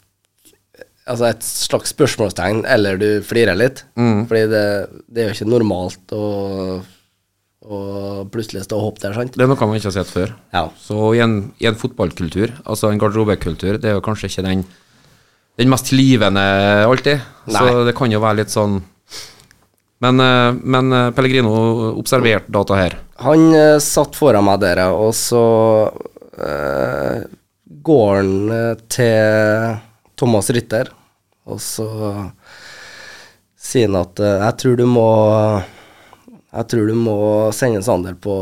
altså 1.10 1.30
et 1.30 1.46
slags 1.46 1.94
spørsmålstegn, 1.96 2.64
eller 2.70 3.00
du 3.02 3.08
flirer 3.26 3.58
litt. 3.58 3.84
Fordi 4.30 4.46
det, 4.52 4.66
det 5.10 5.24
er 5.24 5.32
jo 5.32 5.38
ikke 5.38 5.48
normalt 5.50 6.14
å, 6.14 6.26
å 7.66 7.80
plutselig 8.30 8.68
stå 8.68 8.78
og 8.78 8.86
hoppe 8.90 9.04
der, 9.06 9.16
sant? 9.18 9.34
Det 9.34 9.46
er 9.46 9.50
noe 9.50 9.70
man 9.70 9.80
ikke 9.80 9.90
har 9.90 9.98
sett 9.98 10.12
før. 10.14 10.36
Ja. 10.54 10.68
Så 10.78 11.14
i 11.18 11.24
en, 11.26 11.40
i 11.62 11.70
en 11.70 11.80
fotballkultur, 11.80 12.54
altså 12.62 12.92
en 12.92 13.02
garderobekultur, 13.02 13.80
det 13.82 13.92
er 13.92 13.98
jo 13.98 14.06
kanskje 14.06 14.30
ikke 14.30 14.46
den, 14.46 14.64
den 15.62 15.74
mest 15.74 15.92
livende 15.96 16.46
alltid. 16.86 17.26
Så 17.50 17.66
det 17.90 17.98
kan 17.98 18.14
jo 18.14 18.22
være 18.24 18.44
litt 18.44 18.54
sånn 18.54 18.82
Men, 20.00 20.20
eh, 20.20 20.54
men 20.54 20.94
eh, 20.94 21.12
Pellegrino 21.12 21.52
observerte 22.00 22.52
data 22.52 22.76
her. 22.76 22.96
Han 23.26 23.50
eh, 23.56 23.80
satt 23.84 24.16
foran 24.16 24.46
meg 24.48 24.62
der, 24.64 24.82
og 24.96 25.12
så 25.18 25.44
eh, 26.40 27.26
går 27.84 28.16
han 28.16 28.32
til 28.92 29.76
Thomas 30.20 30.50
Rytter, 30.56 30.92
og 31.50 31.60
så 31.64 31.90
sier 33.60 33.90
han 33.90 34.00
at 34.00 34.20
jeg 34.24 34.58
tror 34.62 34.80
du 34.80 34.86
må 34.88 35.10
Jeg 36.50 36.66
tror 36.72 36.88
du 36.90 36.96
må 36.98 37.18
sende 37.54 37.82
Sander 37.86 38.16
på, 38.18 38.36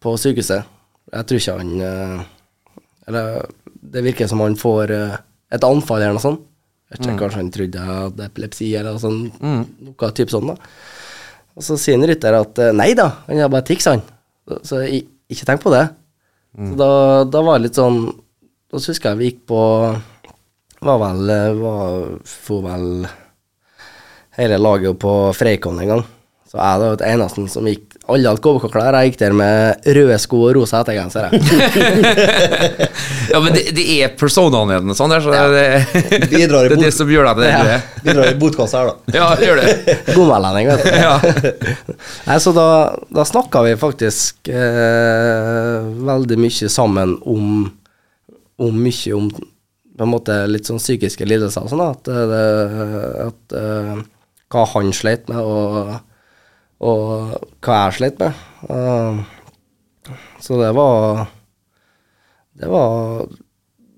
på 0.00 0.14
sykehuset. 0.20 0.64
Jeg 1.12 1.26
tror 1.28 1.40
ikke 1.40 1.56
han 1.58 2.24
Eller 3.06 3.46
det 3.66 4.02
virker 4.06 4.30
som 4.30 4.40
han 4.42 4.56
får 4.58 4.92
et 4.96 5.66
anfall 5.66 6.00
eller 6.00 6.16
noe 6.16 6.24
sånt. 6.24 6.45
Jeg 6.86 7.00
vet 7.00 7.06
ikke, 7.08 7.18
Kanskje 7.24 7.40
han 7.40 7.48
trodde 7.54 7.80
jeg 7.82 7.98
hadde 8.00 8.26
epilepsi 8.28 8.68
eller 8.78 8.94
noe 8.94 9.02
sånt. 9.02 9.40
Noe 9.42 10.10
type 10.14 10.30
sånn, 10.30 10.52
da. 10.52 10.56
Og 11.56 11.64
så 11.66 11.78
sier 11.80 11.96
han 11.96 12.06
Rytter 12.06 12.36
at 12.36 12.60
eh, 12.62 12.74
nei 12.76 12.92
da, 12.98 13.08
han 13.26 13.40
har 13.42 13.50
bare 13.50 13.66
tics, 13.66 13.88
han. 13.90 14.04
Så, 14.46 14.60
så 14.68 14.82
ikke 14.86 15.48
tenk 15.48 15.64
på 15.64 15.72
det. 15.74 15.86
Så 16.56 16.76
da, 16.78 16.90
da 17.28 17.42
var 17.44 17.58
det 17.58 17.66
litt 17.66 17.76
sånn 17.76 17.98
Da 18.72 18.78
husker 18.80 19.10
jeg 19.10 19.18
vi 19.18 19.26
gikk 19.28 19.42
på 19.50 19.58
Var 20.86 21.00
vel 21.02 21.32
eh, 21.34 21.50
var, 21.58 22.06
For 22.24 22.62
vel 22.64 22.86
hele 24.38 24.56
laget 24.60 24.96
på 25.00 25.12
Freikon 25.36 25.82
en 25.82 25.90
gang. 25.90 26.02
Så 26.48 26.56
jeg 26.60 26.80
var 26.80 26.96
den 27.00 27.12
eneste 27.16 27.44
som 27.52 27.68
gikk 27.68 27.95
Alle 28.06 28.30
hadde 28.30 28.42
KBK-klær. 28.44 28.94
Jeg 29.00 29.10
gikk 29.10 29.18
der 29.18 29.34
med 29.34 29.86
røde 29.96 30.16
sko 30.22 30.42
og 30.46 30.52
rosa 30.58 30.82
hettegenser. 30.82 31.32
Ja, 33.26 33.40
men 33.42 33.52
det, 33.56 33.72
det 33.74 33.82
er 33.90 34.12
personaene 34.16 34.78
dine, 34.80 34.94
sånn 34.96 35.10
der, 35.10 35.22
så 35.24 35.32
det, 35.34 35.64
det, 35.92 36.28
det 36.30 36.44
er 36.46 36.74
det 36.78 36.92
som 36.94 37.10
gjør 37.10 37.26
deg 37.26 37.40
til 37.40 37.44
den 37.44 37.66
du 37.66 37.72
er. 37.74 37.88
Bidrar 38.04 38.30
i 38.30 38.36
botkassa 38.38 38.78
her, 38.78 38.92
da. 38.92 39.16
Ja, 39.18 39.26
gjør 39.42 39.60
det. 39.60 39.96
Godmelding, 40.14 40.70
vet 40.70 40.84
du. 40.86 40.92
Ja. 40.94 41.16
Nei, 42.28 42.38
så 42.44 42.54
da, 42.56 42.68
da 43.18 43.26
snakka 43.26 43.64
vi 43.66 43.74
faktisk 43.80 44.50
eh, 44.54 45.90
veldig 46.06 46.38
mye 46.40 46.70
sammen 46.72 47.16
om, 47.26 47.66
om 48.62 48.80
mye 48.86 49.18
om 49.18 49.28
på 49.96 50.04
en 50.04 50.12
måte 50.12 50.38
litt 50.48 50.68
sånn 50.68 50.80
psykiske 50.80 51.26
lidelser 51.26 51.66
og 51.66 51.72
sånn, 51.72 51.82
at, 51.82 52.10
at 53.26 53.54
eh, 53.56 53.92
hva 54.52 54.64
han 54.74 54.92
sleit 54.94 55.26
med, 55.32 55.40
og, 55.40 55.96
og 56.84 57.32
hva 57.64 57.80
jeg 57.86 57.96
sleit 57.98 58.20
med. 58.20 58.44
Uh, 58.68 59.22
så 60.40 60.60
det 60.60 60.70
var 60.76 61.26
Det 62.56 62.68
var 62.70 63.26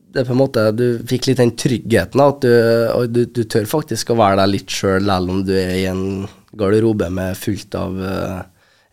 det 0.08 0.24
på 0.24 0.32
en 0.32 0.40
måte, 0.40 0.70
Du 0.72 0.98
fikk 1.06 1.28
litt 1.28 1.40
den 1.40 1.54
tryggheten, 1.56 2.20
at 2.20 2.40
du, 2.42 2.52
og 2.94 3.10
du, 3.12 3.24
du 3.26 3.42
tør 3.44 3.68
faktisk 3.68 4.10
å 4.10 4.18
være 4.18 4.40
deg 4.40 4.52
litt 4.54 4.72
sjøl, 4.72 5.04
selv 5.04 5.34
om 5.34 5.42
du 5.46 5.52
er 5.54 5.74
i 5.76 5.88
en 5.90 6.26
garderobe 6.58 7.10
med 7.12 7.36
fullt 7.36 7.76
av 7.78 7.98
uh, 8.00 8.38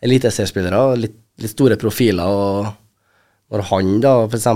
eliteseriespillere, 0.04 0.82
litt, 1.00 1.16
litt 1.40 1.54
store 1.54 1.78
profiler. 1.80 2.28
og 2.28 2.68
Når 3.54 3.64
han 3.70 3.94
da 4.04 4.14
f.eks. 4.26 4.48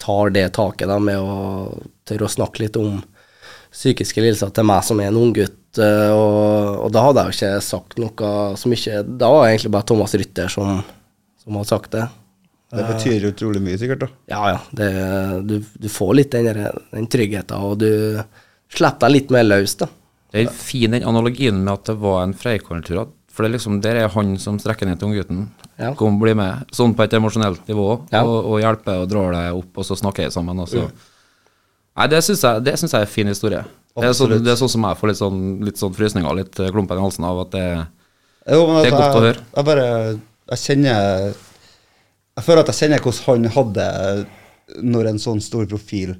tar 0.00 0.34
det 0.36 0.46
taket 0.56 0.88
da, 0.88 1.00
med 1.02 1.18
å 1.18 1.80
tørre 2.06 2.28
å 2.28 2.36
snakke 2.38 2.64
litt 2.64 2.78
om 2.80 3.00
psykiske 3.70 4.22
lidelser 4.22 4.54
til 4.54 4.66
meg 4.66 4.86
som 4.86 5.02
er 5.02 5.10
en 5.10 5.20
unggutt, 5.20 5.59
og, 5.78 6.80
og 6.86 6.88
da 6.94 7.04
hadde 7.06 7.22
jeg 7.22 7.30
jo 7.30 7.36
ikke 7.36 7.62
sagt 7.62 7.98
noe 8.02 8.32
så 8.58 8.70
mye. 8.72 9.02
Da 9.06 9.28
var 9.30 9.44
det 9.44 9.52
egentlig 9.52 9.74
bare 9.76 9.86
Thomas 9.86 10.16
Rytter 10.18 10.50
som, 10.50 10.80
som 11.42 11.60
hadde 11.60 11.70
sagt 11.70 11.92
det. 11.94 12.08
Det 12.70 12.86
betyr 12.86 13.24
utrolig 13.32 13.62
mye, 13.62 13.78
sikkert. 13.78 14.04
da. 14.04 14.08
Ja, 14.30 14.42
ja. 14.52 14.58
Det, 14.70 14.90
du, 15.46 15.56
du 15.58 15.88
får 15.90 16.12
litt 16.14 16.34
den, 16.34 16.50
den 16.94 17.08
tryggheten, 17.10 17.64
og 17.66 17.80
du 17.82 18.20
slipper 18.70 19.08
deg 19.08 19.16
litt 19.16 19.32
mer 19.34 19.46
løs, 19.46 19.74
da. 19.80 19.88
Det 20.30 20.44
er 20.44 20.52
fin 20.54 20.94
den 20.94 21.06
analogien 21.06 21.58
med 21.64 21.72
at 21.72 21.88
det 21.90 21.96
var 21.98 22.22
en 22.22 22.34
Freikorntur. 22.38 23.08
For 23.30 23.42
det 23.42 23.50
er 23.50 23.54
liksom, 23.56 23.80
der 23.82 23.98
er 23.98 24.12
han 24.14 24.36
som 24.42 24.58
strekker 24.62 24.86
ned 24.86 25.00
til 25.00 25.10
unggutten. 25.10 25.48
Ja. 25.80 25.90
Kom, 25.98 26.20
bli 26.22 26.36
med. 26.38 26.70
Sånn 26.74 26.94
på 26.94 27.02
et 27.06 27.14
emosjonelt 27.18 27.66
nivå. 27.70 27.88
Ja. 28.12 28.22
Og, 28.22 28.52
og 28.52 28.60
hjelper 28.62 29.02
og 29.02 29.10
drar 29.10 29.34
deg 29.34 29.58
opp, 29.58 29.70
og 29.80 29.86
så 29.86 29.98
snakker 29.98 30.26
jeg 30.26 30.34
sammen. 30.34 30.62
Og 30.62 30.70
så. 30.70 30.86
Nei, 31.98 32.06
det 32.12 32.20
syns 32.24 32.42
jeg, 32.46 32.62
det 32.64 32.74
synes 32.78 32.92
jeg 32.94 33.02
er 33.02 33.08
en 33.08 33.14
fin 33.14 33.30
historie. 33.30 33.62
Det 33.98 34.06
er, 34.06 34.12
sånn, 34.16 34.32
det 34.44 34.52
er 34.52 34.56
sånn 34.60 34.70
som 34.70 34.84
jeg 34.86 34.98
får 35.00 35.10
litt 35.10 35.18
sånn, 35.18 35.40
litt 35.66 35.80
sånn 35.80 35.94
frysninger, 35.96 36.36
litt 36.38 36.60
eh, 36.62 36.70
klumpen 36.72 37.00
i 37.00 37.02
halsen 37.02 37.24
av 37.26 37.40
at 37.42 37.50
det 37.56 37.64
Jo, 38.54 38.60
men 38.70 38.84
Det 38.84 38.86
er 38.86 38.94
altså, 38.94 39.00
godt 39.02 39.16
å 39.18 39.24
høre. 39.26 39.42
Jeg 39.56 39.66
bare 39.66 39.86
Jeg 40.52 40.60
kjenner 40.62 41.34
Jeg 42.38 42.44
føler 42.46 42.62
at 42.62 42.70
jeg 42.70 42.78
kjenner 42.78 43.02
hvordan 43.04 43.48
han 43.48 43.54
hadde 43.56 43.88
når 44.86 45.08
en 45.10 45.18
sånn 45.18 45.42
stor 45.42 45.66
profil 45.66 46.14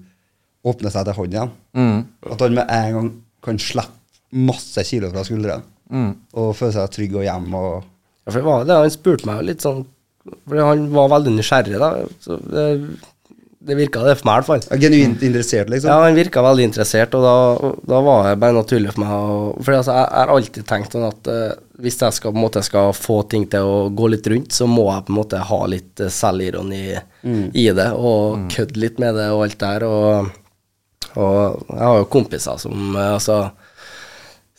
åpner 0.66 0.90
seg 0.92 1.06
til 1.06 1.16
han 1.20 1.34
igjen. 1.36 1.52
mm, 1.78 2.00
At 2.34 2.42
han 2.42 2.56
med 2.58 2.72
en 2.74 2.96
gang 2.96 3.10
kan 3.46 3.60
slippe 3.62 3.96
masse 4.50 4.82
kilo 4.90 5.08
fra 5.14 5.22
skuldrene 5.26 5.62
mm, 5.90 6.10
og 6.38 6.50
føle 6.58 6.74
seg 6.74 6.90
trygg 6.94 7.14
og 7.18 7.24
hjemme. 7.24 7.60
Og, 7.70 7.86
Ja, 8.26 8.32
for 8.34 8.40
det 8.40 8.46
var 8.50 8.66
det, 8.66 8.76
han 8.82 8.92
spurte 8.94 9.30
meg 9.30 9.46
litt 9.46 9.62
sånn 9.64 9.84
Fordi 10.26 10.66
han 10.66 10.84
var 10.92 11.08
veldig 11.14 11.32
nysgjerrig, 11.38 11.78
da. 11.80 11.92
Så 12.20 12.36
det, 12.50 12.66
det 13.60 13.76
virka 13.76 14.00
det 14.00 14.14
for 14.16 14.24
meg, 14.24 14.32
i 14.32 14.40
hvert 14.40 14.48
fall. 14.48 14.78
genuint 14.80 15.22
interessert, 15.26 15.68
liksom. 15.68 15.90
Ja, 15.92 15.98
han 16.00 16.16
virka 16.16 16.40
veldig 16.44 16.64
interessert, 16.70 17.12
og 17.16 17.24
da, 17.26 17.72
da 17.92 17.98
var 18.06 18.28
det 18.28 18.38
bare 18.40 18.56
naturlig 18.56 18.94
for 18.94 19.02
meg 19.04 19.12
å 19.12 19.34
For 19.60 19.76
altså, 19.76 19.96
jeg, 19.98 20.06
jeg 20.06 20.22
har 20.22 20.32
alltid 20.34 20.68
tenkt 20.70 20.96
sånn 20.96 21.04
at 21.04 21.28
uh, 21.28 21.58
hvis 21.84 22.00
jeg 22.00 22.16
skal, 22.16 22.36
måte, 22.36 22.62
skal 22.64 22.94
få 22.96 23.18
ting 23.28 23.44
til 23.52 23.68
å 23.68 23.76
gå 23.92 24.08
litt 24.14 24.30
rundt, 24.32 24.56
så 24.56 24.68
må 24.70 24.86
jeg 24.88 25.04
på 25.04 25.12
en 25.12 25.18
måte 25.20 25.42
ha 25.50 25.60
litt 25.68 26.00
uh, 26.00 26.08
selvironi 26.08 26.82
i 27.52 27.66
det, 27.76 27.90
og 27.92 28.48
kødde 28.54 28.80
litt 28.80 29.02
med 29.02 29.20
det 29.20 29.28
og 29.34 29.44
alt 29.44 29.60
der. 29.60 29.84
Og, 29.84 30.30
og 31.20 31.36
jeg 31.68 31.84
har 31.84 32.00
jo 32.00 32.12
kompiser 32.16 32.60
som 32.64 32.96
uh, 32.96 33.10
altså 33.18 33.42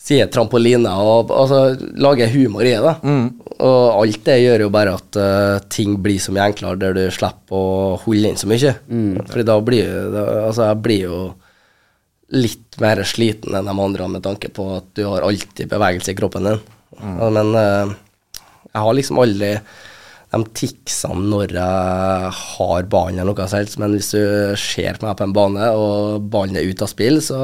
sier 0.01 0.29
trampoline 0.33 0.89
og 0.97 1.29
altså, 1.35 1.75
lager 2.01 2.31
humor 2.33 2.65
i 2.65 2.73
det. 2.73 2.95
Og 3.61 3.83
alt 4.01 4.23
det 4.25 4.39
gjør 4.41 4.65
jo 4.65 4.71
bare 4.73 4.95
at 4.97 5.19
uh, 5.21 5.59
ting 5.69 5.99
blir 6.01 6.21
så 6.21 6.33
mye 6.33 6.47
enklere, 6.49 6.79
der 6.81 6.97
du 6.97 7.03
slipper 7.13 7.57
å 7.57 7.99
holde 8.01 8.31
inn 8.31 8.39
så 8.39 8.49
mye. 8.49 8.73
Fordi 9.29 9.45
da 9.47 9.59
blir 9.61 9.85
jo 9.85 10.07
da, 10.15 10.25
Altså, 10.47 10.71
jeg 10.71 10.81
blir 10.87 11.05
jo 11.05 11.21
litt 12.31 12.79
mer 12.81 13.03
sliten 13.05 13.57
enn 13.59 13.67
de 13.67 13.75
andre 13.85 14.07
med 14.07 14.23
tanke 14.25 14.49
på 14.55 14.69
at 14.77 14.87
du 14.97 15.03
har 15.05 15.27
alltid 15.27 15.69
bevegelse 15.69 16.13
i 16.13 16.17
kroppen 16.17 16.49
din. 16.49 16.61
Ja, 16.97 17.29
Men 17.37 17.53
uh, 17.53 17.93
jeg 18.71 18.85
har 18.87 18.97
liksom 18.97 19.21
aldri 19.21 19.55
de 20.31 20.39
ticsene 20.55 21.27
når 21.27 21.53
jeg 21.57 22.35
har 22.39 22.85
ballen 22.89 23.19
eller 23.19 23.35
noe 23.35 23.47
som 23.51 23.59
helst, 23.59 23.77
men 23.81 23.97
hvis 23.97 24.13
du 24.15 24.21
ser 24.57 24.97
på 24.97 25.05
meg 25.05 25.17
på 25.19 25.27
en 25.27 25.35
bane, 25.35 25.71
og 25.75 26.29
ballen 26.31 26.55
er 26.55 26.69
ute 26.71 26.87
av 26.87 26.91
spill, 26.93 27.19
så 27.21 27.41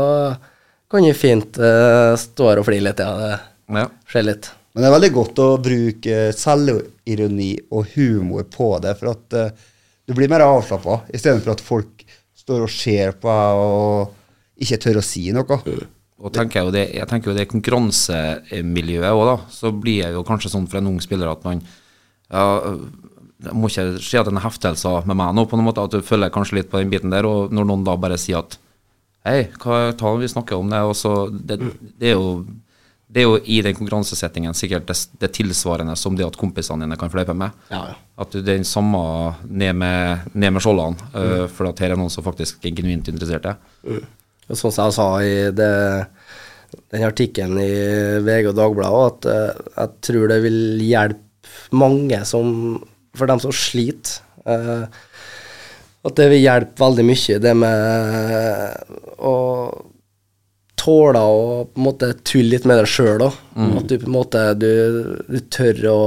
kan 0.92 1.06
jo 1.06 1.16
fint 1.18 1.60
uh, 1.60 2.14
stå 2.20 2.52
her 2.52 2.62
og 2.62 2.68
flire 2.68 2.88
litt. 2.90 3.02
Ja, 3.04 3.16
det 3.18 3.82
ja. 3.82 3.90
skjer 4.10 4.30
litt. 4.30 4.52
Men 4.74 4.84
det 4.84 4.90
er 4.90 4.96
veldig 4.96 5.14
godt 5.16 5.42
å 5.42 5.48
bruke 5.60 6.20
selvironi 6.38 7.52
og 7.74 7.96
humor 7.96 8.46
på 8.54 8.72
det, 8.84 8.94
for 9.00 9.16
at 9.16 9.38
uh, 9.38 9.68
du 10.08 10.16
blir 10.16 10.32
mer 10.32 10.46
avslappa, 10.46 11.02
istedenfor 11.12 11.56
at 11.56 11.64
folk 11.66 12.06
står 12.38 12.64
og 12.64 12.72
ser 12.72 13.18
på 13.20 13.28
deg 13.28 13.62
og 13.66 14.64
ikke 14.64 14.80
tør 14.86 15.02
å 15.02 15.06
si 15.06 15.26
noe. 15.36 15.58
Og 16.18 16.34
tenker 16.34 16.62
jeg, 16.62 16.68
jo 16.70 16.74
det, 16.74 16.86
jeg 16.96 17.10
tenker 17.10 17.32
jo 17.32 17.36
det 17.38 17.50
konkurransemiljøet 17.52 19.12
òg, 19.12 19.26
da. 19.28 19.36
Så 19.54 19.74
blir 19.76 20.00
jeg 20.06 20.16
jo 20.16 20.24
kanskje 20.26 20.54
sånn 20.54 20.70
for 20.70 20.80
en 20.80 20.90
ung 20.94 21.02
spiller 21.04 21.30
at 21.30 21.44
man 21.46 21.60
ja, 22.32 22.46
må 23.54 23.70
ikke 23.70 24.00
si 24.02 24.18
at 24.18 24.26
det 24.26 24.34
er 24.34 24.46
heftelser 24.48 25.06
med 25.10 25.20
meg 25.20 25.36
nå, 25.38 25.46
på 25.46 25.60
noen 25.60 25.68
måte, 25.70 25.84
at 25.84 25.94
du 25.94 26.06
følger 26.06 26.34
kanskje 26.34 26.62
litt 26.62 26.72
på 26.72 26.82
den 26.82 26.94
biten 26.94 27.14
der. 27.14 27.28
Og 27.28 27.54
når 27.54 27.68
noen 27.70 27.86
da 27.86 27.98
bare 28.00 28.18
sier 28.22 28.42
at 28.42 28.58
Hei, 29.28 29.50
hva 29.60 29.92
ta, 29.98 30.14
vi 30.16 30.30
snakker 30.32 30.56
om 30.56 30.70
det, 30.72 30.80
også, 30.88 31.14
det, 31.32 31.58
det, 32.00 32.14
er 32.14 32.16
jo, 32.16 32.46
det 33.12 33.20
er 33.20 33.26
jo 33.26 33.40
i 33.44 33.58
den 33.66 33.76
konkurransesettingen 33.76 34.56
sikkert 34.56 34.88
det, 34.88 35.30
tilsvarende 35.36 35.98
som 36.00 36.16
det 36.16 36.24
at 36.24 36.38
kompisene 36.40 36.86
dine 36.86 36.96
kan 37.00 37.12
fleipe 37.12 37.36
med. 37.36 37.56
Ja, 37.74 37.82
ja. 37.92 37.98
At 38.24 38.32
du 38.32 38.40
er 38.40 38.48
den 38.54 38.64
samme 38.68 39.02
ned 39.44 39.76
med, 39.82 40.30
ned 40.32 40.56
med 40.56 40.64
skjoldene, 40.64 41.10
eh, 41.12 41.44
for 41.52 41.68
at 41.68 41.84
her 41.84 41.94
er 41.94 42.00
noen 42.00 42.14
som 42.14 42.24
faktisk 42.26 42.64
er 42.64 42.76
genuint 42.78 43.12
interessert. 43.12 43.60
Og 43.84 44.56
sånn 44.56 44.72
som 44.72 44.88
jeg 44.88 44.96
sa 44.96 45.10
i 45.20 45.36
det, 45.52 45.74
den 46.96 47.08
artikkelen 47.10 47.60
i 47.60 47.72
VG 48.24 48.54
og 48.54 48.58
Dagbladet, 48.62 49.28
at 49.28 49.28
uh, 49.28 49.74
jeg 49.76 50.06
tror 50.08 50.32
det 50.32 50.40
vil 50.48 50.62
hjelpe 50.88 51.24
mange 51.76 52.20
som 52.28 52.78
For 53.18 53.28
dem 53.28 53.40
som 53.42 53.52
sliter. 53.56 54.22
eh, 54.46 54.84
at 56.08 56.18
det 56.20 56.30
vil 56.32 56.41
hjelpe 56.45 56.82
veldig 56.82 57.05
mye, 57.08 57.38
det 57.43 57.53
med 57.58 58.97
å 59.28 59.36
tåle 60.78 61.20
å 61.20 61.38
på 61.68 61.80
en 61.82 61.86
måte 61.88 62.10
tulle 62.28 62.53
litt 62.53 62.66
med 62.70 62.78
deg 62.80 62.89
sjøl 62.89 63.24
òg. 63.26 63.38
At 63.80 63.88
du 63.89 63.95
på 63.97 64.08
en 64.08 64.14
måte 64.16 64.43
du, 64.60 64.70
du 65.28 65.39
tør 65.51 65.82
å 65.91 65.99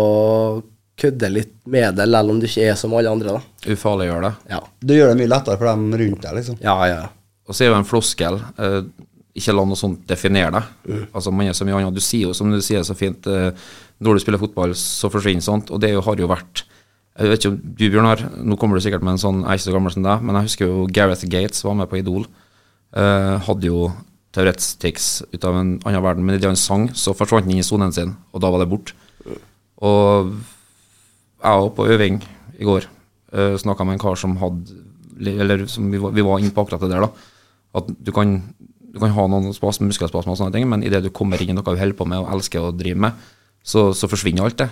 kødde 1.01 1.31
litt 1.33 1.53
med 1.73 1.97
det, 1.97 2.07
selv 2.13 2.33
om 2.35 2.41
du 2.41 2.47
ikke 2.47 2.67
er 2.71 2.77
som 2.79 2.95
alle 2.97 3.11
andre. 3.13 3.39
da. 3.39 3.73
Ufarliggjør 3.73 4.27
det. 4.27 4.33
Ja, 4.53 4.61
Du 4.85 4.95
gjør 4.95 5.13
det 5.13 5.19
mye 5.23 5.33
lettere 5.33 5.57
for 5.61 5.71
dem 5.71 5.87
rundt 5.97 6.25
deg, 6.27 6.35
liksom. 6.39 6.59
ja. 6.65 6.77
ja. 6.91 7.01
Og 7.51 7.57
så 7.57 7.65
er 7.65 7.73
jo 7.73 7.79
en 7.81 7.87
floskel 7.89 8.37
eh, 8.63 8.83
Ikke 9.41 9.55
la 9.57 9.65
noe 9.67 9.79
sånt 9.81 10.05
definere 10.07 10.53
deg. 10.55 11.01
Altså 11.17 11.33
man 11.35 11.49
er 11.51 11.57
så 11.57 11.65
mye 11.67 11.81
annet. 11.81 11.97
Du 11.97 12.05
sier 12.05 12.29
jo, 12.29 12.35
som 12.37 12.53
du 12.53 12.61
sier 12.63 12.85
så 12.87 12.95
fint, 12.95 13.27
eh, 13.27 13.51
når 13.99 14.17
du 14.17 14.23
spiller 14.23 14.39
fotball, 14.43 14.75
så 14.79 15.11
forsvinner 15.11 15.43
sånt. 15.43 15.73
Og 15.75 15.81
det 15.83 15.91
har 15.97 16.21
jo 16.23 16.29
vært 16.31 16.63
Jeg 17.21 17.29
vet 17.29 17.43
ikke 17.43 17.51
om 17.53 17.57
du, 17.61 17.83
Bjørnar, 17.93 18.23
nå 18.49 18.57
kommer 18.57 18.79
du 18.79 18.85
sikkert 18.85 19.05
med 19.05 19.19
en 19.19 19.21
sånn 19.21 19.43
Jeg 19.43 19.51
er 19.51 19.59
ikke 19.59 19.67
så 19.67 19.75
gammel 19.75 19.93
som 19.93 20.05
deg, 20.07 20.23
men 20.25 20.39
jeg 20.39 20.49
husker 20.49 20.71
jo 20.71 20.87
Gareth 20.89 21.27
Gates 21.29 21.67
var 21.67 21.75
med 21.77 21.91
på 21.91 21.99
Idol. 22.01 22.25
Eh, 22.97 23.35
hadde 23.45 23.69
jo 23.69 23.91
teoretics 24.33 25.09
ut 25.35 25.45
av 25.45 25.59
en 25.59 25.75
annen 25.85 26.05
verden, 26.05 26.25
men 26.25 26.39
idet 26.39 26.49
han 26.49 26.59
sang, 26.59 26.89
så 26.97 27.13
forsvant 27.17 27.45
han 27.45 27.53
inn 27.53 27.61
i 27.61 27.67
sonen 27.67 27.93
sin, 27.93 28.15
og 28.33 28.41
da 28.41 28.51
var 28.53 28.63
det 28.63 28.71
bort. 28.71 28.95
Og 29.85 30.33
jeg 31.41 31.65
var 31.65 31.71
på 31.77 31.89
øving 31.93 32.21
i 32.61 32.69
går. 32.69 32.87
Uh, 33.33 33.57
Snakka 33.61 33.87
med 33.87 33.97
en 33.97 34.03
kar 34.03 34.17
som 34.19 34.33
hadde 34.41 34.75
Eller 35.21 35.63
som 35.71 35.87
vi 35.93 36.01
var, 36.03 36.11
vi 36.11 36.25
var 36.27 36.41
inne 36.41 36.51
på 36.51 36.65
akkurat 36.65 36.81
det 36.83 36.91
der, 36.91 37.05
da. 37.05 37.11
At 37.77 37.87
du 37.87 38.11
kan, 38.11 38.39
du 38.81 38.99
kan 38.99 39.13
ha 39.13 39.27
noen 39.29 39.53
spas, 39.55 39.79
muskelspasmer 39.85 40.33
og 40.33 40.39
sånne 40.41 40.55
ting, 40.55 40.65
men 40.69 40.83
idet 40.83 41.03
du 41.05 41.11
kommer 41.13 41.41
inn 41.43 41.53
i 41.53 41.57
noe 41.57 41.67
du 41.67 41.77
holder 41.77 41.99
på 41.99 42.07
med 42.09 42.23
og 42.23 42.33
elsker 42.35 42.65
å 42.65 42.73
drive 42.73 42.99
med, 43.05 43.29
så, 43.63 43.91
så 43.97 44.09
forsvinner 44.09 44.47
alt 44.47 44.61
det. 44.63 44.69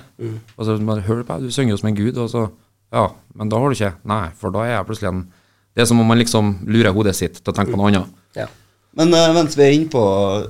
Og 0.56 0.64
så 0.64 0.78
bare, 0.80 1.04
Hør 1.06 1.24
på 1.26 1.40
du 1.42 1.50
synger 1.54 1.74
jo 1.74 1.80
som 1.80 1.90
en 1.90 1.98
gud, 1.98 2.16
og 2.16 2.30
så 2.32 2.48
Ja, 2.94 3.10
men 3.36 3.50
da 3.52 3.58
har 3.60 3.68
du 3.68 3.76
ikke 3.76 3.90
Nei, 4.08 4.30
for 4.38 4.54
da 4.54 4.62
er 4.64 4.72
jeg 4.78 4.86
plutselig 4.88 5.10
en 5.10 5.26
Det 5.76 5.82
er 5.84 5.90
som 5.90 6.00
om 6.00 6.08
man 6.08 6.18
liksom 6.18 6.54
lurer 6.66 6.94
hodet 6.96 7.12
sitt 7.18 7.42
til 7.42 7.52
å 7.52 7.54
tenke 7.54 7.74
på 7.74 7.78
noe 7.80 7.92
annet. 7.92 8.16
ja. 8.38 8.48
Men 8.98 9.12
uh, 9.14 9.28
mens 9.36 9.54
vi 9.54 9.62
er 9.62 9.74
inne 9.76 9.90
på 9.92 10.00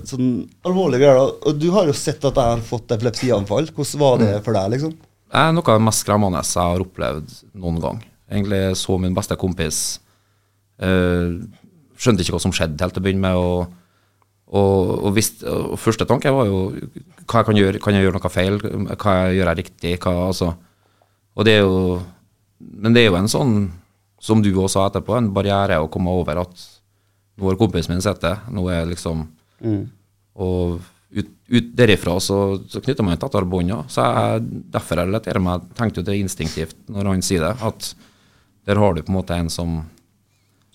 sånn 0.09 0.29
alvorlige 0.65 1.03
greier, 1.03 1.19
og 1.21 1.59
du 1.59 1.67
har 1.75 1.89
jo 1.91 1.97
sett 1.97 2.23
at 2.25 2.39
jeg 2.39 2.55
har 2.55 2.63
fått 2.65 2.95
epilepsianfall. 2.95 3.69
Hvordan 3.77 4.01
var 4.01 4.21
det 4.23 4.31
for 4.47 4.57
deg, 4.57 4.71
liksom? 4.73 4.95
Det 5.29 5.43
er 5.43 5.53
noe 5.53 5.69
av 5.69 5.81
det 5.81 5.85
mest 5.85 6.05
skremmende 6.05 6.41
jeg 6.41 6.71
har 6.71 6.85
opplevd 6.85 7.35
noen 7.61 7.83
gang. 7.83 7.99
Egentlig 8.31 8.63
så 8.81 8.97
min 9.01 9.17
beste 9.17 9.37
kompis 9.41 9.99
uh, 10.81 11.37
Skjønte 11.99 12.23
ikke 12.23 12.37
hva 12.37 12.41
som 12.45 12.53
skjedde 12.55 12.85
helt 12.85 12.95
til 12.95 13.03
å 13.03 13.05
begynne 13.09 13.25
med. 13.27 13.37
Og, 13.43 13.75
og, 14.49 14.93
og, 15.05 15.11
visst, 15.17 15.43
og 15.45 15.77
første 15.81 16.07
tanke 16.09 16.33
var 16.33 16.49
jo 16.49 16.61
hva 16.73 17.43
jeg 17.43 17.49
kan 17.51 17.59
gjøre. 17.59 17.81
Kan 17.85 17.97
jeg 17.97 18.07
gjøre 18.07 18.17
noe 18.17 18.33
feil? 18.33 18.57
Hva 18.95 19.17
jeg 19.19 19.39
gjør 19.39 19.51
jeg 19.51 19.59
riktig? 19.61 19.95
Hva, 20.01 20.15
altså. 20.31 20.55
Og 21.37 21.45
det 21.47 21.59
er 21.59 21.67
jo 21.67 21.99
Men 22.59 22.95
det 22.95 23.05
er 23.05 23.13
jo 23.13 23.19
en 23.21 23.31
sånn, 23.31 23.53
som 24.19 24.41
du 24.43 24.49
også 24.51 24.81
sa 24.81 24.87
etterpå, 24.89 25.15
en 25.15 25.29
barriere 25.31 25.77
å 25.79 25.91
komme 25.93 26.11
over 26.11 26.41
at 26.43 26.65
nå 27.39 27.47
har 27.47 27.59
kompisen 27.61 27.93
min 27.95 28.03
sett 28.03 28.23
det. 28.25 28.35
Nå 28.51 28.65
er 28.73 28.89
liksom 28.89 29.27
Og 30.35 30.81
ut, 31.13 31.29
ut 31.49 31.69
derifra 31.77 32.17
så, 32.21 32.59
så 32.69 32.83
knytter 32.83 33.07
man 33.07 33.21
tettere 33.21 33.47
bånd. 33.49 33.77
Så 33.93 34.03
jeg, 34.03 34.49
derfor 34.73 34.99
jeg 34.99 35.11
relaterer 35.11 35.45
meg 35.45 35.69
tenkte 35.79 36.01
jo 36.01 36.09
det 36.09 36.19
instinktivt 36.19 36.77
når 36.89 37.13
han 37.13 37.23
sier 37.25 37.45
det, 37.45 37.55
at 37.69 37.93
der 38.69 38.81
har 38.81 38.97
du 38.97 39.05
på 39.05 39.13
en 39.13 39.21
måte 39.21 39.37
en 39.37 39.53
som 39.53 39.79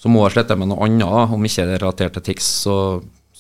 som 0.04 0.12
må 0.12 0.24
ha 0.26 0.32
slettet 0.34 0.60
med 0.60 0.68
noe 0.68 0.84
annet, 0.84 1.32
om 1.32 1.46
ikke 1.48 1.64
det 1.64 1.78
er 1.78 1.84
relatert 1.86 2.18
til 2.18 2.26
TIX, 2.28 2.48
så, 2.66 2.74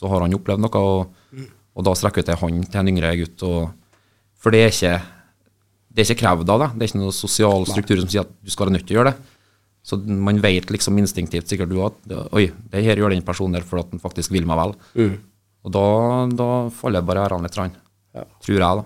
så 0.04 0.12
har 0.12 0.26
han 0.28 0.36
opplevd 0.36 0.64
noe, 0.66 0.84
og, 0.84 1.49
og 1.74 1.88
da 1.88 1.93
strekker 1.97 2.26
ut 2.26 2.32
ei 2.34 2.39
hånd 2.43 2.66
til 2.70 2.82
en 2.84 2.91
yngre 2.91 3.14
gutt. 3.24 3.43
Og, 3.47 3.99
for 4.43 4.51
det 4.56 4.66
er 4.68 4.74
ikke 4.76 4.95
det 5.93 6.01
er 6.01 6.10
ikke 6.10 6.24
krevd 6.24 6.49
av 6.49 6.60
deg. 6.64 6.72
Det 6.76 6.84
er 6.84 6.89
ikke 6.91 6.99
noen 7.04 7.14
sosial 7.16 7.68
struktur 7.70 7.99
som 8.01 8.10
sier 8.10 8.24
at 8.26 8.32
du 8.41 8.49
skal 8.51 8.66
være 8.68 8.76
nødt 8.80 8.88
til 8.89 8.95
å 8.95 8.99
gjøre 8.99 9.12
det. 9.14 9.30
Så 9.86 9.99
man 10.01 10.39
vet 10.41 10.72
liksom 10.74 10.97
instinktivt 10.97 11.51
sikkert 11.51 11.70
du 11.70 11.78
at 11.86 12.14
oi, 12.34 12.47
det 12.72 12.82
her 12.86 12.97
gjør 12.97 13.14
den 13.14 13.22
personen 13.28 13.54
der 13.60 13.66
for 13.68 13.82
at 13.84 13.91
den 13.91 14.01
faktisk 14.01 14.34
vil 14.34 14.47
meg 14.49 14.58
vel. 14.58 14.74
Og 15.64 15.72
da, 15.76 15.84
da 16.34 16.47
faller 16.74 17.06
barrierene 17.06 17.45
litt, 17.45 17.58
rann, 17.60 17.76
Ja. 18.16 18.24
tror 18.41 18.58
jeg, 18.58 18.80
da. 18.82 18.86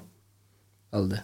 Veldig. 0.97 1.21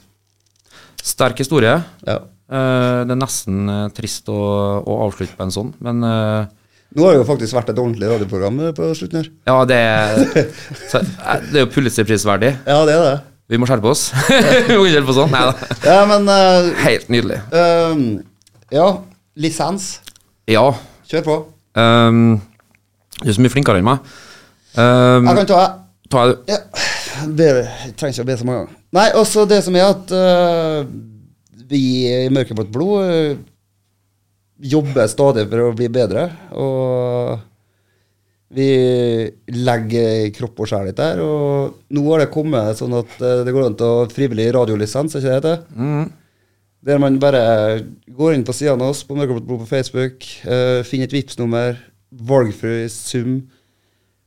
Sterk 1.03 1.41
historie. 1.43 1.75
Ja. 2.07 2.15
Eh, 2.53 3.01
det 3.07 3.13
er 3.15 3.19
nesten 3.19 3.67
eh, 3.69 3.89
trist 3.97 4.29
å, 4.31 4.39
å 4.87 4.97
avslutte 5.07 5.35
på 5.35 5.45
en 5.45 5.53
sånn, 5.55 5.73
men 5.83 5.99
eh, 6.07 6.47
Nå 6.93 7.05
har 7.07 7.15
det 7.15 7.21
jo 7.23 7.25
faktisk 7.25 7.55
vært 7.57 7.69
et 7.73 7.79
ordentlig 7.81 8.09
radioprogram 8.11 8.59
eh, 8.67 8.73
på 8.77 8.89
slutten 8.97 9.21
her. 9.23 9.29
ja, 9.49 9.55
det 9.69 9.77
er, 9.81 10.49
så, 10.91 10.99
eh, 11.01 11.45
det 11.49 11.61
er 11.61 11.65
jo 11.65 11.69
Pulitzer-prisverdig. 11.73 12.51
Ja, 12.69 12.79
det 12.85 12.93
er 12.97 13.05
det. 13.07 13.15
Vi 13.51 13.57
må 13.59 13.67
skjerpe 13.69 13.89
oss. 13.91 14.03
Vi 14.69 14.75
må 14.77 14.85
ikke 14.85 14.99
holde 14.99 15.07
på 15.09 15.15
sånn. 15.17 15.33
Nei 15.33 15.41
da. 15.49 15.77
Ja, 15.83 15.97
men 16.09 16.29
uh, 16.29 16.69
Helt 16.85 17.09
nydelig. 17.11 17.39
ehm, 17.53 18.03
Ja, 18.73 18.85
lisens. 19.35 19.89
Ja. 20.49 20.63
Kjør 21.11 21.25
på. 21.27 21.35
Um, 21.77 22.37
du 23.19 23.27
er 23.29 23.35
så 23.35 23.43
mye 23.43 23.53
flinkere 23.53 23.81
enn 23.81 23.87
meg. 23.89 24.05
Um, 24.77 25.27
Jeg 25.27 25.41
kan 25.43 25.49
ta 25.51 25.63
Ta, 26.13 26.23
Ja, 26.49 26.57
Det, 27.29 27.49
jeg 27.49 27.93
trenger 27.99 28.13
ikke 28.15 28.23
å 28.25 28.29
be 28.31 28.37
så 28.39 28.45
mange 28.47 28.61
ganger. 28.63 28.79
Nei, 28.97 29.07
også 29.17 29.43
det 29.49 29.59
som 29.65 29.75
er 29.77 29.89
at 29.91 30.13
uh, 30.13 30.85
vi 31.69 31.81
i 32.09 32.29
Mørkeblått 32.33 32.71
blod 32.73 33.37
jobber 34.63 35.09
stadig 35.11 35.47
for 35.51 35.67
å 35.67 35.75
bli 35.77 35.89
bedre. 35.91 36.27
Og 36.55 37.41
vi 38.53 38.69
legger 39.49 40.29
kropp 40.35 40.61
og 40.63 40.69
sjel 40.69 40.89
litt 40.89 40.99
der. 40.99 41.21
Og 41.23 41.93
nå 41.93 42.03
har 42.11 42.23
det 42.23 42.33
kommet 42.33 42.77
sånn 42.79 42.93
at 42.99 43.15
øh, 43.19 43.41
det 43.47 43.53
går 43.55 43.69
an 43.69 43.79
til 43.79 43.89
å 43.89 44.09
frivillig 44.13 44.51
radiolisens, 44.55 45.15
er 45.15 45.23
ikke 45.23 45.31
det 45.31 45.33
det 45.33 45.39
heter? 45.41 46.11
Der 46.83 46.99
man 46.99 47.19
bare 47.21 47.43
går 48.11 48.35
inn 48.35 48.45
på 48.45 48.55
sidene 48.55 48.83
av 48.83 48.91
oss 48.91 49.05
på 49.07 49.15
Mørkeblått 49.15 49.47
blod 49.47 49.61
på 49.63 49.69
Facebook, 49.69 50.25
uh, 50.43 50.83
finner 50.83 51.07
et 51.07 51.13
Vipps-nummer, 51.15 51.77
valgfri 52.27 52.89
sum. 52.91 53.37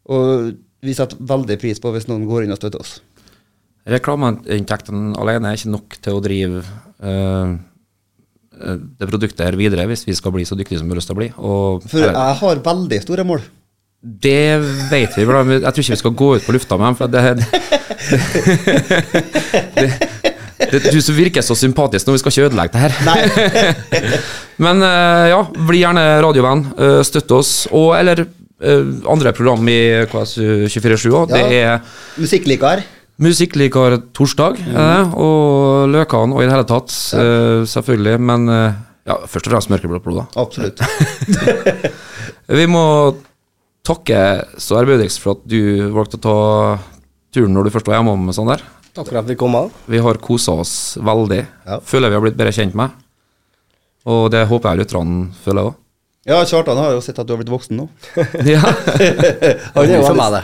Og 0.09 0.55
vi 0.80 0.95
setter 0.97 1.20
veldig 1.20 1.59
pris 1.61 1.82
på 1.82 1.93
hvis 1.93 2.09
noen 2.09 2.24
går 2.28 2.47
inn 2.47 2.55
og 2.55 2.61
støtter 2.61 2.80
oss. 2.80 2.95
Reklameinntektene 3.87 5.14
alene 5.20 5.53
er 5.53 5.61
ikke 5.61 5.74
nok 5.74 5.97
til 6.03 6.16
å 6.16 6.22
drive 6.24 6.62
eh, 6.99 7.07
eh, 7.07 7.53
det 8.57 9.09
produktet 9.11 9.43
her 9.45 9.57
videre 9.59 9.85
hvis 9.91 10.07
vi 10.09 10.15
skal 10.17 10.33
bli 10.33 10.45
så 10.49 10.57
dyktige 10.57 10.79
som 10.81 10.89
vi 10.89 10.95
har 10.95 11.01
lyst 11.01 11.11
til 11.11 11.17
å 11.17 11.21
bli. 11.21 11.29
Og, 11.37 11.85
For 11.91 12.07
jeg 12.07 12.39
har 12.41 12.63
veldig 12.65 13.01
store 13.05 13.25
mål. 13.29 13.45
Det 14.07 14.61
vet 14.91 15.17
vi, 15.17 15.25
jeg 15.25 15.27
tror 15.27 15.83
ikke 15.83 15.95
vi 15.97 16.03
skal 16.03 16.15
gå 16.15 16.29
ut 16.37 16.45
på 16.47 16.55
lufta 16.55 16.77
med 16.79 16.87
dem. 16.87 16.97
For 17.01 17.07
det, 17.11 17.23
det, 19.77 19.89
det, 20.71 20.93
Du 20.93 21.01
som 21.03 21.17
virker 21.17 21.45
så 21.45 21.57
sympatisk 21.59 22.07
nå, 22.07 22.15
vi 22.17 22.23
skal 22.23 22.33
ikke 22.35 22.47
ødelegge 22.51 22.73
det 22.77 22.83
her. 22.85 22.93
Men 24.65 24.81
eh, 24.85 25.27
ja, 25.35 25.41
bli 25.69 25.83
gjerne 25.83 26.05
radiovenn. 26.25 26.63
eh, 26.79 27.01
støtt 27.07 27.35
oss. 27.37 27.53
Og 27.77 27.93
eller 27.99 28.25
eh, 28.25 28.93
andre 29.11 29.33
program 29.37 29.67
i 29.69 29.79
KS247 30.13 31.07
òg. 31.13 31.33
Det 31.35 31.43
Ja. 31.43 31.77
er 31.77 32.23
Musikkliker. 32.23 32.85
Musikklikar 33.23 33.97
torsdag 34.12 34.59
mm. 34.61 34.75
det, 34.77 34.97
og 35.17 35.89
Løkan 35.89 36.35
og 36.35 36.43
i 36.43 36.49
det 36.49 36.53
hele 36.53 36.67
tatt, 36.69 36.93
eh, 37.17 37.62
selvfølgelig. 37.69 38.19
Men 38.21 38.51
eh, 38.53 38.83
ja, 39.09 39.17
først 39.25 39.49
og 39.49 39.55
fremst 39.55 39.73
mørkeblått 39.73 40.05
blod, 40.05 40.21
da. 40.21 40.43
Absolutt. 40.43 40.83
Vi 42.59 42.67
må 42.69 42.85
takke 43.87 44.21
så 44.61 44.81
ærbødigst 44.83 45.23
for 45.23 45.39
at 45.39 45.47
du 45.49 45.89
valgte 45.95 46.21
å 46.21 46.25
ta 46.27 46.37
turen 47.37 47.55
når 47.57 47.69
du 47.69 47.75
først 47.75 47.89
var 47.89 48.01
hjemme 48.01 48.17
Med 48.27 48.37
sånn 48.37 48.51
der. 48.51 48.64
Takk 48.97 49.11
for 49.11 49.21
at 49.21 49.27
vi 49.29 49.37
kom. 49.37 49.57
av. 49.59 49.73
Vi 49.93 50.01
har 50.01 50.21
kosa 50.25 50.55
oss 50.62 50.75
veldig. 50.97 51.43
Ja. 51.69 51.81
Føler 51.85 52.12
vi 52.12 52.17
har 52.17 52.25
blitt 52.25 52.39
bedre 52.39 52.55
kjent 52.57 52.77
med. 52.79 52.95
Og 54.09 54.31
det 54.33 54.47
håper 54.49 54.73
jeg 54.73 54.85
lytterne 54.85 55.27
føler 55.45 55.69
òg. 55.69 55.75
Ja, 56.27 56.41
Kjartan 56.43 56.79
har 56.81 56.91
jo 56.97 57.03
sett 57.05 57.18
at 57.22 57.27
du 57.29 57.33
har 57.35 57.39
blitt 57.39 57.53
voksen 57.53 57.79
nå. 57.79 57.85
Ja. 58.55 58.59
Han 59.77 59.85
er 59.87 59.93
jo 59.93 60.03
for 60.09 60.18
meg, 60.18 60.35
det. 60.35 60.43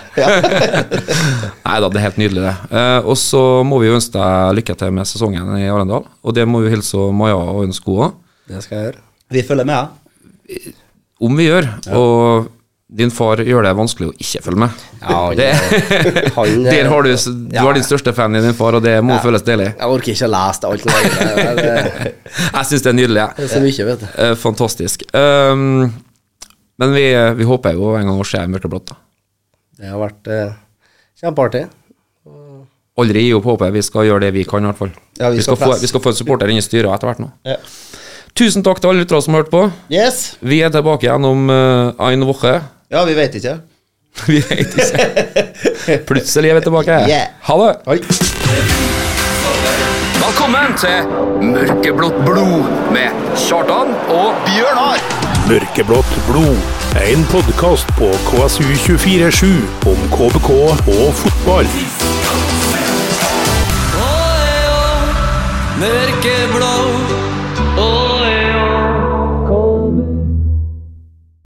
Nei 1.66 1.78
da, 1.82 1.88
det 1.90 1.98
er 1.98 2.04
helt 2.06 2.20
nydelig, 2.22 2.44
det. 2.44 2.54
Eh, 2.70 2.98
og 3.02 3.18
så 3.18 3.42
må 3.66 3.80
vi 3.82 3.88
jo 3.90 3.96
ønske 3.98 4.14
deg 4.14 4.54
lykke 4.60 4.76
til 4.78 4.94
med 4.94 5.10
sesongen 5.10 5.50
i 5.58 5.66
Arendal. 5.72 6.06
Og 6.22 6.36
det 6.38 6.46
må 6.46 6.62
vi 6.62 6.70
hilse 6.74 7.08
Maja 7.18 7.34
og 7.40 7.64
ønske 7.66 7.90
henne 7.90 8.08
òg. 8.12 8.18
Det 8.52 8.62
skal 8.62 8.78
jeg 8.78 8.88
gjøre. 8.92 9.02
Vi 9.34 9.44
følger 9.48 9.68
med. 9.72 9.74
ja. 10.54 10.72
Om 11.22 11.36
vi 11.38 11.44
gjør. 11.46 11.68
Og 11.98 12.48
din 12.92 13.10
far 13.14 13.40
gjør 13.40 13.64
det 13.64 13.72
vanskelig 13.76 14.10
å 14.10 14.14
ikke 14.20 14.42
følge 14.44 14.60
med. 14.64 14.80
Ja, 15.00 15.16
han, 15.16 15.36
Det, 15.38 15.48
han, 16.36 16.64
der 16.66 16.88
har 16.92 17.06
du, 17.06 17.12
du 17.48 17.58
har 17.58 17.76
din 17.76 17.86
største 17.86 18.12
fan 18.16 18.36
i 18.36 18.42
din 18.44 18.56
far, 18.56 18.76
og 18.76 18.84
det 18.84 18.98
må 19.04 19.16
føles 19.24 19.44
deilig. 19.46 19.70
Jeg 19.72 19.94
orker 19.96 20.12
ikke 20.12 20.28
å 20.28 20.32
lese 20.34 20.62
det 20.62 20.72
alt. 20.72 20.86
Det, 20.86 21.26
det, 21.32 21.54
det, 21.62 22.14
Jeg 22.42 22.70
syns 22.70 22.84
det 22.84 22.90
er 22.92 22.98
nydelig. 22.98 23.28
det 23.38 23.46
er 23.46 23.52
så 23.54 23.62
mye, 23.64 23.86
vet 23.88 24.02
du. 24.02 24.08
Eh, 24.26 24.34
fantastisk. 24.42 25.06
Um, 25.16 25.92
men 26.82 26.96
vi, 26.96 27.06
vi 27.38 27.48
håper 27.48 27.78
jo 27.78 27.94
en 27.96 28.12
gang 28.12 28.20
å 28.20 28.28
se 28.28 28.42
mørkeblått. 28.56 28.92
da. 28.92 29.00
Det 29.80 29.94
har 29.94 30.02
vært 30.02 30.28
eh, 30.32 30.52
kjempeartig. 31.22 31.64
Aldri 33.00 33.24
gi 33.24 33.32
opp 33.32 33.48
håpet. 33.48 33.72
Vi 33.72 33.82
skal 33.86 34.04
gjøre 34.10 34.26
det 34.26 34.34
vi 34.36 34.44
kan, 34.44 34.60
i 34.60 34.68
hvert 34.68 34.80
fall. 34.82 34.92
Ja, 35.16 35.30
vi 35.32 35.40
vi, 35.40 35.46
skal 35.46 35.56
skal 35.56 35.72
få, 35.72 35.80
vi 35.80 35.88
skal 35.88 36.04
få 36.04 36.12
en 36.12 36.18
supporter 36.18 36.52
inn 36.52 36.60
i 36.60 36.64
styret 36.64 36.92
etter 36.92 37.08
hvert 37.08 37.22
nå. 37.24 37.30
Ja. 37.48 37.56
Tusen 38.36 38.64
takk 38.64 38.80
til 38.80 38.92
alle 38.92 39.02
lyttere 39.04 39.20
som 39.24 39.36
har 39.36 39.44
hørt 39.44 39.52
på. 39.52 39.64
Yes. 39.92 40.36
Vi 40.40 40.60
er 40.64 40.72
tilbake 40.72 41.08
igjen 41.08 41.24
om 41.28 41.48
uh, 41.52 41.92
en 42.08 42.24
uke. 42.28 42.54
Ja, 42.92 43.04
vi 43.04 43.14
vet 43.16 43.34
ikke. 43.34 43.54
Vi 44.28 44.42
vet 44.48 44.74
ikke. 44.76 45.94
Plutselig 46.06 46.50
er 46.50 46.54
vi 46.54 46.60
tilbake. 46.66 46.96
Yeah. 47.08 47.30
Ha 47.48 47.54
det. 47.62 47.70
Oi. 47.86 47.98
Velkommen 50.20 50.76
til 50.76 51.08
Mørkeblått 51.54 52.18
blod 52.26 52.68
med 52.92 53.16
Kjartan 53.46 53.94
og 54.12 54.36
Bjørnar! 54.44 55.00
Mørkeblått 55.48 56.12
blod. 56.28 56.60
En 57.00 57.24
podkast 57.32 57.88
på 57.96 58.12
KSU247 58.28 59.48
om 59.88 60.04
KBK 60.12 60.50
og 60.52 61.16
fotball. 61.24 61.72
Mørkeblå 65.80 66.91